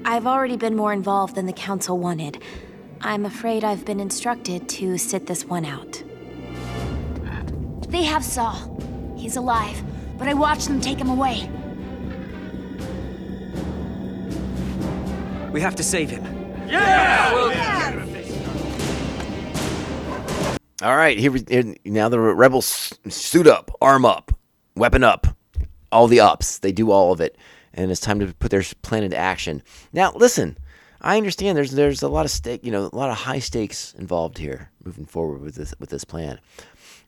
I've 0.05 0.27
already 0.27 0.57
been 0.57 0.75
more 0.75 0.93
involved 0.93 1.35
than 1.35 1.45
the 1.45 1.53
Council 1.53 1.97
wanted. 1.97 2.41
I'm 3.01 3.25
afraid 3.25 3.63
I've 3.63 3.85
been 3.85 3.99
instructed 3.99 4.67
to 4.69 4.97
sit 4.97 5.25
this 5.25 5.45
one 5.45 5.65
out. 5.65 6.03
They 7.89 8.03
have 8.03 8.23
Saw. 8.23 8.67
He's 9.15 9.37
alive, 9.37 9.81
but 10.17 10.27
I 10.27 10.33
watched 10.33 10.67
them 10.67 10.81
take 10.81 10.99
him 10.99 11.09
away. 11.09 11.49
We 15.57 15.61
have 15.61 15.75
to 15.77 15.83
save 15.83 16.11
him. 16.11 16.23
Yeah! 16.67 17.33
All 20.83 20.95
right, 20.95 21.17
here, 21.17 21.33
here 21.49 21.75
now 21.83 22.09
the 22.09 22.19
rebels 22.19 22.93
suit 23.09 23.47
up, 23.47 23.71
arm 23.81 24.05
up, 24.05 24.31
weapon 24.75 25.03
up, 25.03 25.25
all 25.91 26.07
the 26.07 26.19
ups. 26.19 26.59
They 26.59 26.71
do 26.71 26.91
all 26.91 27.11
of 27.11 27.21
it, 27.21 27.39
and 27.73 27.89
it's 27.89 27.99
time 27.99 28.19
to 28.19 28.35
put 28.35 28.51
their 28.51 28.61
plan 28.83 29.01
into 29.01 29.17
action. 29.17 29.63
Now, 29.91 30.11
listen, 30.13 30.59
I 31.01 31.17
understand 31.17 31.57
there's 31.57 31.71
there's 31.71 32.03
a 32.03 32.07
lot 32.07 32.25
of 32.25 32.31
stake, 32.31 32.63
you 32.63 32.71
know, 32.71 32.91
a 32.93 32.95
lot 32.95 33.09
of 33.09 33.17
high 33.17 33.39
stakes 33.39 33.95
involved 33.97 34.37
here, 34.37 34.69
moving 34.85 35.07
forward 35.07 35.41
with 35.41 35.55
this 35.55 35.73
with 35.79 35.89
this 35.89 36.03
plan. 36.03 36.39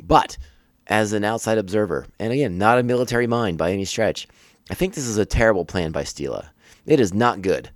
But 0.03 0.39
as 0.87 1.13
an 1.13 1.23
outside 1.23 1.59
observer, 1.59 2.07
and 2.17 2.33
again, 2.33 2.57
not 2.57 2.79
a 2.79 2.83
military 2.83 3.27
mind 3.27 3.59
by 3.59 3.71
any 3.71 3.85
stretch, 3.85 4.27
I 4.71 4.73
think 4.73 4.95
this 4.95 5.05
is 5.05 5.19
a 5.19 5.25
terrible 5.25 5.65
plan 5.65 5.91
by 5.91 6.01
Steela. 6.01 6.49
It 6.87 6.99
is 6.99 7.13
not 7.13 7.43
good 7.43 7.69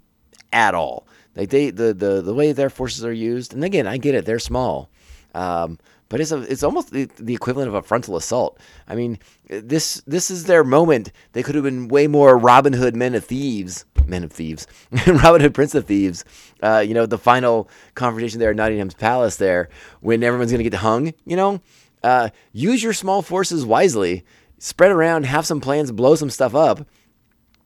at 0.53 0.73
all. 0.73 1.07
Like 1.35 1.49
they 1.49 1.71
the 1.71 1.93
the 1.93 2.21
the 2.21 2.33
way 2.33 2.51
their 2.51 2.69
forces 2.69 3.03
are 3.03 3.13
used, 3.13 3.53
and 3.53 3.63
again, 3.63 3.87
I 3.87 3.97
get 3.97 4.15
it, 4.15 4.25
they're 4.25 4.39
small. 4.39 4.89
Um, 5.33 5.79
but 6.09 6.21
it's 6.21 6.31
a, 6.31 6.41
it's 6.43 6.61
almost 6.61 6.91
the, 6.91 7.05
the, 7.17 7.33
equivalent 7.33 7.69
of 7.69 7.73
a 7.73 7.81
frontal 7.81 8.15
assault. 8.15 8.59
I 8.87 8.93
mean, 8.93 9.17
this 9.47 10.03
this 10.05 10.29
is 10.29 10.43
their 10.43 10.63
moment. 10.63 11.11
They 11.31 11.41
could 11.41 11.55
have 11.55 11.63
been 11.63 11.87
way 11.87 12.05
more 12.05 12.37
Robin 12.37 12.73
Hood 12.73 12.95
Men 12.95 13.15
of 13.15 13.25
Thieves, 13.25 13.85
Men 14.05 14.23
of 14.23 14.31
Thieves, 14.31 14.67
Robin 15.07 15.41
Hood 15.41 15.55
Prince 15.55 15.73
of 15.73 15.87
Thieves. 15.87 16.23
Uh, 16.61 16.83
you 16.85 16.93
know, 16.93 17.07
the 17.07 17.17
final 17.17 17.67
confrontation 17.95 18.39
there 18.39 18.51
at 18.51 18.55
Nottingham's 18.55 18.93
Palace 18.93 19.37
there, 19.37 19.69
when 20.01 20.21
everyone's 20.21 20.51
gonna 20.51 20.61
get 20.61 20.75
hung. 20.75 21.13
You 21.25 21.35
know, 21.35 21.61
uh, 22.03 22.29
use 22.51 22.83
your 22.83 22.93
small 22.93 23.23
forces 23.23 23.65
wisely. 23.65 24.23
Spread 24.59 24.91
around, 24.91 25.25
have 25.25 25.47
some 25.47 25.61
plans, 25.61 25.91
blow 25.91 26.13
some 26.13 26.29
stuff 26.29 26.53
up, 26.53 26.85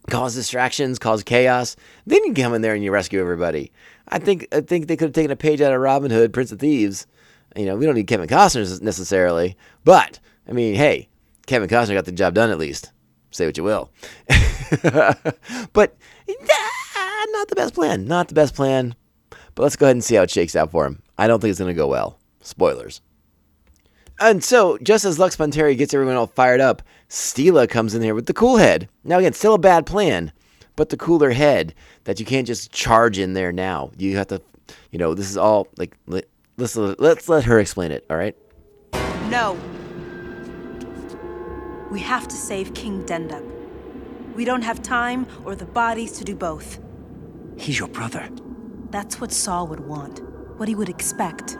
cause 0.10 0.36
distractions, 0.36 1.00
cause 1.00 1.24
chaos. 1.24 1.76
Then 2.06 2.24
you 2.26 2.34
come 2.34 2.54
in 2.54 2.62
there 2.62 2.74
and 2.74 2.84
you 2.84 2.92
rescue 2.92 3.20
everybody. 3.20 3.72
I 4.08 4.20
think 4.20 4.48
I 4.52 4.62
think 4.62 4.88
they 4.88 4.96
could 4.96 5.08
have 5.08 5.14
taken 5.14 5.32
a 5.32 5.36
page 5.36 5.62
out 5.62 5.74
of 5.74 5.82
Robin 5.82 6.12
Hood, 6.12 6.34
Prince 6.34 6.52
of 6.52 6.60
Thieves 6.60 7.08
you 7.58 7.66
know, 7.66 7.76
we 7.76 7.86
don't 7.86 7.96
need 7.96 8.08
Kevin 8.08 8.28
Costner 8.28 8.82
necessarily, 8.82 9.58
but 9.84 10.20
I 10.48 10.52
mean, 10.52 10.76
hey, 10.76 11.10
Kevin 11.46 11.70
Costner 11.70 11.94
got 11.94 12.06
the 12.06 12.12
job 12.12 12.34
done 12.34 12.50
at 12.50 12.60
least. 12.60 12.92
Say 13.32 13.46
what 13.46 13.58
you 13.58 13.64
will. 13.64 13.92
but 14.84 15.96
not 17.32 17.48
the 17.48 17.56
best 17.56 17.74
plan. 17.74 18.06
Not 18.06 18.28
the 18.30 18.34
best 18.34 18.56
plan. 18.56 18.96
But 19.56 19.64
let's 19.64 19.76
go 19.76 19.86
ahead 19.88 19.96
and 19.96 20.04
see 20.04 20.16
how 20.16 20.24
it 20.24 20.32
shakes 20.32 20.56
out 20.56 20.72
for 20.72 20.86
him. 20.86 21.02
I 21.18 21.28
don't 21.28 21.40
think 21.40 21.50
it's 21.50 21.60
going 21.60 21.74
to 21.74 21.78
go 21.78 21.88
well. 21.88 22.20
Spoilers. 22.42 23.02
And 24.20 24.44
so, 24.44 24.78
just 24.82 25.06
as 25.06 25.20
Lux 25.20 25.36
Bonteri 25.36 25.78
gets 25.78 25.94
everyone 25.94 26.16
all 26.16 26.28
fired 26.28 26.62
up, 26.62 26.82
Steela 27.10 27.70
comes 27.70 27.96
in 27.96 28.02
here 28.02 28.16
with 28.16 28.26
the 28.26 28.34
cool 28.34 28.58
head. 28.58 28.90
Now, 29.04 29.20
again, 29.20 29.34
still 29.34 29.54
a 29.54 29.60
bad 29.60 29.86
plan, 29.86 30.32
but 30.76 30.90
the 30.90 30.98
cooler 30.98 31.32
head 31.32 31.74
that 32.04 32.20
you 32.20 32.26
can't 32.26 32.48
just 32.48 32.72
charge 32.72 33.18
in 33.18 33.34
there 33.34 33.52
now. 33.52 33.92
You 33.98 34.18
have 34.18 34.28
to, 34.28 34.42
you 34.92 35.00
know, 35.00 35.14
this 35.14 35.30
is 35.30 35.38
all 35.38 35.68
like 35.78 35.96
Let's 36.60 36.76
let's 36.76 37.30
let 37.30 37.44
her 37.44 37.60
explain 37.60 37.92
it. 37.92 38.04
All 38.10 38.18
right. 38.18 38.36
No. 39.30 39.56
We 41.92 42.00
have 42.00 42.28
to 42.28 42.36
save 42.36 42.74
King 42.74 43.04
Dendup. 43.04 43.46
We 44.36 44.44
don't 44.44 44.64
have 44.64 44.82
time 44.82 45.28
or 45.46 45.56
the 45.56 45.66
bodies 45.66 46.14
to 46.14 46.24
do 46.24 46.36
both. 46.36 46.80
He's 47.58 47.78
your 47.78 47.88
brother. 47.88 48.28
That's 48.90 49.22
what 49.22 49.32
Saw 49.32 49.66
would 49.66 49.82
want. 49.82 50.22
What 50.58 50.68
he 50.68 50.74
would 50.74 50.90
expect. 50.90 51.60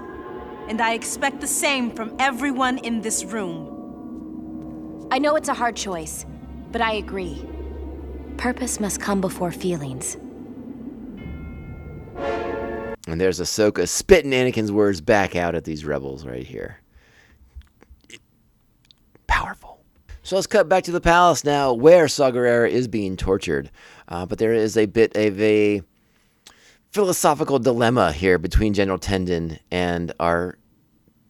And 0.68 0.82
I 0.82 0.94
expect 0.94 1.42
the 1.42 1.48
same 1.48 1.92
from 1.92 2.16
everyone 2.18 2.80
in 2.80 3.02
this 3.02 3.24
room. 3.24 3.77
I 5.10 5.20
know 5.20 5.36
it's 5.36 5.48
a 5.48 5.54
hard 5.54 5.76
choice, 5.76 6.26
but 6.72 6.82
I 6.82 6.94
agree. 6.94 7.46
Purpose 8.36 8.80
must 8.80 9.00
come 9.00 9.22
before 9.22 9.52
feelings. 9.52 10.18
And 13.08 13.22
there's 13.22 13.40
Ahsoka 13.40 13.88
spitting 13.88 14.32
Anakin's 14.32 14.72
words 14.72 15.00
back 15.00 15.36
out 15.36 15.56
at 15.56 15.64
these 15.64 15.86
rebels 15.86 16.26
right 16.26 16.46
here. 16.46 16.82
Powerful. 19.28 19.80
So 20.24 20.36
let's 20.36 20.46
cut 20.46 20.68
back 20.68 20.84
to 20.84 20.92
the 20.92 21.00
palace 21.00 21.46
now, 21.46 21.72
where 21.72 22.10
Saw 22.10 22.30
Gerrera 22.30 22.70
is 22.70 22.90
being 22.90 23.16
tortured. 23.16 23.72
Uh, 24.10 24.26
but 24.26 24.40
there 24.40 24.54
is 24.54 24.76
a 24.76 24.88
bit 24.88 25.16
of 25.16 25.40
a 25.40 25.82
philosophical 26.92 27.60
dilemma 27.60 28.12
here 28.12 28.38
between 28.38 28.74
General 28.74 29.00
Tandin 29.00 29.58
and 29.72 30.12
our 30.20 30.58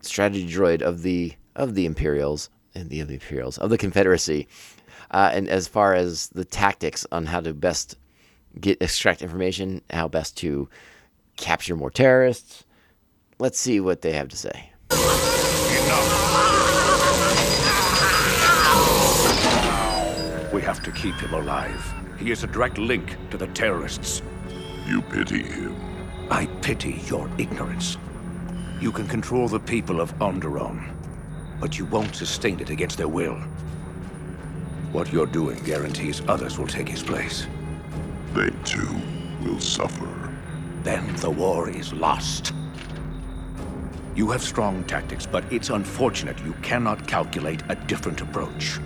strategy 0.02 0.48
droid 0.48 0.82
of 0.82 1.04
the 1.04 1.34
of 1.56 1.76
the 1.76 1.86
Imperials 1.86 2.50
and 2.78 2.90
the, 2.90 3.00
of 3.00 3.08
the 3.08 3.16
Imperials 3.16 3.58
of 3.58 3.70
the 3.70 3.78
Confederacy, 3.78 4.48
uh, 5.12 5.32
and 5.34 5.50
as 5.50 5.68
far 5.68 5.94
as 5.94 6.30
the 6.30 6.46
tactics 6.46 7.06
on 7.12 7.26
how 7.26 7.42
to 7.42 7.54
best 7.54 7.98
get 8.60 8.82
extract 8.82 9.22
information, 9.22 9.82
how 9.90 10.08
best 10.08 10.38
to 10.38 10.70
capture 11.36 11.76
more 11.76 11.92
terrorists. 11.92 12.64
Let's 13.40 13.60
see 13.60 13.80
what 13.80 14.02
they 14.02 14.14
have 14.14 14.30
to 14.30 14.38
say. 14.38 14.72
We 20.54 20.62
have 20.64 20.84
to 20.84 20.92
keep 20.92 21.16
him 21.16 21.34
alive. 21.34 21.94
He 22.18 22.32
is 22.32 22.44
a 22.44 22.48
direct 22.48 22.80
link 22.80 23.16
to 23.30 23.38
the 23.38 23.48
terrorists. 23.48 24.24
You 24.88 25.02
pity 25.04 25.44
him. 25.44 25.76
I 26.32 26.48
pity 26.62 27.02
your 27.06 27.30
ignorance. 27.38 27.98
You 28.82 28.92
can 28.92 29.08
control 29.08 29.48
the 29.48 29.60
people 29.60 30.02
of 30.02 30.18
Onderon, 30.18 30.97
but 31.60 31.78
you 31.78 31.86
won't 31.86 32.16
sustain 32.16 32.60
it 32.60 32.70
against 32.70 32.98
their 32.98 33.08
will. 33.08 33.36
What 34.92 35.12
you're 35.12 35.26
doing 35.26 35.62
guarantees 35.64 36.22
others 36.28 36.58
will 36.58 36.68
take 36.68 36.88
his 36.88 37.04
place. 37.04 37.48
They 38.34 38.50
too 38.64 38.96
will 39.42 39.60
suffer 39.60 40.18
then 40.88 41.16
the 41.18 41.30
war 41.30 41.70
is 41.70 41.92
lost. 41.92 42.54
You 44.16 44.32
have 44.32 44.42
strong 44.42 44.86
tactics, 44.86 45.26
but 45.26 45.44
it's 45.52 45.70
unfortunate 45.70 46.40
you 46.46 46.54
cannot 46.62 47.06
calculate 47.08 47.62
a 47.68 47.76
different 47.76 48.22
approach. 48.22 48.80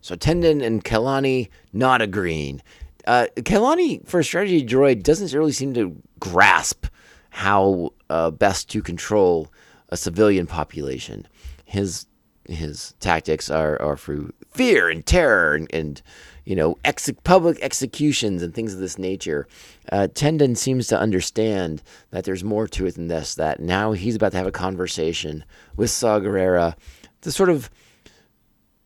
So 0.00 0.16
Tandin 0.16 0.60
and 0.60 0.84
Kalani 0.84 1.50
not 1.72 2.02
agreeing. 2.02 2.62
Uh, 3.06 3.26
Kalani, 3.36 4.06
for 4.08 4.18
a 4.18 4.24
strategy 4.24 4.66
droid, 4.66 5.04
doesn't 5.04 5.32
really 5.32 5.52
seem 5.52 5.72
to 5.74 5.96
grasp 6.18 6.86
how 7.30 7.92
uh, 8.10 8.32
best 8.32 8.68
to 8.70 8.82
control 8.82 9.52
a 9.90 9.96
civilian 9.96 10.48
population. 10.48 11.28
His 11.68 12.06
his 12.48 12.94
tactics 12.98 13.50
are, 13.50 13.80
are 13.82 13.96
through 13.96 14.32
fear 14.50 14.88
and 14.88 15.04
terror 15.04 15.54
and, 15.54 15.68
and 15.70 16.02
you 16.46 16.56
know, 16.56 16.78
ex- 16.82 17.10
public 17.22 17.58
executions 17.60 18.42
and 18.42 18.54
things 18.54 18.72
of 18.72 18.80
this 18.80 18.98
nature. 18.98 19.46
Uh, 19.92 20.08
Tandin 20.10 20.56
seems 20.56 20.86
to 20.86 20.98
understand 20.98 21.82
that 22.10 22.24
there's 22.24 22.42
more 22.42 22.66
to 22.68 22.86
it 22.86 22.94
than 22.94 23.08
this. 23.08 23.34
That 23.34 23.60
now 23.60 23.92
he's 23.92 24.16
about 24.16 24.32
to 24.32 24.38
have 24.38 24.46
a 24.46 24.50
conversation 24.50 25.44
with 25.76 25.90
Saw 25.90 26.18
Gerrera 26.20 26.74
to 27.20 27.30
sort 27.30 27.50
of, 27.50 27.68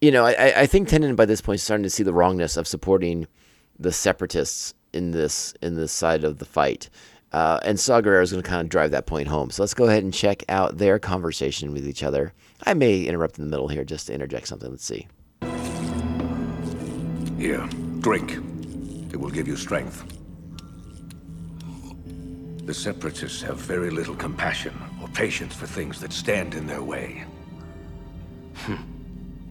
you 0.00 0.10
know, 0.10 0.26
I, 0.26 0.62
I 0.62 0.66
think 0.66 0.88
Tandin 0.88 1.14
by 1.14 1.24
this 1.24 1.40
point 1.40 1.60
is 1.60 1.62
starting 1.62 1.84
to 1.84 1.90
see 1.90 2.02
the 2.02 2.12
wrongness 2.12 2.56
of 2.56 2.66
supporting 2.66 3.28
the 3.78 3.92
separatists 3.92 4.74
in 4.92 5.12
this 5.12 5.54
in 5.62 5.76
this 5.76 5.92
side 5.92 6.24
of 6.24 6.38
the 6.38 6.44
fight. 6.44 6.90
Uh, 7.32 7.58
and 7.62 7.80
Saw 7.80 8.00
Gerrera 8.00 8.22
is 8.22 8.32
going 8.32 8.42
to 8.42 8.48
kind 8.48 8.60
of 8.60 8.68
drive 8.68 8.90
that 8.90 9.06
point 9.06 9.28
home. 9.28 9.50
So 9.50 9.62
let's 9.62 9.74
go 9.74 9.84
ahead 9.84 10.04
and 10.04 10.12
check 10.12 10.44
out 10.48 10.78
their 10.78 10.98
conversation 10.98 11.72
with 11.72 11.86
each 11.88 12.02
other. 12.02 12.34
I 12.64 12.74
may 12.74 13.04
interrupt 13.04 13.38
in 13.38 13.44
the 13.44 13.50
middle 13.50 13.68
here 13.68 13.84
just 13.84 14.08
to 14.08 14.14
interject 14.14 14.48
something. 14.48 14.70
Let's 14.70 14.84
see. 14.84 15.08
Here, 17.38 17.66
drink. 18.00 18.32
It 19.12 19.16
will 19.16 19.30
give 19.30 19.48
you 19.48 19.56
strength. 19.56 20.04
The 22.64 22.74
Separatists 22.74 23.42
have 23.42 23.56
very 23.56 23.90
little 23.90 24.14
compassion 24.14 24.72
or 25.00 25.08
patience 25.08 25.54
for 25.54 25.66
things 25.66 26.00
that 26.00 26.12
stand 26.12 26.54
in 26.54 26.66
their 26.66 26.82
way. 26.82 27.24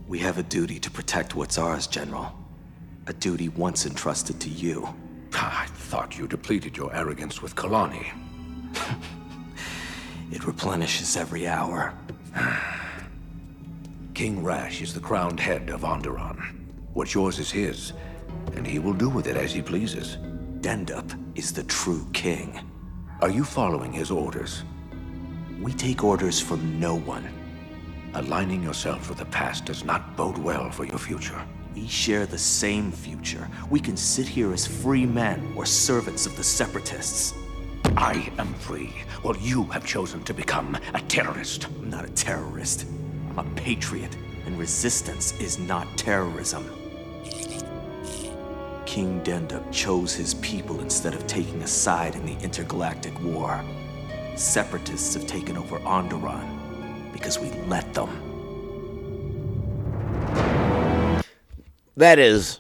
We 0.08 0.20
have 0.20 0.38
a 0.38 0.44
duty 0.44 0.80
to 0.80 0.92
protect 0.92 1.36
what's 1.36 1.58
ours, 1.58 1.88
General. 1.88 2.34
A 3.08 3.14
duty 3.14 3.50
once 3.50 3.86
entrusted 3.86 4.40
to 4.42 4.50
you. 4.50 4.88
I 5.34 5.68
thought 5.92 6.18
you 6.18 6.26
depleted 6.26 6.78
your 6.78 6.96
arrogance 6.96 7.42
with 7.42 7.54
Kalani. 7.54 8.06
It 10.32 10.48
replenishes 10.48 11.18
every 11.18 11.46
hour. 11.46 11.94
King 14.14 14.42
Rash 14.42 14.82
is 14.82 14.94
the 14.94 15.02
crowned 15.02 15.42
head 15.42 15.70
of 15.70 15.82
Onderon. 15.82 16.40
What's 16.94 17.14
yours 17.14 17.40
is 17.40 17.52
his, 17.52 17.92
and 18.56 18.66
he 18.66 18.80
will 18.80 18.94
do 18.94 19.10
with 19.10 19.28
it 19.28 19.36
as 19.36 19.52
he 19.52 19.62
pleases. 19.62 20.16
Dendup 20.62 21.12
is 21.36 21.52
the 21.52 21.64
true 21.64 22.08
king. 22.14 22.58
Are 23.22 23.30
you 23.30 23.44
following 23.44 23.92
his 23.92 24.12
orders? 24.12 24.64
We 25.62 25.74
take 25.74 26.06
orders 26.06 26.40
from 26.40 26.80
no 26.80 26.96
one. 26.96 27.28
Aligning 28.14 28.64
yourself 28.64 29.10
with 29.10 29.18
the 29.18 29.26
past 29.26 29.66
does 29.66 29.84
not 29.84 30.16
bode 30.16 30.38
well 30.38 30.72
for 30.72 30.86
your 30.86 31.00
future. 31.00 31.46
We 31.74 31.88
share 31.88 32.26
the 32.26 32.38
same 32.38 32.92
future. 32.92 33.48
We 33.70 33.80
can 33.80 33.96
sit 33.96 34.28
here 34.28 34.52
as 34.54 34.68
free 34.68 35.06
men 35.06 35.54
or 35.56 35.66
servants 35.66 36.26
of 36.26 36.36
the 36.36 36.44
Separatists. 36.44 37.34
I 37.96 38.32
am 38.38 38.54
free, 38.56 38.94
while 39.22 39.38
you 39.38 39.64
have 39.66 39.86
chosen 39.86 40.24
to 40.24 40.34
become 40.34 40.78
a 40.94 41.02
terrorist. 41.02 41.68
I'm 41.80 41.90
not 41.90 42.06
a 42.06 42.10
terrorist. 42.10 42.86
I'm 43.30 43.40
a 43.40 43.44
patriot, 43.56 44.16
and 44.46 44.60
resistance 44.60 45.40
is 45.40 45.60
not 45.60 45.88
terrorism. 45.98 46.70
King 48.86 49.22
Dendup 49.24 49.72
chose 49.72 50.14
his 50.14 50.34
people 50.36 50.82
instead 50.82 51.14
of 51.14 51.26
taking 51.26 51.62
a 51.62 51.68
side 51.68 52.16
in 52.16 52.26
the 52.26 52.38
intergalactic 52.44 53.18
war. 53.24 53.64
Separatists 54.36 55.14
have 55.14 55.26
taken 55.26 55.58
over 55.58 55.80
Onderon 55.80 57.14
because 57.14 57.40
we 57.40 57.50
let 57.68 57.94
them. 57.94 58.31
That 61.98 62.20
is 62.20 62.60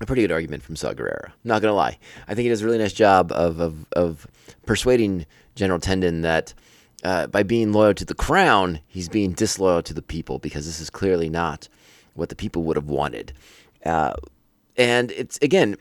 a 0.00 0.06
pretty 0.06 0.22
good 0.22 0.32
argument 0.32 0.62
from 0.62 0.76
Saw 0.76 0.92
Gerrera. 0.92 1.32
Not 1.44 1.62
gonna 1.62 1.74
lie, 1.74 1.98
I 2.26 2.34
think 2.34 2.44
he 2.44 2.48
does 2.48 2.62
a 2.62 2.64
really 2.64 2.78
nice 2.78 2.92
job 2.92 3.32
of 3.32 3.60
of, 3.60 3.86
of 3.92 4.26
persuading 4.66 5.26
General 5.54 5.78
Tandin 5.78 6.22
that 6.22 6.54
uh, 7.04 7.26
by 7.26 7.42
being 7.42 7.72
loyal 7.72 7.94
to 7.94 8.04
the 8.04 8.14
crown, 8.14 8.80
he's 8.86 9.08
being 9.08 9.32
disloyal 9.32 9.82
to 9.82 9.94
the 9.94 10.02
people 10.02 10.38
because 10.38 10.66
this 10.66 10.80
is 10.80 10.90
clearly 10.90 11.28
not 11.28 11.68
what 12.14 12.28
the 12.28 12.34
people 12.34 12.62
would 12.62 12.76
have 12.76 12.88
wanted. 12.88 13.32
Uh, 13.84 14.14
and 14.76 15.10
it's 15.12 15.38
again, 15.42 15.76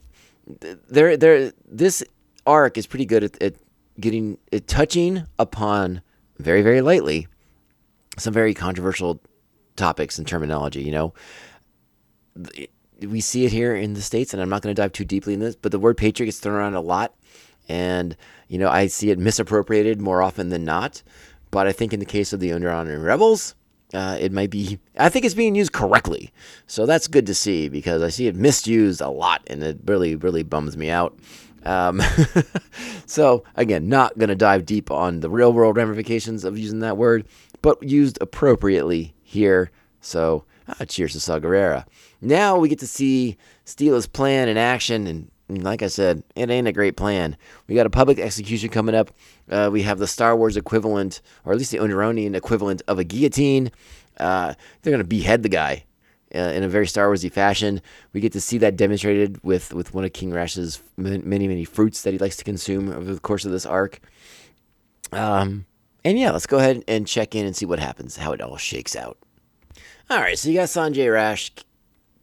there 0.89 1.15
there 1.17 1.51
this 1.65 2.03
arc 2.45 2.77
is 2.77 2.85
pretty 2.85 3.05
good 3.05 3.23
at, 3.23 3.41
at 3.41 3.55
getting 3.99 4.37
at 4.51 4.67
touching 4.67 5.25
upon 5.39 6.01
very 6.39 6.61
very 6.61 6.81
lightly 6.81 7.27
some 8.17 8.33
very 8.33 8.53
controversial 8.53 9.21
topics 9.75 10.17
and 10.17 10.27
terminology. 10.27 10.83
You 10.83 10.91
know, 10.91 11.13
we 13.01 13.21
see 13.21 13.45
it 13.45 13.51
here 13.51 13.75
in 13.75 13.93
the 13.93 14.01
states, 14.01 14.33
and 14.33 14.41
I'm 14.41 14.49
not 14.49 14.61
going 14.61 14.73
to 14.75 14.81
dive 14.81 14.93
too 14.93 15.05
deeply 15.05 15.33
in 15.33 15.39
this, 15.39 15.55
but 15.55 15.71
the 15.71 15.79
word 15.79 15.97
patriot 15.97 16.27
gets 16.27 16.39
thrown 16.39 16.55
around 16.55 16.75
a 16.75 16.81
lot, 16.81 17.13
and 17.67 18.15
you 18.47 18.57
know 18.57 18.69
I 18.69 18.87
see 18.87 19.09
it 19.11 19.19
misappropriated 19.19 20.01
more 20.01 20.21
often 20.21 20.49
than 20.49 20.65
not. 20.65 21.03
But 21.51 21.67
I 21.67 21.71
think 21.71 21.93
in 21.93 21.99
the 21.99 22.05
case 22.05 22.33
of 22.33 22.39
the 22.39 22.49
Onderonian 22.49 23.03
Rebels, 23.03 23.53
uh, 23.93 24.17
it 24.19 24.31
might 24.31 24.49
be. 24.49 24.79
I 24.97 25.09
think 25.09 25.25
it's 25.25 25.35
being 25.35 25.55
used 25.55 25.71
correctly, 25.71 26.31
so 26.65 26.85
that's 26.85 27.07
good 27.07 27.27
to 27.27 27.35
see 27.35 27.69
because 27.69 28.01
I 28.01 28.09
see 28.09 28.27
it 28.27 28.35
misused 28.35 29.01
a 29.01 29.09
lot, 29.09 29.43
and 29.47 29.63
it 29.63 29.79
really 29.85 30.15
really 30.15 30.43
bums 30.43 30.75
me 30.77 30.89
out. 30.89 31.17
Um, 31.65 32.01
so 33.05 33.43
again, 33.55 33.87
not 33.87 34.17
going 34.17 34.29
to 34.29 34.35
dive 34.35 34.65
deep 34.65 34.91
on 34.91 35.19
the 35.19 35.29
real 35.29 35.53
world 35.53 35.77
ramifications 35.77 36.43
of 36.43 36.57
using 36.57 36.79
that 36.79 36.97
word, 36.97 37.25
but 37.61 37.81
used 37.83 38.17
appropriately 38.21 39.13
here. 39.21 39.71
So 40.01 40.43
uh, 40.67 40.85
cheers 40.85 41.13
to 41.13 41.19
Saw 41.19 41.39
Gerrera. 41.39 41.85
Now 42.21 42.57
we 42.57 42.69
get 42.69 42.79
to 42.79 42.87
see 42.87 43.37
Steela's 43.65 44.07
plan 44.07 44.47
in 44.47 44.57
action, 44.57 45.07
and 45.07 45.29
like 45.49 45.81
I 45.81 45.87
said, 45.87 46.23
it 46.35 46.49
ain't 46.49 46.67
a 46.67 46.71
great 46.71 46.95
plan. 46.95 47.37
We 47.67 47.75
got 47.75 47.85
a 47.85 47.91
public 47.91 48.19
execution 48.19 48.69
coming 48.69 48.95
up. 48.95 49.11
Uh, 49.49 49.69
we 49.71 49.81
have 49.83 49.99
the 49.99 50.07
Star 50.07 50.35
Wars 50.35 50.57
equivalent, 50.57 51.21
or 51.45 51.53
at 51.53 51.59
least 51.59 51.71
the 51.71 51.77
Onderonian 51.77 52.35
equivalent 52.35 52.81
of 52.87 52.99
a 52.99 53.03
guillotine. 53.03 53.71
Uh, 54.17 54.53
they're 54.81 54.91
gonna 54.91 55.03
behead 55.03 55.43
the 55.43 55.49
guy 55.49 55.83
uh, 56.35 56.39
in 56.39 56.63
a 56.63 56.69
very 56.69 56.87
Star 56.87 57.07
Warsy 57.09 57.31
fashion. 57.31 57.81
We 58.13 58.21
get 58.21 58.33
to 58.33 58.41
see 58.41 58.57
that 58.59 58.77
demonstrated 58.77 59.43
with 59.43 59.73
with 59.73 59.93
one 59.93 60.03
of 60.03 60.13
King 60.13 60.31
Rash's 60.31 60.81
many 60.97 61.47
many 61.47 61.65
fruits 61.65 62.03
that 62.03 62.13
he 62.13 62.19
likes 62.19 62.37
to 62.37 62.43
consume 62.43 62.89
over 62.91 63.13
the 63.13 63.19
course 63.19 63.45
of 63.45 63.51
this 63.51 63.65
arc. 63.65 63.99
Um, 65.11 65.65
and 66.03 66.17
yeah, 66.17 66.31
let's 66.31 66.47
go 66.47 66.57
ahead 66.57 66.83
and 66.87 67.07
check 67.07 67.35
in 67.35 67.45
and 67.45 67.55
see 67.55 67.65
what 67.65 67.79
happens, 67.79 68.17
how 68.17 68.33
it 68.33 68.41
all 68.41 68.57
shakes 68.57 68.95
out. 68.95 69.17
All 70.13 70.19
right, 70.19 70.37
so 70.37 70.47
you 70.47 70.53
got 70.53 70.67
Sanjay 70.67 71.11
Rash, 71.11 71.51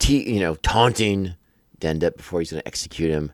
you 0.07 0.39
know, 0.39 0.55
taunting 0.55 1.35
Dendup 1.81 2.17
before 2.17 2.39
he's 2.39 2.53
going 2.53 2.63
to 2.63 2.69
execute 2.69 3.11
him. 3.11 3.33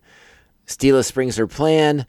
Steela 0.66 1.05
springs 1.05 1.37
her 1.37 1.47
plan. 1.47 2.07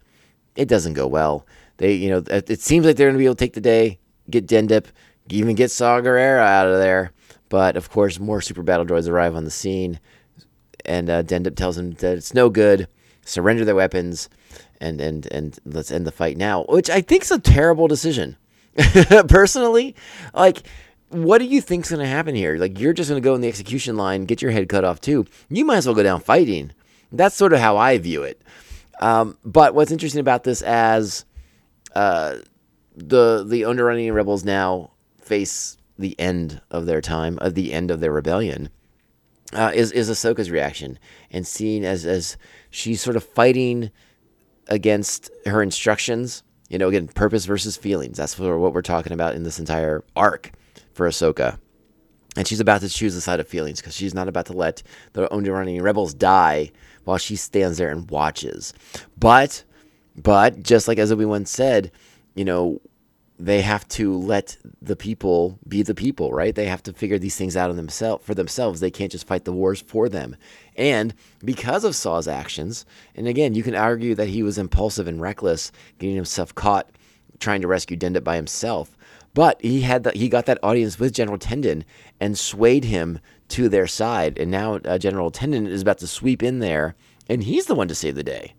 It 0.55 0.69
doesn't 0.69 0.93
go 0.93 1.07
well. 1.07 1.45
They, 1.75 1.95
you 1.95 2.09
know, 2.09 2.23
it, 2.25 2.61
seems 2.61 2.85
like 2.85 2.95
they're 2.95 3.07
going 3.07 3.15
to 3.15 3.19
be 3.19 3.25
able 3.25 3.35
to 3.35 3.43
take 3.43 3.51
the 3.51 3.59
day, 3.59 3.99
get 4.29 4.47
Dendup, 4.47 4.85
even 5.27 5.57
get 5.57 5.71
Saw 5.71 5.99
Gerrera 5.99 6.39
out 6.39 6.67
of 6.67 6.77
there. 6.77 7.11
But 7.49 7.75
of 7.75 7.89
course, 7.89 8.17
more 8.17 8.39
super 8.39 8.63
battle 8.63 8.85
droids 8.85 9.09
arrive 9.09 9.35
on 9.35 9.43
the 9.43 9.51
scene, 9.51 9.99
and 10.85 11.09
uh, 11.09 11.23
Dendup 11.23 11.57
tells 11.57 11.77
him 11.77 11.91
that 11.95 12.15
it's 12.15 12.33
no 12.33 12.49
good. 12.49 12.87
Surrender 13.25 13.65
their 13.65 13.75
weapons, 13.75 14.29
and 14.79 15.01
and 15.01 15.27
and 15.33 15.59
let's 15.65 15.91
end 15.91 16.07
the 16.07 16.13
fight 16.13 16.37
now. 16.37 16.63
Which 16.69 16.89
I 16.89 17.01
think 17.01 17.23
is 17.23 17.31
a 17.31 17.39
terrible 17.39 17.89
decision. 17.89 18.37
Personally, 19.27 19.95
like 20.33 20.63
what 21.09 21.37
do 21.37 21.45
you 21.45 21.61
think's 21.61 21.89
going 21.89 22.01
to 22.01 22.07
happen 22.07 22.35
here? 22.35 22.57
Like 22.57 22.79
you're 22.79 22.93
just 22.93 23.09
going 23.09 23.21
to 23.21 23.25
go 23.25 23.35
in 23.35 23.41
the 23.41 23.47
execution 23.47 23.95
line, 23.97 24.25
get 24.25 24.41
your 24.41 24.51
head 24.51 24.69
cut 24.69 24.83
off 24.83 24.99
too. 24.99 25.25
You 25.49 25.65
might 25.65 25.77
as 25.77 25.85
well 25.85 25.95
go 25.95 26.03
down 26.03 26.19
fighting. 26.19 26.71
That's 27.11 27.35
sort 27.35 27.53
of 27.53 27.59
how 27.59 27.77
I 27.77 27.97
view 27.97 28.23
it. 28.23 28.41
Um, 28.99 29.37
but 29.45 29.73
what's 29.73 29.91
interesting 29.91 30.19
about 30.19 30.43
this, 30.43 30.61
as 30.61 31.25
uh, 31.95 32.37
the 32.95 33.45
the 33.47 33.61
Onderonian 33.61 34.13
rebels 34.13 34.43
now 34.43 34.91
face 35.21 35.77
the 35.97 36.19
end 36.19 36.61
of 36.71 36.85
their 36.85 37.01
time, 37.01 37.37
of 37.39 37.53
the 37.53 37.73
end 37.73 37.91
of 37.91 37.99
their 37.99 38.11
rebellion, 38.11 38.69
uh, 39.53 39.71
is 39.73 39.91
is 39.91 40.09
Ahsoka's 40.09 40.51
reaction 40.51 40.99
and 41.31 41.47
seeing 41.47 41.85
as 41.85 42.05
as 42.05 42.37
she's 42.69 43.01
sort 43.01 43.15
of 43.15 43.23
fighting 43.23 43.91
against 44.67 45.29
her 45.45 45.61
instructions. 45.61 46.43
You 46.69 46.77
know, 46.77 46.89
again, 46.89 47.07
purpose 47.07 47.45
versus 47.45 47.77
feelings. 47.77 48.17
That's 48.17 48.37
what 48.37 48.73
we're 48.73 48.81
talking 48.81 49.13
about 49.13 49.35
in 49.35 49.43
this 49.43 49.57
entire 49.57 50.03
arc 50.17 50.51
for 50.97 51.07
Ahsoka. 51.07 51.59
And 52.35 52.47
she's 52.47 52.59
about 52.59 52.81
to 52.81 52.89
choose 52.89 53.15
the 53.15 53.21
side 53.21 53.39
of 53.39 53.47
feelings 53.47 53.79
because 53.79 53.95
she's 53.95 54.13
not 54.13 54.27
about 54.27 54.45
to 54.47 54.53
let 54.53 54.83
the 55.13 55.27
Onderonian 55.29 55.81
rebels 55.81 56.13
die 56.13 56.71
while 57.05 57.17
she 57.17 57.35
stands 57.35 57.77
there 57.77 57.89
and 57.89 58.09
watches. 58.11 58.73
But, 59.17 59.63
but 60.15 60.61
just 60.61 60.87
like 60.87 60.99
as 60.99 61.13
we 61.13 61.25
once 61.25 61.49
said, 61.49 61.91
you 62.35 62.45
know, 62.45 62.81
they 63.39 63.61
have 63.61 63.87
to 63.87 64.17
let 64.17 64.57
the 64.81 64.95
people 64.95 65.59
be 65.67 65.83
the 65.83 65.95
people, 65.95 66.31
right? 66.31 66.53
They 66.53 66.65
have 66.65 66.81
to 66.83 66.93
figure 66.93 67.19
these 67.19 67.35
things 67.35 67.55
out 67.55 67.69
on 67.69 67.75
themselves 67.75 68.25
for 68.25 68.33
themselves. 68.33 68.79
They 68.79 68.91
can't 68.91 69.11
just 69.11 69.27
fight 69.27 69.45
the 69.45 69.51
wars 69.51 69.81
for 69.81 70.09
them. 70.09 70.35
And 70.75 71.13
because 71.43 71.83
of 71.83 71.95
Saw's 71.95 72.27
actions, 72.27 72.85
and 73.15 73.27
again, 73.27 73.53
you 73.53 73.61
can 73.61 73.75
argue 73.75 74.15
that 74.15 74.29
he 74.29 74.41
was 74.41 74.57
impulsive 74.57 75.07
and 75.07 75.21
reckless, 75.21 75.71
getting 75.99 76.15
himself 76.15 76.53
caught 76.53 76.89
trying 77.39 77.61
to 77.61 77.67
rescue 77.67 77.97
Dendup 77.97 78.23
by 78.23 78.35
himself. 78.35 78.96
But 79.37 79.61
he 79.61 79.81
had 79.81 80.03
that 80.03 80.15
he 80.15 80.29
got 80.29 80.47
that 80.47 80.57
audience 80.63 80.97
with 80.97 81.13
General 81.13 81.37
Tandin 81.37 81.83
and 82.19 82.35
swayed 82.35 82.85
him 82.85 83.19
to 83.49 83.69
their 83.69 83.85
side. 83.85 84.39
And 84.39 84.49
now 84.49 84.77
uh, 84.77 84.97
General 84.97 85.29
Tandin 85.29 85.67
is 85.67 85.83
about 85.83 85.99
to 85.99 86.07
sweep 86.07 86.41
in 86.41 86.57
there, 86.57 86.95
and 87.29 87.43
he's 87.43 87.67
the 87.67 87.75
one 87.75 87.87
to 87.87 87.93
save 87.93 88.15
the 88.15 88.23
day. 88.23 88.55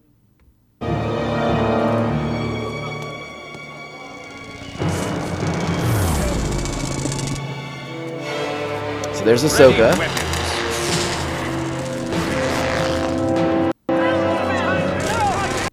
So 9.14 9.24
there's 9.24 9.43
Ahsoka. 9.43 9.99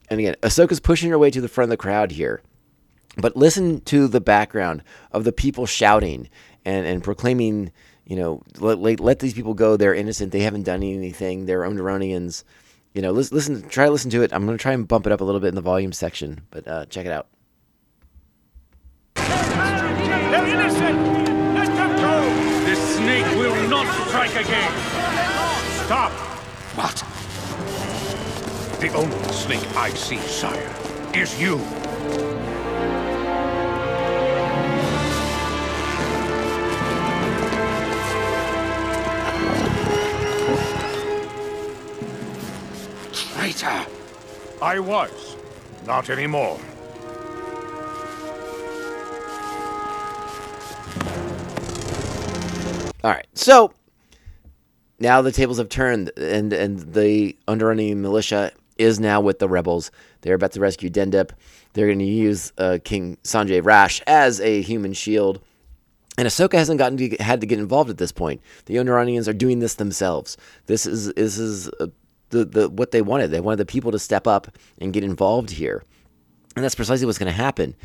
And 0.10 0.20
again, 0.20 0.36
Ahsoka's 0.42 0.80
pushing 0.80 1.12
her 1.12 1.20
way 1.20 1.30
to 1.30 1.42
the 1.42 1.48
front 1.48 1.66
of 1.66 1.70
the 1.70 1.78
crowd 1.78 2.14
here. 2.14 2.42
But 3.18 3.36
listen 3.36 3.82
to 3.82 4.08
the 4.08 4.22
background 4.22 4.84
of 5.12 5.24
the 5.24 5.32
people 5.32 5.66
shouting 5.66 6.30
and, 6.66 6.86
and 6.86 7.04
proclaiming, 7.04 7.72
you 8.06 8.16
know, 8.16 8.42
let, 8.60 9.00
let, 9.00 9.20
these 9.20 9.34
people 9.34 9.54
go. 9.54 9.78
They're 9.78 9.94
innocent. 9.94 10.32
They 10.32 10.42
haven't 10.42 10.64
done 10.64 10.84
anything. 10.84 11.46
They're 11.46 11.62
Onderonians. 11.62 12.44
you 12.94 13.02
know, 13.02 13.12
listen, 13.12 13.36
listen, 13.36 13.70
try 13.70 13.86
to 13.86 13.92
listen 13.92 14.12
to 14.12 14.24
it. 14.24 14.34
I'm 14.34 14.46
gonna 14.46 14.58
try 14.58 14.74
and 14.74 14.88
bump 14.88 15.06
it 15.06 15.12
up 15.12 15.22
a 15.22 15.24
little 15.24 15.42
bit 15.42 15.50
in 15.50 15.56
the 15.56 15.62
volume 15.62 15.92
section, 15.94 16.42
but 16.50 16.68
uh, 16.68 16.86
check 16.86 17.06
it 17.06 17.12
out. 17.12 17.28
They're 19.16 20.48
innocent! 20.48 20.98
Let 21.56 21.68
them 21.68 21.96
go! 21.98 22.66
This 22.66 22.96
snake 22.98 23.26
will 23.38 23.70
not 23.70 23.88
strike 24.08 24.32
again! 24.32 24.72
Stop! 25.86 26.12
What? 26.76 27.04
The 28.82 28.94
only 28.94 29.34
snake 29.34 29.66
I 29.76 29.90
see, 29.92 30.18
sire, 30.18 30.76
is 31.14 31.40
you. 31.42 31.60
Traitor! 43.46 43.86
I 44.60 44.80
was. 44.80 45.36
Not 45.86 46.10
anymore. 46.10 46.60
All 53.04 53.12
right, 53.12 53.28
so 53.36 53.72
now 55.00 55.22
the 55.22 55.32
tables 55.32 55.60
have 55.60 55.70
turned, 55.70 56.10
and 56.18 56.52
and 56.54 56.80
the 56.96 57.38
Onderonian 57.48 57.98
militia 57.98 58.52
is 58.80 59.00
now 59.00 59.22
with 59.22 59.38
the 59.38 59.48
rebels. 59.48 59.92
They're 60.22 60.34
about 60.34 60.54
to 60.54 60.60
rescue 60.60 60.90
Dendup. 60.90 61.30
They're 61.74 61.86
going 61.86 62.00
to 62.00 62.06
use 62.06 62.52
uh, 62.58 62.80
King 62.84 63.20
Sanjay 63.24 63.64
Rash 63.64 64.02
as 64.08 64.42
a 64.42 64.64
human 64.64 64.94
shield. 64.94 65.40
And 66.18 66.28
Ahsoka 66.28 66.54
hasn't 66.54 66.80
gotten 66.80 66.98
to, 66.98 67.10
had 67.18 67.42
to 67.42 67.48
get 67.48 67.60
involved 67.60 67.92
at 67.92 67.98
this 67.98 68.12
point. 68.12 68.42
The 68.66 68.78
Onderonians 68.78 69.28
are 69.28 69.34
doing 69.34 69.60
this 69.60 69.76
themselves. 69.76 70.36
This 70.66 70.88
is 70.88 71.14
this 71.14 71.38
is 71.38 71.70
the 72.36 72.46
the 72.46 72.70
what 72.70 72.92
they 72.92 73.02
wanted. 73.02 73.32
They 73.32 73.40
wanted 73.40 73.58
the 73.58 73.66
people 73.66 73.92
to 73.92 74.00
step 74.00 74.28
up 74.28 74.48
and 74.80 74.94
get 74.94 75.04
involved 75.04 75.52
here, 75.52 75.84
and 76.56 76.64
that's 76.64 76.76
precisely 76.76 77.06
what's 77.06 77.18
going 77.18 77.32
to 77.32 77.38
happen. 77.38 77.76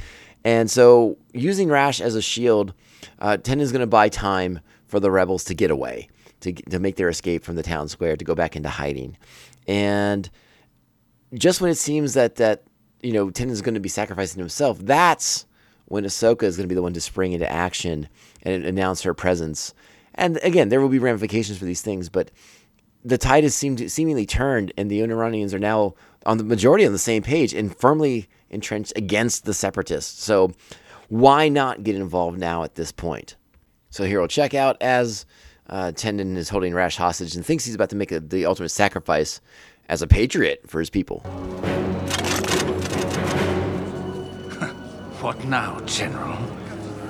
And 0.45 0.71
so, 0.71 1.19
using 1.33 1.69
Rash 1.69 2.01
as 2.01 2.15
a 2.15 2.23
shield, 2.23 2.73
uh, 3.19 3.37
is 3.45 3.73
going 3.73 3.81
to 3.81 3.87
buy 3.87 4.09
time 4.09 4.61
for 4.87 4.99
the 4.99 5.11
rebels 5.11 5.45
to 5.45 5.55
get 5.55 5.71
away, 5.71 6.09
to 6.41 6.53
to 6.53 6.79
make 6.79 6.97
their 6.97 7.09
escape 7.09 7.45
from 7.45 7.57
the 7.57 7.63
town 7.63 7.89
square, 7.89 8.17
to 8.17 8.25
go 8.25 8.35
back 8.35 8.57
into 8.57 8.69
hiding, 8.69 9.17
and 9.67 10.31
just 11.35 11.61
when 11.61 11.71
it 11.71 11.77
seems 11.77 12.15
that 12.15 12.37
that 12.37 12.65
you 13.03 13.13
know 13.13 13.31
Ten 13.31 13.51
is 13.51 13.63
going 13.63 13.75
to 13.75 13.81
be 13.81 13.89
sacrificing 13.89 14.41
himself, 14.41 14.79
that's 14.79 15.47
when 15.87 16.05
Ahsoka 16.05 16.45
is 16.45 16.57
going 16.57 16.69
to 16.69 16.73
be 16.73 16.75
the 16.75 16.83
one 16.83 16.93
to 16.93 17.01
spring 17.01 17.33
into 17.33 17.51
action 17.51 18.09
and 18.43 18.65
announce 18.65 19.03
her 19.03 19.15
presence. 19.15 19.75
And 20.15 20.39
again, 20.43 20.69
there 20.69 20.81
will 20.81 20.89
be 20.89 20.99
ramifications 20.99 21.59
for 21.59 21.65
these 21.65 21.83
things, 21.83 22.09
but 22.09 22.31
the 23.05 23.19
tide 23.19 23.45
has 23.45 23.55
seemed 23.55 23.91
seemingly 23.91 24.27
turned, 24.27 24.73
and 24.77 24.91
the 24.91 25.01
Onderonians 25.01 25.55
are 25.55 25.59
now 25.59 25.95
on 26.27 26.39
the 26.39 26.45
majority 26.45 26.85
on 26.85 26.93
the 26.93 26.99
same 26.99 27.23
page 27.23 27.55
and 27.55 27.75
firmly 27.77 28.29
entrenched 28.51 28.93
against 28.97 29.45
the 29.45 29.55
Separatists. 29.55 30.23
So 30.23 30.53
why 31.09 31.49
not 31.49 31.83
get 31.83 31.97
involved 31.97 32.39
now 32.39 32.63
at 32.63 32.75
this 32.75 32.93
point? 32.93 33.37
So 33.91 34.05
here 34.05 34.19
we'll 34.19 34.29
check 34.29 34.55
out 34.55 34.77
as 34.81 35.27
uh, 35.69 35.93
Tandin 35.95 36.37
is 36.37 36.49
holding 36.49 36.75
Rash 36.75 36.97
hostage 36.97 37.35
and 37.37 37.45
thinks 37.45 37.65
he's 37.65 37.75
about 37.75 37.91
to 37.91 37.97
make 37.97 38.13
a, 38.13 38.21
the 38.21 38.47
ultimate 38.47 38.69
sacrifice 38.71 39.41
as 39.89 40.03
a 40.03 40.07
patriot 40.07 40.63
for 40.67 40.79
his 40.79 40.91
people. 40.91 41.21
What 45.21 45.45
now, 45.45 45.81
General? 45.81 46.39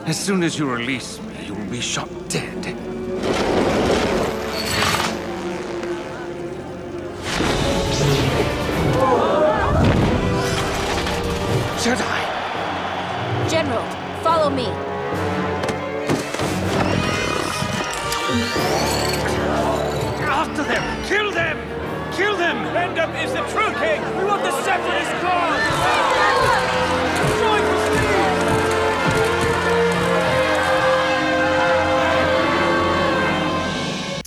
As 0.06 0.18
soon 0.18 0.42
as 0.42 0.58
you 0.58 0.68
release 0.70 1.20
me, 1.20 1.46
you 1.46 1.54
will 1.54 1.70
be 1.70 1.80
shot 1.80 2.08
dead. 2.28 3.79
Follow 14.50 14.56
me. 14.56 14.66
After 20.26 20.62
them! 20.64 21.06
Kill 21.06 21.30
them! 21.30 21.58
Kill 22.12 22.36
them! 22.36 22.56
Dendup 22.74 23.24
is 23.24 23.32
the 23.32 23.42
true 23.52 23.72
king! 23.78 24.00
We 24.18 24.24
want 24.24 24.42
the 24.42 24.62
separatist 24.62 25.10
crown! 25.20 25.60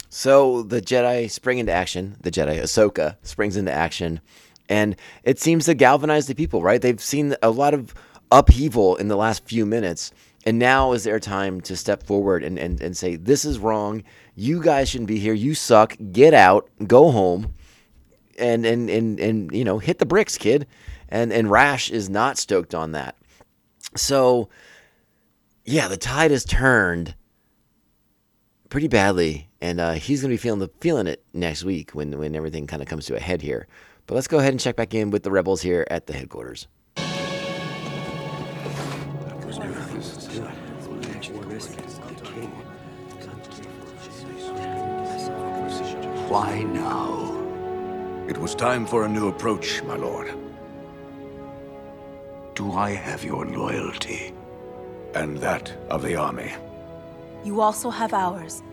So 0.10 0.64
the 0.64 0.82
Jedi 0.82 1.30
spring 1.30 1.58
into 1.58 1.74
action. 1.74 2.16
The 2.22 2.32
Jedi 2.32 2.62
Ahsoka 2.62 3.18
springs 3.24 3.58
into 3.58 3.74
action, 3.74 4.22
and 4.70 4.96
it 5.26 5.38
seems 5.38 5.66
to 5.66 5.74
galvanize 5.74 6.28
the 6.28 6.36
people. 6.36 6.62
Right? 6.62 6.82
They've 6.82 7.02
seen 7.02 7.36
a 7.44 7.50
lot 7.50 7.74
of 7.74 7.94
upheaval 8.32 8.96
in 8.96 9.08
the 9.08 9.16
last 9.16 9.46
few 9.46 9.66
minutes, 9.66 10.12
and 10.46 10.60
now 10.60 10.92
is 10.94 11.04
their 11.04 11.20
time 11.20 11.62
to 11.62 11.76
step 11.76 12.04
forward 12.04 12.44
and 12.44 12.58
and, 12.58 12.82
and 12.82 12.96
say, 12.98 13.16
"This 13.16 13.46
is 13.46 13.60
wrong. 13.60 14.04
You 14.36 14.62
guys 14.62 14.90
shouldn't 14.90 15.08
be 15.08 15.20
here. 15.20 15.34
You 15.34 15.54
suck. 15.54 15.96
Get 16.12 16.34
out. 16.34 16.70
Go 16.86 17.12
home." 17.12 17.54
And 18.38 18.66
and 18.66 18.90
and 18.90 19.20
and 19.20 19.52
you 19.52 19.64
know, 19.64 19.80
hit 19.80 20.00
the 20.00 20.06
bricks, 20.06 20.38
kid. 20.38 20.68
And 21.10 21.32
and 21.32 21.50
Rash 21.50 21.92
is 21.92 22.10
not 22.10 22.38
stoked 22.38 22.74
on 22.74 22.94
that. 22.94 23.16
So, 23.96 24.50
yeah, 25.66 25.88
the 25.88 25.98
tide 25.98 26.32
has 26.32 26.44
turned 26.46 27.16
pretty 28.70 28.88
badly, 28.88 29.50
and 29.62 29.80
uh, 29.80 29.92
he's 29.92 30.22
going 30.22 30.32
to 30.32 30.34
be 30.34 30.38
feeling 30.38 30.60
the 30.60 30.72
feeling 30.82 31.06
it 31.06 31.24
next 31.32 31.64
week 31.64 31.92
when 31.92 32.18
when 32.18 32.36
everything 32.36 32.66
kind 32.66 32.82
of 32.82 32.88
comes 32.88 33.06
to 33.06 33.16
a 33.16 33.20
head 33.20 33.42
here. 33.42 33.68
But 34.08 34.16
let's 34.16 34.28
go 34.28 34.40
ahead 34.40 34.52
and 34.52 34.60
check 34.60 34.76
back 34.76 34.94
in 34.94 35.12
with 35.12 35.24
the 35.24 35.32
rebels 35.32 35.62
here 35.62 35.86
at 35.92 36.08
the 36.08 36.14
headquarters. 36.14 36.68
Why 46.34 46.64
now? 46.64 47.30
It 48.28 48.40
was 48.40 48.56
time 48.56 48.88
for 48.88 49.06
a 49.06 49.08
new 49.08 49.28
approach, 49.28 49.84
my 49.84 49.96
lord. 49.96 50.34
Do 52.56 52.72
I 52.72 52.90
have 52.90 53.24
your 53.24 53.46
loyalty? 53.46 54.34
And 55.14 55.38
that 55.38 55.72
of 55.92 56.02
the 56.02 56.16
army. 56.16 56.52
You 57.44 57.62
also 57.62 57.92
have 57.92 58.16
ours. 58.16 58.64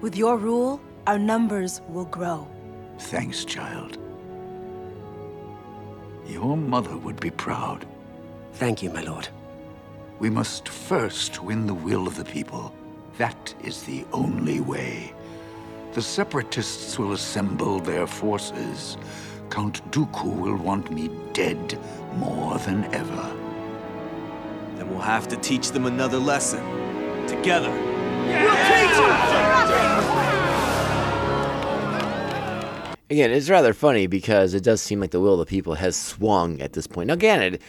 With 0.00 0.16
your 0.16 0.38
rule, 0.38 0.80
our 1.06 1.18
numbers 1.18 1.82
will 1.86 2.06
grow. 2.06 2.48
Thanks, 2.98 3.44
child. 3.44 3.98
Your 6.26 6.56
mother 6.56 6.96
would 6.96 7.20
be 7.20 7.30
proud. 7.30 7.86
Thank 8.54 8.82
you, 8.82 8.88
my 8.88 9.02
lord. 9.02 9.28
We 10.18 10.30
must 10.30 10.66
first 10.66 11.42
win 11.42 11.66
the 11.66 11.74
will 11.74 12.06
of 12.06 12.16
the 12.16 12.24
people. 12.24 12.74
That 13.18 13.54
is 13.62 13.82
the 13.82 14.06
only 14.14 14.60
way. 14.60 15.12
The 15.92 16.00
Separatists 16.00 16.98
will 16.98 17.12
assemble 17.12 17.78
their 17.78 18.06
forces. 18.06 18.96
Count 19.50 19.84
Dooku 19.90 20.40
will 20.40 20.56
want 20.56 20.90
me 20.90 21.10
dead 21.34 21.78
more 22.16 22.56
than 22.60 22.84
ever. 22.94 23.36
Then 24.76 24.88
we'll 24.88 25.00
have 25.00 25.28
to 25.28 25.36
teach 25.36 25.70
them 25.70 25.84
another 25.84 26.16
lesson. 26.16 26.64
Together. 27.28 27.70
Again, 33.10 33.30
it's 33.30 33.50
rather 33.50 33.74
funny 33.74 34.06
because 34.06 34.54
it 34.54 34.64
does 34.64 34.80
seem 34.80 34.98
like 34.98 35.10
the 35.10 35.20
will 35.20 35.34
of 35.34 35.40
the 35.40 35.50
people 35.50 35.74
has 35.74 35.94
swung 35.94 36.62
at 36.62 36.72
this 36.72 36.86
point. 36.86 37.08
Now, 37.08 37.14
again, 37.14 37.42
it, 37.42 37.62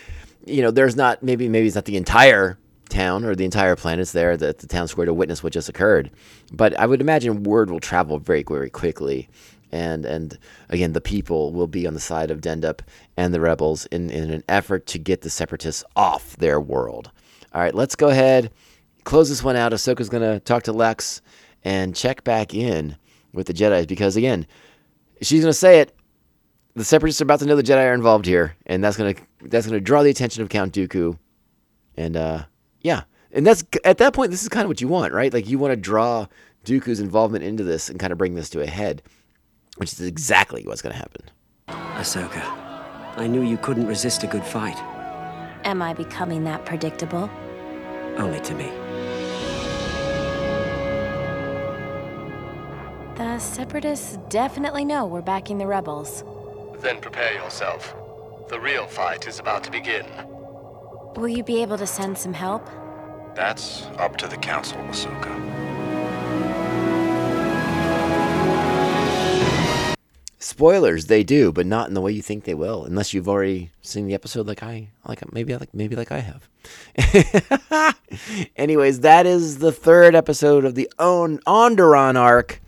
you 0.45 0.61
know, 0.61 0.71
there's 0.71 0.95
not 0.95 1.21
maybe 1.23 1.49
maybe 1.49 1.67
it's 1.67 1.75
not 1.75 1.83
the 1.83 1.97
entire 1.97 2.57
town 2.89 3.23
or 3.23 3.35
the 3.35 3.45
entire 3.45 3.75
planet's 3.75 4.11
there 4.11 4.31
at 4.31 4.39
the, 4.39 4.53
town 4.67 4.87
square 4.87 5.05
to 5.05 5.13
witness 5.13 5.43
what 5.43 5.53
just 5.53 5.69
occurred, 5.69 6.11
but 6.51 6.77
I 6.77 6.85
would 6.85 7.01
imagine 7.01 7.43
word 7.43 7.69
will 7.69 7.79
travel 7.79 8.19
very 8.19 8.43
very 8.43 8.69
quickly, 8.69 9.29
and 9.71 10.05
and 10.05 10.37
again 10.69 10.93
the 10.93 11.01
people 11.01 11.51
will 11.51 11.67
be 11.67 11.87
on 11.87 11.93
the 11.93 11.99
side 11.99 12.31
of 12.31 12.41
Dendup 12.41 12.81
and 13.17 13.33
the 13.33 13.41
rebels 13.41 13.85
in 13.87 14.09
in 14.09 14.31
an 14.31 14.43
effort 14.49 14.85
to 14.87 14.99
get 14.99 15.21
the 15.21 15.29
separatists 15.29 15.83
off 15.95 16.35
their 16.37 16.59
world. 16.59 17.11
All 17.53 17.61
right, 17.61 17.75
let's 17.75 17.95
go 17.95 18.09
ahead, 18.09 18.51
close 19.03 19.29
this 19.29 19.43
one 19.43 19.55
out. 19.55 19.71
Ahsoka's 19.71 20.09
gonna 20.09 20.39
talk 20.39 20.63
to 20.63 20.73
Lux 20.73 21.21
and 21.63 21.95
check 21.95 22.23
back 22.23 22.53
in 22.53 22.97
with 23.33 23.47
the 23.47 23.53
Jedi 23.53 23.87
because 23.87 24.15
again 24.15 24.45
she's 25.21 25.41
gonna 25.41 25.53
say 25.53 25.79
it. 25.79 25.95
The 26.75 26.83
Separatists 26.83 27.21
are 27.21 27.25
about 27.25 27.39
to 27.39 27.45
know 27.45 27.55
the 27.55 27.63
Jedi 27.63 27.87
are 27.87 27.93
involved 27.93 28.25
here, 28.25 28.55
and 28.65 28.83
that's 28.83 28.97
gonna 28.97 29.15
that's 29.43 29.65
gonna 29.67 29.79
draw 29.79 30.03
the 30.03 30.09
attention 30.09 30.41
of 30.41 30.49
Count 30.49 30.73
Dooku, 30.73 31.17
and 31.95 32.17
uh, 32.17 32.45
yeah, 32.83 33.03
and 33.31 33.47
that's 33.47 33.63
at 33.83 33.97
that 33.97 34.13
point 34.13 34.31
this 34.31 34.43
is 34.43 34.49
kind 34.49 34.63
of 34.65 34.69
what 34.69 34.81
you 34.81 34.87
want, 34.87 35.13
right? 35.13 35.33
Like 35.33 35.49
you 35.49 35.57
want 35.57 35.71
to 35.71 35.77
draw 35.77 36.27
Dooku's 36.65 36.99
involvement 36.99 37.43
into 37.43 37.63
this 37.63 37.89
and 37.89 37.99
kind 37.99 38.11
of 38.11 38.17
bring 38.17 38.35
this 38.35 38.49
to 38.51 38.61
a 38.61 38.67
head, 38.67 39.01
which 39.77 39.93
is 39.93 40.01
exactly 40.01 40.63
what's 40.65 40.81
gonna 40.81 40.95
happen. 40.95 41.23
Ahsoka, 41.67 42.43
I 43.17 43.27
knew 43.27 43.41
you 43.41 43.57
couldn't 43.57 43.87
resist 43.87 44.23
a 44.23 44.27
good 44.27 44.43
fight. 44.43 44.77
Am 45.65 45.81
I 45.81 45.93
becoming 45.93 46.43
that 46.43 46.65
predictable? 46.65 47.29
Only 48.17 48.39
to 48.41 48.53
me. 48.53 48.69
The 53.15 53.39
Separatists 53.39 54.17
definitely 54.29 54.83
know 54.83 55.05
we're 55.05 55.21
backing 55.21 55.57
the 55.57 55.67
rebels. 55.67 56.23
Then 56.79 56.99
prepare 56.99 57.33
yourself. 57.33 57.95
The 58.49 58.59
real 58.59 58.87
fight 58.87 59.27
is 59.27 59.39
about 59.39 59.63
to 59.63 59.71
begin. 59.71 60.05
Will 61.15 61.27
you 61.27 61.43
be 61.43 61.61
able 61.61 61.77
to 61.77 61.85
send 61.85 62.17
some 62.17 62.33
help? 62.33 62.67
That's 63.35 63.85
up 63.97 64.17
to 64.17 64.27
the 64.27 64.37
Council, 64.37 64.77
Ahsoka. 64.79 65.31
Spoilers, 70.39 71.05
they 71.05 71.23
do, 71.23 71.51
but 71.51 71.65
not 71.65 71.87
in 71.87 71.93
the 71.93 72.01
way 72.01 72.11
you 72.11 72.21
think 72.21 72.43
they 72.43 72.53
will, 72.53 72.83
unless 72.83 73.13
you've 73.13 73.29
already 73.29 73.71
seen 73.81 74.07
the 74.07 74.13
episode 74.13 74.47
like 74.47 74.61
I 74.61 74.89
like 75.07 75.31
maybe 75.31 75.55
like 75.55 75.73
maybe 75.73 75.95
like 75.95 76.11
I 76.11 76.19
have. 76.19 77.95
Anyways, 78.55 78.99
that 79.01 79.25
is 79.25 79.59
the 79.59 79.71
third 79.71 80.15
episode 80.15 80.65
of 80.65 80.75
the 80.75 80.91
own 80.99 81.39
Onderon 81.47 82.17
arc. 82.17 82.61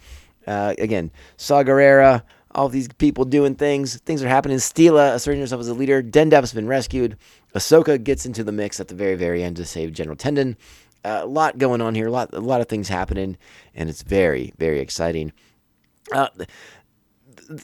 Uh, 0.47 0.73
again, 0.77 1.11
Saw 1.37 1.63
Gerrera, 1.63 2.23
all 2.51 2.69
these 2.69 2.87
people 2.87 3.25
doing 3.25 3.55
things. 3.55 3.97
Things 3.99 4.23
are 4.23 4.29
happening. 4.29 4.57
Steela 4.57 5.13
asserting 5.13 5.41
herself 5.41 5.59
as 5.59 5.67
a 5.67 5.73
leader. 5.73 6.01
Dendup's 6.01 6.53
been 6.53 6.67
rescued. 6.67 7.17
Ahsoka 7.55 8.03
gets 8.03 8.25
into 8.25 8.43
the 8.43 8.51
mix 8.51 8.79
at 8.79 8.89
the 8.89 8.95
very, 8.95 9.15
very 9.15 9.41
end 9.41 9.55
to 9.55 9.65
save 9.65 9.93
General 9.93 10.17
Tandin. 10.17 10.55
Uh, 11.03 11.21
a 11.23 11.25
lot 11.25 11.57
going 11.57 11.81
on 11.81 11.95
here. 11.95 12.07
A 12.07 12.11
lot, 12.11 12.33
a 12.33 12.39
lot 12.39 12.61
of 12.61 12.67
things 12.67 12.89
happening, 12.89 13.37
and 13.73 13.89
it's 13.89 14.01
very, 14.01 14.53
very 14.57 14.79
exciting. 14.79 15.31
Uh, 16.11 16.27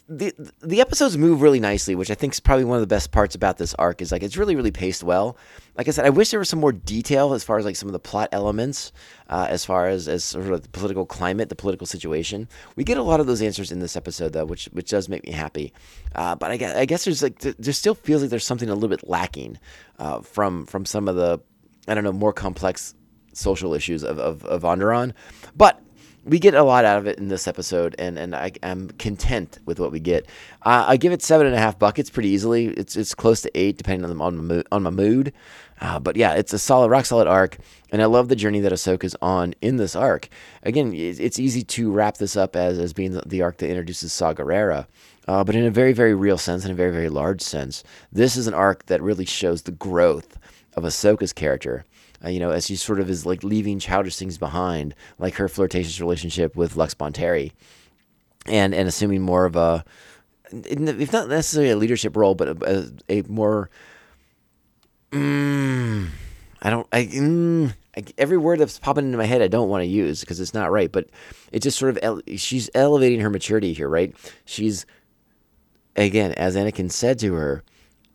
the 0.07 0.33
the 0.61 0.81
episodes 0.81 1.17
move 1.17 1.41
really 1.41 1.59
nicely, 1.59 1.95
which 1.95 2.11
I 2.11 2.15
think 2.15 2.33
is 2.33 2.39
probably 2.39 2.65
one 2.65 2.77
of 2.77 2.81
the 2.81 2.87
best 2.87 3.11
parts 3.11 3.35
about 3.35 3.57
this 3.57 3.73
arc. 3.75 4.01
Is 4.01 4.11
like 4.11 4.23
it's 4.23 4.37
really 4.37 4.55
really 4.55 4.71
paced 4.71 5.03
well. 5.03 5.37
Like 5.77 5.87
I 5.87 5.91
said, 5.91 6.05
I 6.05 6.09
wish 6.09 6.29
there 6.29 6.39
was 6.39 6.49
some 6.49 6.59
more 6.59 6.71
detail 6.71 7.33
as 7.33 7.43
far 7.43 7.57
as 7.57 7.65
like 7.65 7.75
some 7.75 7.89
of 7.89 7.93
the 7.93 7.99
plot 7.99 8.29
elements, 8.31 8.91
uh, 9.29 9.47
as 9.49 9.65
far 9.65 9.87
as 9.87 10.07
as 10.07 10.23
sort 10.23 10.47
of 10.47 10.61
the 10.61 10.69
political 10.69 11.05
climate, 11.05 11.49
the 11.49 11.55
political 11.55 11.87
situation. 11.87 12.47
We 12.75 12.83
get 12.83 12.97
a 12.97 13.03
lot 13.03 13.19
of 13.19 13.27
those 13.27 13.41
answers 13.41 13.71
in 13.71 13.79
this 13.79 13.95
episode 13.95 14.33
though, 14.33 14.45
which 14.45 14.65
which 14.73 14.89
does 14.89 15.09
make 15.09 15.25
me 15.25 15.31
happy. 15.31 15.73
Uh, 16.15 16.35
but 16.35 16.51
I 16.51 16.57
guess 16.57 16.75
I 16.75 16.85
guess 16.85 17.05
there's 17.05 17.23
like 17.23 17.39
there 17.39 17.73
still 17.73 17.95
feels 17.95 18.21
like 18.21 18.29
there's 18.29 18.45
something 18.45 18.69
a 18.69 18.73
little 18.73 18.89
bit 18.89 19.07
lacking 19.07 19.59
uh, 19.99 20.21
from 20.21 20.65
from 20.65 20.85
some 20.85 21.07
of 21.07 21.15
the 21.15 21.39
I 21.87 21.95
don't 21.95 22.03
know 22.03 22.13
more 22.13 22.33
complex 22.33 22.93
social 23.33 23.73
issues 23.73 24.03
of 24.03 24.19
of, 24.19 24.45
of 24.45 24.63
Onderon, 24.63 25.13
but 25.55 25.81
we 26.23 26.39
get 26.39 26.53
a 26.53 26.63
lot 26.63 26.85
out 26.85 26.97
of 26.97 27.07
it 27.07 27.17
in 27.17 27.29
this 27.29 27.47
episode, 27.47 27.95
and, 27.97 28.17
and 28.17 28.35
I, 28.35 28.51
am 28.61 28.89
content 28.91 29.59
with 29.65 29.79
what 29.79 29.91
we 29.91 29.99
get. 29.99 30.25
Uh, 30.61 30.85
I 30.87 30.97
give 30.97 31.11
it 31.11 31.23
seven 31.23 31.47
and 31.47 31.55
a 31.55 31.59
half 31.59 31.79
buckets 31.79 32.09
pretty 32.09 32.29
easily. 32.29 32.67
It's 32.67 32.95
it's 32.95 33.15
close 33.15 33.41
to 33.41 33.51
eight 33.55 33.77
depending 33.77 34.09
on, 34.09 34.17
the, 34.17 34.23
on, 34.23 34.37
my, 34.37 34.43
mood, 34.43 34.67
on 34.71 34.83
my 34.83 34.89
mood. 34.91 35.33
Uh, 35.79 35.99
but 35.99 36.15
yeah, 36.15 36.33
it's 36.33 36.53
a 36.53 36.59
solid, 36.59 36.89
rock 36.91 37.05
solid 37.05 37.27
arc, 37.27 37.57
and 37.91 38.03
I 38.03 38.05
love 38.05 38.29
the 38.29 38.35
journey 38.35 38.59
that 38.59 38.71
Ahsoka's 38.71 39.15
on 39.19 39.55
in 39.61 39.77
this 39.77 39.95
arc. 39.95 40.29
Again, 40.61 40.93
it's 40.93 41.39
easy 41.39 41.63
to 41.63 41.91
wrap 41.91 42.17
this 42.17 42.37
up 42.37 42.55
as, 42.55 42.77
as 42.77 42.93
being 42.93 43.19
the, 43.25 43.41
arc 43.41 43.57
that 43.57 43.69
introduces 43.69 44.13
Saw 44.13 44.31
Gerrera, 44.31 44.85
uh, 45.27 45.43
but 45.43 45.55
in 45.55 45.65
a 45.65 45.71
very, 45.71 45.91
very 45.91 46.13
real 46.13 46.37
sense, 46.37 46.65
in 46.65 46.71
a 46.71 46.75
very, 46.75 46.91
very 46.91 47.09
large 47.09 47.41
sense, 47.41 47.83
this 48.11 48.37
is 48.37 48.45
an 48.45 48.53
arc 48.53 48.85
that 48.85 49.01
really 49.01 49.25
shows 49.25 49.63
the 49.63 49.71
growth 49.71 50.37
of 50.75 50.83
Ahsoka's 50.83 51.33
character 51.33 51.83
uh, 52.23 52.29
you 52.29 52.39
know, 52.39 52.51
as 52.51 52.65
she 52.67 52.75
sort 52.75 52.99
of 52.99 53.09
is 53.09 53.25
like 53.25 53.43
leaving 53.43 53.79
childish 53.79 54.17
things 54.17 54.37
behind, 54.37 54.93
like 55.17 55.35
her 55.35 55.47
flirtatious 55.47 55.99
relationship 55.99 56.55
with 56.55 56.75
Lux 56.75 56.93
Bonteri, 56.93 57.51
and 58.45 58.73
and 58.73 58.87
assuming 58.87 59.21
more 59.21 59.45
of 59.45 59.55
a, 59.55 59.83
if 60.51 61.11
not 61.11 61.29
necessarily 61.29 61.71
a 61.71 61.77
leadership 61.77 62.15
role, 62.15 62.35
but 62.35 62.61
a, 62.63 62.91
a 63.09 63.21
more, 63.23 63.69
mm, 65.11 66.07
I 66.61 66.69
don't, 66.69 66.87
I, 66.91 67.05
mm, 67.05 67.73
I, 67.97 68.03
every 68.17 68.37
word 68.37 68.59
that's 68.59 68.79
popping 68.79 69.05
into 69.05 69.17
my 69.17 69.25
head 69.25 69.41
I 69.41 69.47
don't 69.47 69.69
want 69.69 69.81
to 69.81 69.87
use 69.87 70.21
because 70.21 70.39
it's 70.39 70.53
not 70.53 70.71
right, 70.71 70.91
but 70.91 71.09
it 71.51 71.61
just 71.61 71.77
sort 71.77 71.89
of 71.89 71.99
ele- 72.01 72.21
she's 72.37 72.69
elevating 72.75 73.19
her 73.21 73.29
maturity 73.29 73.73
here, 73.73 73.89
right? 73.89 74.15
She's 74.45 74.85
again, 75.95 76.33
as 76.33 76.55
Anakin 76.55 76.91
said 76.91 77.19
to 77.19 77.33
her, 77.33 77.63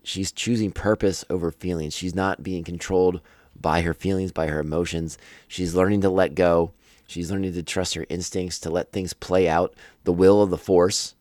she's 0.02 0.32
choosing 0.32 0.70
purpose 0.70 1.24
over 1.28 1.50
feelings. 1.50 1.94
She's 1.94 2.14
not 2.14 2.42
being 2.42 2.64
controlled 2.64 3.20
by 3.60 3.82
her 3.82 3.94
feelings, 3.94 4.32
by 4.32 4.46
her 4.48 4.60
emotions. 4.60 5.18
She's 5.48 5.74
learning 5.74 6.02
to 6.02 6.10
let 6.10 6.34
go. 6.34 6.72
She's 7.06 7.30
learning 7.30 7.52
to 7.52 7.62
trust 7.62 7.94
her 7.94 8.06
instincts, 8.08 8.58
to 8.60 8.70
let 8.70 8.92
things 8.92 9.12
play 9.12 9.48
out, 9.48 9.74
the 10.04 10.12
will 10.12 10.42
of 10.42 10.50
the 10.50 10.58
Force. 10.58 11.14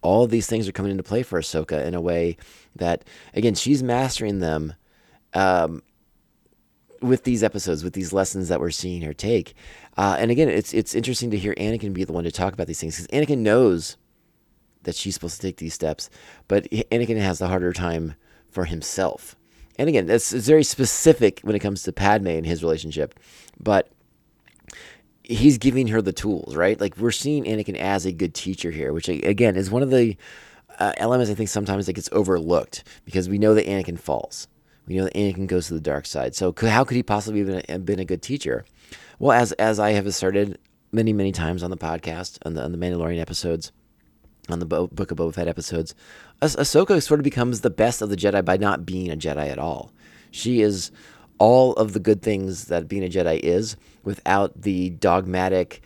All 0.00 0.24
of 0.24 0.30
these 0.30 0.46
things 0.46 0.68
are 0.68 0.72
coming 0.72 0.92
into 0.92 1.02
play 1.02 1.22
for 1.22 1.40
Ahsoka 1.40 1.84
in 1.84 1.94
a 1.94 2.00
way 2.00 2.36
that, 2.76 3.04
again, 3.34 3.54
she's 3.54 3.82
mastering 3.82 4.40
them 4.40 4.74
um, 5.34 5.82
with 7.00 7.24
these 7.24 7.42
episodes, 7.42 7.84
with 7.84 7.92
these 7.92 8.12
lessons 8.12 8.48
that 8.48 8.60
we're 8.60 8.70
seeing 8.70 9.02
her 9.02 9.12
take. 9.12 9.54
Uh, 9.96 10.16
and 10.18 10.30
again, 10.30 10.48
it's 10.48 10.72
it's 10.72 10.94
interesting 10.94 11.30
to 11.30 11.38
hear 11.38 11.54
Anakin 11.54 11.92
be 11.92 12.04
the 12.04 12.12
one 12.12 12.24
to 12.24 12.32
talk 12.32 12.54
about 12.54 12.66
these 12.66 12.80
things 12.80 12.96
because 12.96 13.08
Anakin 13.08 13.38
knows 13.38 13.96
that 14.84 14.94
she's 14.94 15.14
supposed 15.14 15.36
to 15.36 15.46
take 15.46 15.58
these 15.58 15.74
steps, 15.74 16.10
but 16.48 16.64
Anakin 16.70 17.20
has 17.20 17.38
the 17.38 17.48
harder 17.48 17.72
time 17.72 18.14
for 18.50 18.64
himself 18.64 19.36
and 19.78 19.88
again, 19.88 20.08
it's, 20.08 20.32
very 20.32 20.64
specific 20.64 21.40
when 21.42 21.56
it 21.56 21.60
comes 21.60 21.82
to 21.84 21.92
Padme 21.92 22.28
and 22.28 22.46
his 22.46 22.62
relationship, 22.62 23.18
but 23.58 23.88
he's 25.24 25.58
giving 25.58 25.88
her 25.88 26.02
the 26.02 26.12
tools, 26.12 26.54
right? 26.56 26.80
Like 26.80 26.96
we're 26.96 27.10
seeing 27.10 27.44
Anakin 27.44 27.76
as 27.76 28.04
a 28.04 28.12
good 28.12 28.34
teacher 28.34 28.70
here, 28.70 28.92
which 28.92 29.08
again 29.08 29.56
is 29.56 29.70
one 29.70 29.82
of 29.82 29.90
the 29.90 30.16
uh, 30.78 30.92
elements 30.96 31.30
I 31.30 31.34
think 31.34 31.48
sometimes 31.48 31.86
that 31.86 31.92
gets 31.94 32.08
overlooked 32.12 32.84
because 33.04 33.28
we 33.28 33.38
know 33.38 33.54
that 33.54 33.66
Anakin 33.66 33.98
falls. 33.98 34.48
We 34.86 34.96
know 34.96 35.04
that 35.04 35.14
Anakin 35.14 35.46
goes 35.46 35.68
to 35.68 35.74
the 35.74 35.80
dark 35.80 36.06
side. 36.06 36.34
So 36.34 36.52
how 36.60 36.84
could 36.84 36.96
he 36.96 37.02
possibly 37.02 37.62
have 37.68 37.86
been 37.86 38.00
a 38.00 38.04
good 38.04 38.22
teacher? 38.22 38.64
Well, 39.18 39.32
as 39.32 39.52
as 39.52 39.78
I 39.78 39.92
have 39.92 40.06
asserted 40.06 40.58
many 40.90 41.12
many 41.12 41.32
times 41.32 41.62
on 41.62 41.70
the 41.70 41.76
podcast 41.76 42.38
on 42.44 42.54
the 42.54 42.64
on 42.64 42.72
the 42.72 42.78
Mandalorian 42.78 43.20
episodes, 43.20 43.72
on 44.48 44.58
the 44.58 44.66
Bo- 44.66 44.88
Book 44.88 45.10
of 45.10 45.18
Boba 45.18 45.34
Fett 45.34 45.48
episodes, 45.48 45.94
ah- 46.42 46.60
Ahsoka 46.60 47.02
sort 47.02 47.20
of 47.20 47.24
becomes 47.24 47.60
the 47.60 47.70
best 47.70 48.02
of 48.02 48.10
the 48.10 48.16
Jedi 48.16 48.44
by 48.44 48.56
not 48.56 48.84
being 48.84 49.10
a 49.10 49.16
Jedi 49.16 49.48
at 49.48 49.58
all. 49.58 49.92
She 50.30 50.60
is 50.60 50.90
all 51.38 51.72
of 51.74 51.92
the 51.92 52.00
good 52.00 52.22
things 52.22 52.66
that 52.66 52.88
being 52.88 53.04
a 53.04 53.08
Jedi 53.08 53.38
is 53.40 53.76
without 54.04 54.62
the 54.62 54.90
dogmatic 54.90 55.82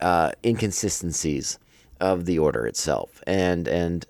uh, 0.00 0.32
inconsistencies 0.44 1.58
of 2.00 2.26
the 2.26 2.38
Order 2.38 2.66
itself, 2.66 3.22
and 3.26 3.66
and 3.68 4.04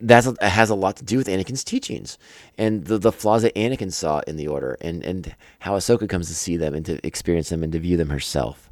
that 0.00 0.24
has 0.40 0.70
a 0.70 0.74
lot 0.74 0.96
to 0.96 1.04
do 1.04 1.18
with 1.18 1.26
Anakin's 1.26 1.62
teachings 1.62 2.16
and 2.56 2.86
the, 2.86 2.96
the 2.96 3.12
flaws 3.12 3.42
that 3.42 3.54
Anakin 3.54 3.92
saw 3.92 4.20
in 4.26 4.36
the 4.36 4.48
Order, 4.48 4.76
and 4.80 5.04
and 5.04 5.34
how 5.58 5.76
Ahsoka 5.76 6.08
comes 6.08 6.28
to 6.28 6.34
see 6.34 6.56
them 6.56 6.74
and 6.74 6.86
to 6.86 7.04
experience 7.06 7.48
them 7.50 7.62
and 7.62 7.72
to 7.72 7.78
view 7.78 7.96
them 7.96 8.10
herself. 8.10 8.70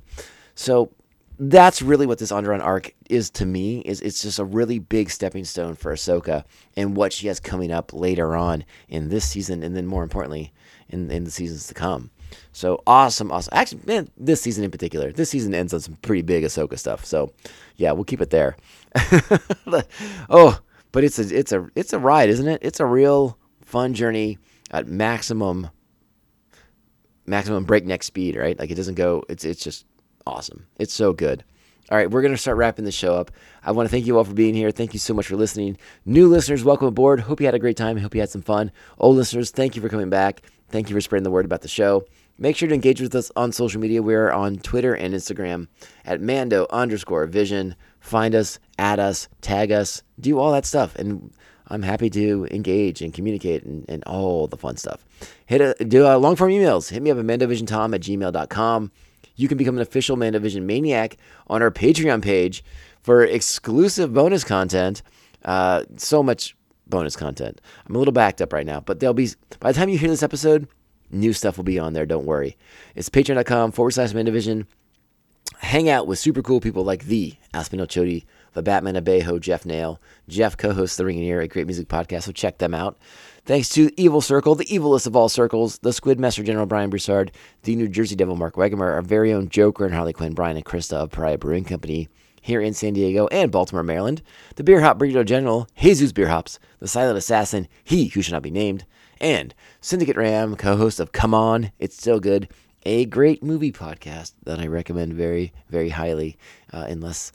So 0.54 0.90
that's 1.38 1.82
really 1.82 2.06
what 2.06 2.18
this 2.18 2.32
Onderon 2.32 2.62
arc 2.62 2.92
is 3.08 3.30
to 3.30 3.46
me. 3.46 3.80
Is 3.80 4.00
it's 4.00 4.22
just 4.22 4.38
a 4.38 4.44
really 4.44 4.78
big 4.78 5.10
stepping 5.10 5.44
stone 5.44 5.74
for 5.74 5.92
Ahsoka 5.92 6.44
and 6.76 6.96
what 6.96 7.12
she 7.12 7.28
has 7.28 7.38
coming 7.38 7.70
up 7.70 7.92
later 7.92 8.34
on 8.34 8.64
in 8.88 9.08
this 9.08 9.28
season, 9.28 9.62
and 9.62 9.76
then 9.76 9.86
more 9.86 10.02
importantly, 10.02 10.52
in 10.88 11.10
in 11.10 11.24
the 11.24 11.30
seasons 11.30 11.66
to 11.68 11.74
come. 11.74 12.10
So 12.52 12.82
awesome, 12.86 13.30
awesome. 13.30 13.52
Actually, 13.54 13.82
man, 13.86 14.08
this 14.16 14.40
season 14.40 14.64
in 14.64 14.70
particular, 14.70 15.12
this 15.12 15.30
season 15.30 15.54
ends 15.54 15.72
on 15.72 15.80
some 15.80 15.94
pretty 16.02 16.22
big 16.22 16.44
Ahsoka 16.44 16.78
stuff. 16.78 17.04
So 17.04 17.32
yeah, 17.76 17.92
we'll 17.92 18.04
keep 18.04 18.20
it 18.20 18.30
there. 18.30 18.56
oh, 20.28 20.58
but 20.92 21.04
it's 21.04 21.18
a 21.18 21.36
it's 21.36 21.52
a 21.52 21.68
it's 21.76 21.92
a 21.92 21.98
ride, 21.98 22.30
isn't 22.30 22.48
it? 22.48 22.60
It's 22.62 22.80
a 22.80 22.86
real 22.86 23.38
fun 23.62 23.94
journey 23.94 24.38
at 24.70 24.88
maximum 24.88 25.70
maximum 27.26 27.64
breakneck 27.64 28.02
speed, 28.02 28.36
right? 28.36 28.58
Like 28.58 28.70
it 28.70 28.74
doesn't 28.74 28.96
go. 28.96 29.22
It's 29.28 29.44
it's 29.44 29.62
just 29.62 29.86
awesome. 30.28 30.66
It's 30.78 30.92
so 30.92 31.12
good. 31.12 31.44
All 31.90 31.96
right, 31.96 32.10
we're 32.10 32.20
going 32.20 32.34
to 32.34 32.38
start 32.38 32.58
wrapping 32.58 32.84
the 32.84 32.92
show 32.92 33.14
up. 33.14 33.30
I 33.64 33.72
want 33.72 33.88
to 33.88 33.90
thank 33.90 34.06
you 34.06 34.18
all 34.18 34.24
for 34.24 34.34
being 34.34 34.54
here. 34.54 34.70
Thank 34.70 34.92
you 34.92 34.98
so 34.98 35.14
much 35.14 35.26
for 35.26 35.36
listening. 35.36 35.78
New 36.04 36.28
listeners, 36.28 36.62
welcome 36.62 36.86
aboard. 36.86 37.20
Hope 37.20 37.40
you 37.40 37.46
had 37.46 37.54
a 37.54 37.58
great 37.58 37.78
time. 37.78 37.96
Hope 37.96 38.14
you 38.14 38.20
had 38.20 38.28
some 38.28 38.42
fun. 38.42 38.70
Old 38.98 39.16
listeners, 39.16 39.50
thank 39.50 39.74
you 39.74 39.80
for 39.80 39.88
coming 39.88 40.10
back. 40.10 40.42
Thank 40.68 40.90
you 40.90 40.94
for 40.94 41.00
spreading 41.00 41.24
the 41.24 41.30
word 41.30 41.46
about 41.46 41.62
the 41.62 41.68
show. 41.68 42.04
Make 42.36 42.56
sure 42.56 42.68
to 42.68 42.74
engage 42.74 43.00
with 43.00 43.14
us 43.14 43.32
on 43.36 43.52
social 43.52 43.80
media. 43.80 44.02
We're 44.02 44.30
on 44.30 44.56
Twitter 44.56 44.94
and 44.94 45.14
Instagram 45.14 45.66
at 46.04 46.20
Mando 46.20 46.66
underscore 46.68 47.26
Vision. 47.26 47.74
Find 48.00 48.34
us, 48.34 48.58
add 48.78 49.00
us, 49.00 49.28
tag 49.40 49.72
us, 49.72 50.02
do 50.20 50.38
all 50.38 50.52
that 50.52 50.66
stuff. 50.66 50.94
And 50.96 51.32
I'm 51.68 51.82
happy 51.82 52.10
to 52.10 52.46
engage 52.50 53.00
and 53.00 53.14
communicate 53.14 53.64
and, 53.64 53.86
and 53.88 54.04
all 54.04 54.46
the 54.46 54.58
fun 54.58 54.76
stuff. 54.76 55.06
Hit 55.46 55.62
a, 55.62 55.84
do 55.84 56.06
uh, 56.06 56.18
long 56.18 56.36
form 56.36 56.50
emails. 56.50 56.90
Hit 56.90 57.02
me 57.02 57.10
up 57.10 57.18
at 57.18 57.24
mandovisiontom 57.24 57.94
at 57.94 58.02
gmail.com 58.02 58.92
you 59.38 59.48
can 59.48 59.56
become 59.56 59.76
an 59.76 59.80
official 59.82 60.16
Mandovision 60.16 60.62
Maniac 60.62 61.16
on 61.46 61.62
our 61.62 61.70
Patreon 61.70 62.20
page 62.22 62.64
for 63.00 63.24
exclusive 63.24 64.12
bonus 64.12 64.44
content. 64.44 65.00
Uh, 65.44 65.84
so 65.96 66.22
much 66.22 66.56
bonus 66.88 67.14
content. 67.14 67.60
I'm 67.86 67.94
a 67.94 67.98
little 67.98 68.12
backed 68.12 68.42
up 68.42 68.52
right 68.52 68.66
now, 68.66 68.80
but 68.80 68.98
there'll 68.98 69.14
be, 69.14 69.30
by 69.60 69.70
the 69.72 69.78
time 69.78 69.88
you 69.88 69.96
hear 69.96 70.10
this 70.10 70.24
episode, 70.24 70.66
new 71.10 71.32
stuff 71.32 71.56
will 71.56 71.64
be 71.64 71.78
on 71.78 71.92
there. 71.92 72.04
Don't 72.04 72.26
worry. 72.26 72.56
It's 72.96 73.08
patreon.com 73.08 73.72
forward 73.72 73.92
slash 73.92 74.12
Mandovision. 74.12 74.66
Hang 75.58 75.88
out 75.88 76.06
with 76.08 76.18
super 76.18 76.42
cool 76.42 76.60
people 76.60 76.84
like 76.84 77.04
the 77.04 77.34
Aspinall 77.54 77.86
Chody, 77.86 78.24
the 78.58 78.62
Batman 78.62 78.96
Abejo, 78.96 79.38
Jeff 79.38 79.64
Nail. 79.64 80.00
Jeff 80.28 80.56
co 80.56 80.72
hosts 80.72 80.96
The 80.96 81.04
Ring 81.04 81.18
Ear, 81.18 81.40
a 81.40 81.46
great 81.46 81.66
music 81.66 81.86
podcast, 81.86 82.24
so 82.24 82.32
check 82.32 82.58
them 82.58 82.74
out. 82.74 82.98
Thanks 83.44 83.68
to 83.70 83.88
Evil 83.96 84.20
Circle, 84.20 84.56
the 84.56 84.64
evilest 84.64 85.06
of 85.06 85.14
all 85.14 85.28
circles, 85.28 85.78
the 85.78 85.92
Squid 85.92 86.18
Master 86.18 86.42
General 86.42 86.66
Brian 86.66 86.90
Broussard, 86.90 87.30
the 87.62 87.76
New 87.76 87.86
Jersey 87.86 88.16
Devil 88.16 88.34
Mark 88.34 88.56
Wegemer, 88.56 88.92
our 88.92 89.00
very 89.00 89.32
own 89.32 89.48
Joker 89.48 89.86
and 89.86 89.94
Harley 89.94 90.12
Quinn 90.12 90.34
Brian 90.34 90.56
and 90.56 90.66
Krista 90.66 90.94
of 90.94 91.12
Pariah 91.12 91.38
Brewing 91.38 91.62
Company, 91.62 92.08
here 92.42 92.60
in 92.60 92.74
San 92.74 92.94
Diego 92.94 93.28
and 93.28 93.52
Baltimore, 93.52 93.84
Maryland, 93.84 94.22
the 94.56 94.64
Beer 94.64 94.80
Hop 94.80 94.98
Brigadier 94.98 95.22
General, 95.22 95.68
Jesus 95.80 96.10
Beer 96.10 96.26
Hops, 96.26 96.58
the 96.80 96.88
silent 96.88 97.16
assassin, 97.16 97.68
he 97.84 98.08
who 98.08 98.22
should 98.22 98.34
not 98.34 98.42
be 98.42 98.50
named, 98.50 98.84
and 99.20 99.54
Syndicate 99.80 100.16
Ram, 100.16 100.56
co 100.56 100.76
host 100.76 100.98
of 100.98 101.12
Come 101.12 101.32
On, 101.32 101.70
It's 101.78 101.96
Still 101.96 102.18
Good, 102.18 102.48
a 102.84 103.04
great 103.04 103.40
movie 103.40 103.70
podcast 103.70 104.32
that 104.42 104.58
I 104.58 104.66
recommend 104.66 105.14
very, 105.14 105.52
very 105.70 105.90
highly, 105.90 106.36
uh, 106.72 106.86
unless. 106.88 107.30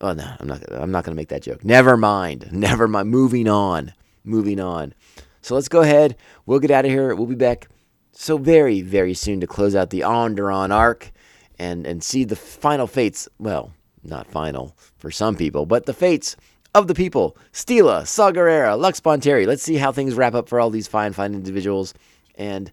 Oh 0.00 0.12
no, 0.12 0.30
I'm 0.38 0.46
not. 0.46 0.62
I'm 0.72 0.90
not 0.90 1.04
going 1.04 1.14
to 1.14 1.20
make 1.20 1.28
that 1.28 1.42
joke. 1.42 1.64
Never 1.64 1.96
mind. 1.96 2.48
Never 2.52 2.86
mind. 2.86 3.10
Moving 3.10 3.48
on. 3.48 3.92
Moving 4.24 4.60
on. 4.60 4.94
So 5.40 5.54
let's 5.54 5.68
go 5.68 5.82
ahead. 5.82 6.16
We'll 6.44 6.58
get 6.58 6.70
out 6.70 6.84
of 6.84 6.90
here. 6.90 7.14
We'll 7.14 7.26
be 7.26 7.34
back 7.34 7.68
so 8.12 8.36
very, 8.38 8.80
very 8.82 9.14
soon 9.14 9.40
to 9.40 9.46
close 9.46 9.74
out 9.74 9.90
the 9.90 10.00
Onderon 10.00 10.70
arc 10.70 11.12
and 11.58 11.86
and 11.86 12.02
see 12.02 12.24
the 12.24 12.36
final 12.36 12.86
fates. 12.86 13.28
Well, 13.38 13.72
not 14.02 14.26
final 14.26 14.76
for 14.96 15.10
some 15.10 15.36
people, 15.36 15.66
but 15.66 15.86
the 15.86 15.94
fates 15.94 16.36
of 16.74 16.88
the 16.88 16.94
people. 16.94 17.36
Steela, 17.52 18.06
Saw 18.06 18.30
Gerrera, 18.30 18.78
Lux 18.78 19.00
Bonteri. 19.00 19.46
Let's 19.46 19.62
see 19.62 19.76
how 19.76 19.92
things 19.92 20.14
wrap 20.14 20.34
up 20.34 20.48
for 20.48 20.60
all 20.60 20.68
these 20.68 20.86
fine, 20.86 21.12
fine 21.14 21.32
individuals. 21.32 21.94
And 22.34 22.70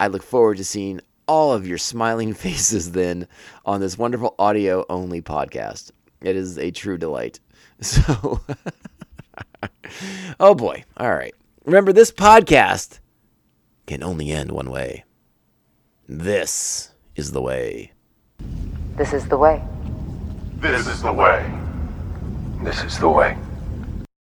I 0.00 0.08
look 0.08 0.24
forward 0.24 0.56
to 0.56 0.64
seeing 0.64 1.00
all 1.28 1.52
of 1.52 1.66
your 1.66 1.78
smiling 1.78 2.34
faces 2.34 2.92
then 2.92 3.28
on 3.64 3.80
this 3.80 3.96
wonderful 3.96 4.34
audio 4.38 4.84
only 4.88 5.22
podcast. 5.22 5.92
It 6.22 6.36
is 6.36 6.58
a 6.58 6.70
true 6.70 6.98
delight. 6.98 7.40
So, 7.80 8.40
oh 10.38 10.54
boy. 10.54 10.84
All 10.96 11.12
right. 11.12 11.34
Remember, 11.64 11.92
this 11.92 12.12
podcast 12.12 13.00
can 13.86 14.04
only 14.04 14.30
end 14.30 14.52
one 14.52 14.70
way. 14.70 15.02
This 16.08 16.92
is 17.16 17.32
the 17.32 17.42
way. 17.42 17.90
This 18.96 19.12
is 19.12 19.26
the 19.26 19.36
way. 19.36 19.64
This 20.58 20.86
is 20.86 21.02
the 21.02 21.12
way. 21.12 21.44
This 22.62 22.84
is 22.84 22.98
the 23.00 23.08
way. 23.08 23.36